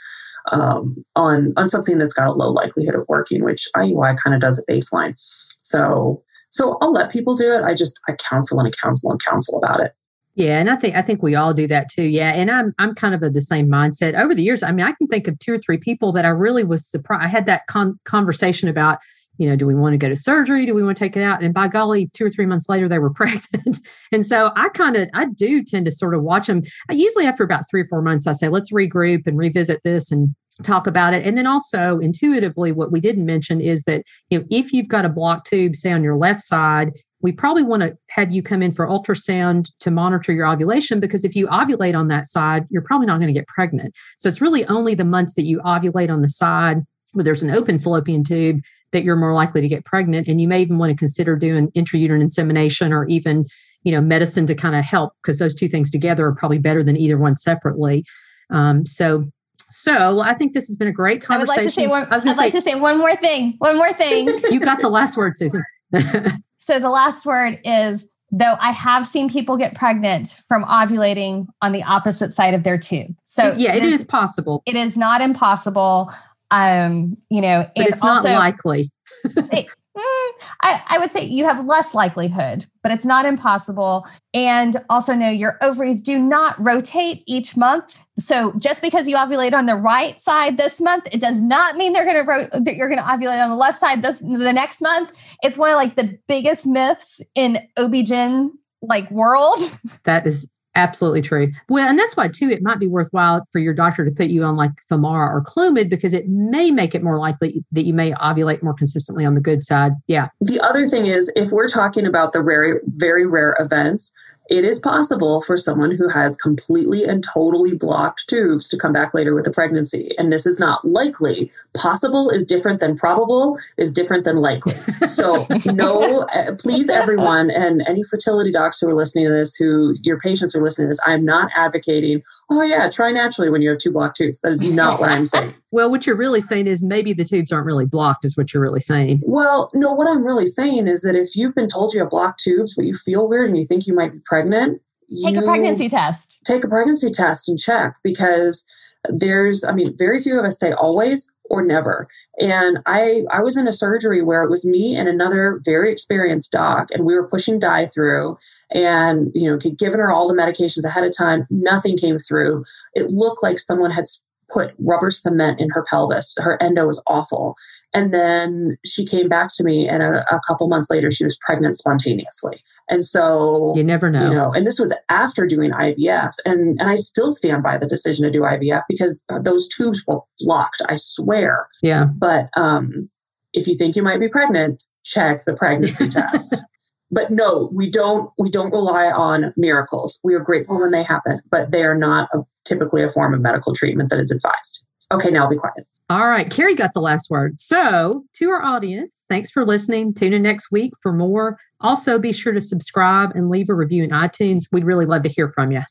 Um, 0.52 1.04
on 1.16 1.52
on 1.56 1.68
something 1.68 1.98
that's 1.98 2.14
got 2.14 2.28
a 2.28 2.32
low 2.32 2.50
likelihood 2.50 2.94
of 2.94 3.04
working, 3.08 3.44
which 3.44 3.68
IUI 3.76 4.16
kind 4.22 4.34
of 4.34 4.40
does 4.40 4.58
at 4.58 4.66
baseline. 4.66 5.14
So 5.60 6.22
so 6.50 6.78
I'll 6.80 6.92
let 6.92 7.12
people 7.12 7.34
do 7.34 7.52
it. 7.52 7.62
I 7.62 7.74
just 7.74 8.00
I 8.08 8.12
counsel 8.12 8.58
and 8.58 8.68
I 8.68 8.70
counsel 8.82 9.10
and 9.10 9.22
counsel 9.22 9.58
about 9.58 9.80
it. 9.80 9.92
Yeah, 10.36 10.60
and 10.60 10.70
I 10.70 10.76
think 10.76 10.94
I 10.94 11.02
think 11.02 11.22
we 11.22 11.34
all 11.34 11.52
do 11.52 11.66
that 11.66 11.90
too. 11.90 12.04
Yeah, 12.04 12.30
and 12.30 12.50
I'm 12.50 12.72
I'm 12.78 12.94
kind 12.94 13.14
of 13.14 13.22
of 13.22 13.34
the 13.34 13.40
same 13.40 13.68
mindset. 13.68 14.18
Over 14.18 14.34
the 14.34 14.42
years, 14.42 14.62
I 14.62 14.70
mean, 14.72 14.86
I 14.86 14.92
can 14.92 15.08
think 15.08 15.26
of 15.26 15.38
two 15.38 15.54
or 15.54 15.58
three 15.58 15.78
people 15.78 16.12
that 16.12 16.24
I 16.24 16.28
really 16.28 16.64
was 16.64 16.86
surprised. 16.86 17.24
I 17.24 17.28
had 17.28 17.46
that 17.46 17.66
con- 17.66 17.98
conversation 18.04 18.68
about, 18.68 18.98
you 19.38 19.48
know, 19.48 19.56
do 19.56 19.66
we 19.66 19.74
want 19.74 19.94
to 19.94 19.98
go 19.98 20.08
to 20.08 20.14
surgery? 20.14 20.66
Do 20.66 20.74
we 20.74 20.84
want 20.84 20.96
to 20.96 21.04
take 21.04 21.16
it 21.16 21.24
out? 21.24 21.42
And 21.42 21.52
by 21.52 21.66
golly, 21.66 22.08
two 22.12 22.26
or 22.26 22.30
three 22.30 22.46
months 22.46 22.68
later, 22.68 22.88
they 22.88 23.00
were 23.00 23.10
pregnant. 23.14 23.80
and 24.12 24.24
so 24.24 24.52
I 24.54 24.68
kind 24.68 24.96
of 24.96 25.08
I 25.14 25.26
do 25.26 25.64
tend 25.64 25.86
to 25.86 25.90
sort 25.90 26.14
of 26.14 26.22
watch 26.22 26.46
them. 26.46 26.62
I 26.88 26.94
usually 26.94 27.26
after 27.26 27.42
about 27.42 27.68
three 27.68 27.82
or 27.82 27.86
four 27.86 28.00
months, 28.00 28.28
I 28.28 28.32
say 28.32 28.48
let's 28.48 28.72
regroup 28.72 29.26
and 29.26 29.36
revisit 29.36 29.82
this 29.82 30.12
and 30.12 30.34
talk 30.62 30.86
about 30.86 31.14
it. 31.14 31.26
And 31.26 31.36
then 31.36 31.46
also 31.46 31.98
intuitively, 31.98 32.70
what 32.70 32.92
we 32.92 33.00
didn't 33.00 33.26
mention 33.26 33.60
is 33.60 33.82
that, 33.84 34.04
you 34.28 34.38
know, 34.38 34.44
if 34.50 34.72
you've 34.72 34.88
got 34.88 35.04
a 35.04 35.08
blocked 35.08 35.48
tube, 35.48 35.74
say 35.74 35.90
on 35.90 36.04
your 36.04 36.16
left 36.16 36.42
side, 36.42 36.92
we 37.22 37.32
probably 37.32 37.62
want 37.62 37.82
to 37.82 37.96
have 38.08 38.32
you 38.32 38.42
come 38.42 38.62
in 38.62 38.72
for 38.72 38.86
ultrasound 38.86 39.70
to 39.80 39.90
monitor 39.90 40.32
your 40.32 40.46
ovulation 40.46 41.00
because 41.00 41.24
if 41.24 41.36
you 41.36 41.46
ovulate 41.48 41.96
on 41.96 42.08
that 42.08 42.26
side, 42.26 42.66
you're 42.70 42.82
probably 42.82 43.06
not 43.06 43.18
going 43.18 43.32
to 43.32 43.38
get 43.38 43.46
pregnant. 43.46 43.94
So 44.16 44.28
it's 44.28 44.40
really 44.40 44.64
only 44.66 44.94
the 44.94 45.04
months 45.04 45.34
that 45.34 45.44
you 45.44 45.60
ovulate 45.60 46.10
on 46.10 46.22
the 46.22 46.28
side 46.28 46.78
where 47.12 47.24
there's 47.24 47.42
an 47.42 47.50
open 47.50 47.78
fallopian 47.78 48.24
tube 48.24 48.60
that 48.92 49.04
you're 49.04 49.16
more 49.16 49.34
likely 49.34 49.60
to 49.60 49.68
get 49.68 49.84
pregnant. 49.84 50.28
And 50.28 50.40
you 50.40 50.48
may 50.48 50.62
even 50.62 50.78
want 50.78 50.90
to 50.90 50.96
consider 50.96 51.36
doing 51.36 51.70
intrauterine 51.72 52.20
insemination 52.20 52.92
or 52.92 53.06
even, 53.06 53.44
you 53.82 53.92
know, 53.92 54.00
medicine 54.00 54.46
to 54.46 54.54
kind 54.54 54.74
of 54.74 54.84
help 54.84 55.12
because 55.22 55.38
those 55.38 55.54
two 55.54 55.68
things 55.68 55.90
together 55.90 56.26
are 56.26 56.34
probably 56.34 56.58
better 56.58 56.82
than 56.82 56.96
either 56.96 57.18
one 57.18 57.36
separately. 57.36 58.04
Um, 58.50 58.86
so 58.86 59.24
so 59.72 60.18
I 60.18 60.34
think 60.34 60.52
this 60.52 60.66
has 60.66 60.74
been 60.74 60.88
a 60.88 60.92
great 60.92 61.22
conversation. 61.22 61.60
I 61.60 61.62
would 61.62 61.66
like 61.66 61.74
to 61.74 61.80
say 61.80 61.86
one. 61.86 62.02
I 62.10 62.16
was 62.16 62.26
I'd 62.26 62.34
say, 62.34 62.40
like 62.42 62.52
to 62.54 62.60
say 62.62 62.74
one 62.74 62.98
more 62.98 63.14
thing. 63.14 63.54
One 63.58 63.76
more 63.76 63.92
thing. 63.92 64.26
you 64.50 64.58
got 64.58 64.80
the 64.80 64.88
last 64.88 65.16
word, 65.16 65.36
Susan. 65.36 65.62
so 66.70 66.78
the 66.78 66.90
last 66.90 67.26
word 67.26 67.58
is 67.64 68.06
though 68.30 68.56
I 68.60 68.70
have 68.70 69.04
seen 69.04 69.28
people 69.28 69.56
get 69.56 69.74
pregnant 69.74 70.36
from 70.46 70.64
ovulating 70.64 71.48
on 71.62 71.72
the 71.72 71.82
opposite 71.82 72.32
side 72.32 72.54
of 72.54 72.62
their 72.62 72.78
tube. 72.78 73.16
So 73.26 73.52
yeah, 73.56 73.74
it, 73.74 73.82
it 73.82 73.88
is, 73.88 74.02
is, 74.02 74.06
possible. 74.06 74.62
It 74.66 74.76
is 74.76 74.96
not 74.96 75.20
impossible. 75.20 76.12
Um, 76.52 77.16
you 77.28 77.40
know, 77.40 77.68
but 77.74 77.88
it's 77.88 78.02
also, 78.02 78.28
not 78.28 78.38
likely. 78.38 78.90
it, 79.24 79.66
Mm, 80.00 80.32
I, 80.62 80.82
I 80.88 80.98
would 80.98 81.12
say 81.12 81.24
you 81.24 81.44
have 81.44 81.66
less 81.66 81.94
likelihood, 81.94 82.66
but 82.82 82.90
it's 82.90 83.04
not 83.04 83.26
impossible. 83.26 84.06
And 84.32 84.82
also 84.88 85.14
know 85.14 85.28
your 85.28 85.58
ovaries 85.60 86.00
do 86.00 86.18
not 86.18 86.56
rotate 86.58 87.22
each 87.26 87.56
month. 87.56 87.98
So 88.18 88.52
just 88.58 88.80
because 88.80 89.08
you 89.08 89.16
ovulate 89.16 89.52
on 89.52 89.66
the 89.66 89.76
right 89.76 90.20
side 90.22 90.56
this 90.56 90.80
month, 90.80 91.06
it 91.12 91.20
does 91.20 91.42
not 91.42 91.76
mean 91.76 91.92
they're 91.92 92.04
going 92.04 92.16
to 92.16 92.22
ro- 92.22 92.62
that 92.62 92.76
you're 92.76 92.88
going 92.88 92.98
to 92.98 93.04
ovulate 93.04 93.42
on 93.42 93.50
the 93.50 93.56
left 93.56 93.78
side 93.78 94.02
this 94.02 94.20
the 94.20 94.52
next 94.52 94.80
month. 94.80 95.10
It's 95.42 95.58
one 95.58 95.70
of 95.70 95.76
like 95.76 95.96
the 95.96 96.18
biggest 96.26 96.66
myths 96.66 97.20
in 97.34 97.58
OB/GYN 97.76 98.50
like 98.82 99.10
world. 99.10 99.60
That 100.04 100.26
is 100.26 100.50
Absolutely 100.76 101.20
true. 101.20 101.52
Well, 101.68 101.88
and 101.88 101.98
that's 101.98 102.16
why 102.16 102.28
too 102.28 102.48
it 102.48 102.62
might 102.62 102.78
be 102.78 102.86
worthwhile 102.86 103.44
for 103.50 103.58
your 103.58 103.74
doctor 103.74 104.04
to 104.04 104.10
put 104.10 104.28
you 104.28 104.44
on 104.44 104.56
like 104.56 104.70
Femara 104.88 105.28
or 105.28 105.42
Clomid 105.42 105.88
because 105.88 106.14
it 106.14 106.28
may 106.28 106.70
make 106.70 106.94
it 106.94 107.02
more 107.02 107.18
likely 107.18 107.64
that 107.72 107.86
you 107.86 107.92
may 107.92 108.12
ovulate 108.12 108.62
more 108.62 108.74
consistently 108.74 109.24
on 109.24 109.34
the 109.34 109.40
good 109.40 109.64
side. 109.64 109.92
Yeah. 110.06 110.28
The 110.40 110.60
other 110.60 110.86
thing 110.86 111.06
is 111.06 111.32
if 111.34 111.50
we're 111.50 111.68
talking 111.68 112.06
about 112.06 112.32
the 112.32 112.42
very 112.42 112.74
very 112.94 113.26
rare 113.26 113.56
events, 113.58 114.12
it 114.50 114.64
is 114.64 114.80
possible 114.80 115.40
for 115.42 115.56
someone 115.56 115.92
who 115.92 116.08
has 116.08 116.36
completely 116.36 117.04
and 117.04 117.22
totally 117.22 117.72
blocked 117.72 118.28
tubes 118.28 118.68
to 118.68 118.76
come 118.76 118.92
back 118.92 119.14
later 119.14 119.32
with 119.32 119.46
a 119.46 119.50
pregnancy. 119.52 120.12
And 120.18 120.32
this 120.32 120.44
is 120.44 120.58
not 120.58 120.84
likely. 120.84 121.50
Possible 121.72 122.28
is 122.28 122.44
different 122.44 122.80
than 122.80 122.96
probable, 122.96 123.58
is 123.76 123.92
different 123.92 124.24
than 124.24 124.38
likely. 124.38 124.74
So, 125.06 125.46
no, 125.66 126.22
uh, 126.34 126.56
please, 126.56 126.90
everyone, 126.90 127.50
and 127.50 127.82
any 127.86 128.02
fertility 128.02 128.50
docs 128.50 128.80
who 128.80 128.88
are 128.88 128.94
listening 128.94 129.26
to 129.26 129.32
this, 129.32 129.54
who 129.54 129.94
your 130.02 130.18
patients 130.18 130.56
are 130.56 130.62
listening 130.62 130.88
to 130.88 130.90
this, 130.90 131.00
I'm 131.06 131.24
not 131.24 131.50
advocating, 131.54 132.20
oh, 132.50 132.62
yeah, 132.62 132.88
try 132.88 133.12
naturally 133.12 133.50
when 133.50 133.62
you 133.62 133.70
have 133.70 133.78
two 133.78 133.92
blocked 133.92 134.16
tubes. 134.16 134.40
That 134.40 134.52
is 134.52 134.62
not 134.62 135.00
what 135.00 135.08
I'm 135.08 135.26
saying. 135.26 135.54
well, 135.72 135.90
what 135.90 136.06
you're 136.06 136.16
really 136.16 136.40
saying 136.40 136.66
is 136.66 136.82
maybe 136.82 137.12
the 137.12 137.24
tubes 137.24 137.52
aren't 137.52 137.66
really 137.66 137.86
blocked, 137.86 138.24
is 138.24 138.36
what 138.36 138.52
you're 138.52 138.62
really 138.62 138.80
saying. 138.80 139.20
Well, 139.24 139.70
no, 139.74 139.92
what 139.92 140.08
I'm 140.08 140.24
really 140.24 140.46
saying 140.46 140.88
is 140.88 141.02
that 141.02 141.14
if 141.14 141.36
you've 141.36 141.54
been 141.54 141.68
told 141.68 141.94
you 141.94 142.00
have 142.00 142.10
blocked 142.10 142.40
tubes, 142.40 142.74
but 142.74 142.84
you 142.84 142.94
feel 142.94 143.28
weird 143.28 143.48
and 143.48 143.56
you 143.56 143.64
think 143.64 143.86
you 143.86 143.94
might 143.94 144.12
be 144.12 144.20
pregnant, 144.24 144.82
pregnant, 145.08 145.34
take 145.34 145.36
a 145.36 145.42
pregnancy 145.42 145.88
test. 145.88 146.40
Take 146.44 146.64
a 146.64 146.68
pregnancy 146.68 147.10
test 147.10 147.48
and 147.48 147.58
check 147.58 147.96
because 148.02 148.64
there's, 149.08 149.64
I 149.64 149.72
mean, 149.72 149.96
very 149.96 150.20
few 150.20 150.38
of 150.38 150.44
us 150.44 150.58
say 150.58 150.72
always 150.72 151.30
or 151.50 151.62
never. 151.62 152.08
And 152.38 152.78
I 152.86 153.24
I 153.30 153.40
was 153.42 153.56
in 153.56 153.68
a 153.68 153.72
surgery 153.72 154.22
where 154.22 154.42
it 154.42 154.48
was 154.48 154.64
me 154.64 154.96
and 154.96 155.08
another 155.08 155.60
very 155.64 155.92
experienced 155.92 156.52
doc, 156.52 156.88
and 156.92 157.04
we 157.04 157.14
were 157.14 157.28
pushing 157.28 157.58
dye 157.58 157.88
through 157.92 158.38
and 158.70 159.30
you 159.34 159.50
know, 159.50 159.58
given 159.58 160.00
her 160.00 160.10
all 160.10 160.28
the 160.28 160.34
medications 160.34 160.84
ahead 160.84 161.04
of 161.04 161.14
time, 161.14 161.46
nothing 161.50 161.96
came 161.96 162.18
through. 162.18 162.64
It 162.94 163.10
looked 163.10 163.42
like 163.42 163.58
someone 163.58 163.90
had 163.90 164.06
put 164.52 164.74
rubber 164.78 165.10
cement 165.10 165.60
in 165.60 165.68
her 165.70 165.84
pelvis. 165.88 166.34
Her 166.38 166.60
endo 166.62 166.86
was 166.86 167.02
awful. 167.06 167.54
And 167.92 168.12
then 168.12 168.76
she 168.84 169.04
came 169.04 169.28
back 169.28 169.50
to 169.54 169.64
me, 169.64 169.88
and 169.88 170.02
a, 170.02 170.24
a, 170.32 170.40
couple 170.46 170.68
months 170.68 170.90
later, 170.90 171.10
she 171.10 171.24
was 171.24 171.36
pregnant 171.44 171.76
spontaneously. 171.76 172.62
And 172.88 173.04
so 173.04 173.72
you 173.76 173.84
never 173.84 174.10
know. 174.10 174.28
You 174.28 174.34
know, 174.34 174.52
and 174.52 174.66
this 174.66 174.78
was 174.78 174.94
after 175.08 175.46
doing 175.46 175.72
IVF, 175.72 176.34
and 176.44 176.80
and 176.80 176.90
I 176.90 176.94
still 176.94 177.32
stand 177.32 177.62
by 177.62 177.78
the 177.78 177.86
decision 177.86 178.24
to 178.24 178.30
do 178.30 178.40
IVF 178.42 178.82
because 178.88 179.24
those 179.42 179.68
tubes 179.68 180.02
were 180.06 180.20
blocked. 180.40 180.82
I 180.88 180.96
swear. 180.96 181.68
Yeah. 181.82 182.06
But 182.16 182.48
um, 182.56 183.10
if 183.52 183.66
you 183.66 183.76
think 183.76 183.96
you 183.96 184.02
might 184.02 184.20
be 184.20 184.28
pregnant, 184.28 184.80
check 185.04 185.44
the 185.44 185.54
pregnancy 185.54 186.08
test. 186.10 186.62
But 187.10 187.30
no, 187.30 187.68
we 187.74 187.90
don't. 187.90 188.30
We 188.38 188.50
don't 188.50 188.70
rely 188.70 189.06
on 189.06 189.52
miracles. 189.56 190.20
We 190.22 190.34
are 190.34 190.40
grateful 190.40 190.80
when 190.80 190.92
they 190.92 191.02
happen, 191.02 191.40
but 191.50 191.70
they 191.70 191.82
are 191.82 191.96
not 191.96 192.28
a 192.32 192.42
typically 192.64 193.02
a 193.02 193.10
form 193.10 193.34
of 193.34 193.40
medical 193.40 193.74
treatment 193.74 194.10
that 194.10 194.20
is 194.20 194.30
advised. 194.30 194.84
Okay, 195.12 195.30
now 195.30 195.44
I'll 195.44 195.50
be 195.50 195.56
quiet. 195.56 195.86
All 196.10 196.26
right, 196.26 196.50
Carrie 196.50 196.74
got 196.74 196.92
the 196.92 197.00
last 197.00 197.30
word. 197.30 197.60
So, 197.60 198.24
to 198.32 198.50
our 198.50 198.64
audience, 198.64 199.24
thanks 199.28 199.48
for 199.48 199.64
listening. 199.64 200.12
Tune 200.12 200.32
in 200.32 200.42
next 200.42 200.72
week 200.72 200.92
for 201.00 201.12
more. 201.12 201.56
Also, 201.82 202.18
be 202.18 202.32
sure 202.32 202.52
to 202.52 202.60
subscribe 202.60 203.30
and 203.36 203.48
leave 203.48 203.70
a 203.70 203.74
review 203.74 204.02
in 204.02 204.10
iTunes. 204.10 204.64
We'd 204.72 204.82
really 204.82 205.06
love 205.06 205.22
to 205.22 205.28
hear 205.28 205.48
from 205.48 205.70
you. 205.70 205.82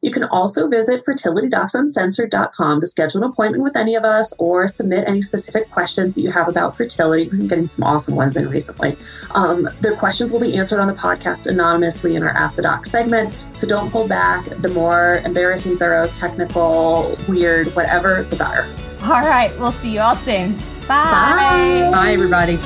You 0.00 0.10
can 0.10 0.24
also 0.24 0.66
visit 0.66 1.04
fertilitydocsuncensored.com 1.06 2.80
to 2.80 2.86
schedule 2.88 3.22
an 3.22 3.30
appointment 3.30 3.62
with 3.62 3.76
any 3.76 3.94
of 3.94 4.02
us 4.02 4.34
or 4.40 4.66
submit 4.66 5.06
any 5.06 5.22
specific 5.22 5.70
questions 5.70 6.16
that 6.16 6.22
you 6.22 6.32
have 6.32 6.48
about 6.48 6.76
fertility. 6.76 7.28
We've 7.28 7.38
been 7.38 7.46
getting 7.46 7.68
some 7.68 7.84
awesome 7.84 8.16
ones 8.16 8.36
in 8.36 8.50
recently. 8.50 8.98
Um, 9.30 9.70
the 9.80 9.94
questions 9.94 10.32
will 10.32 10.40
be 10.40 10.56
answered 10.56 10.80
on 10.80 10.88
the 10.88 10.94
podcast 10.94 11.46
anonymously 11.46 12.16
in 12.16 12.24
our 12.24 12.30
Ask 12.30 12.56
the 12.56 12.62
Doc 12.62 12.84
segment. 12.84 13.46
So 13.52 13.64
don't 13.68 13.90
hold 13.90 14.08
back. 14.08 14.46
The 14.60 14.70
more 14.70 15.22
embarrassing, 15.24 15.78
thorough, 15.78 16.08
technical, 16.08 17.16
weird, 17.28 17.76
whatever, 17.76 18.24
the 18.24 18.34
better. 18.34 18.68
All 19.02 19.22
right. 19.22 19.56
We'll 19.58 19.72
see 19.72 19.90
you 19.90 20.00
all 20.00 20.16
soon. 20.16 20.56
Bye. 20.86 21.90
Bye, 21.90 21.90
Bye 21.92 22.12
everybody. 22.12 22.58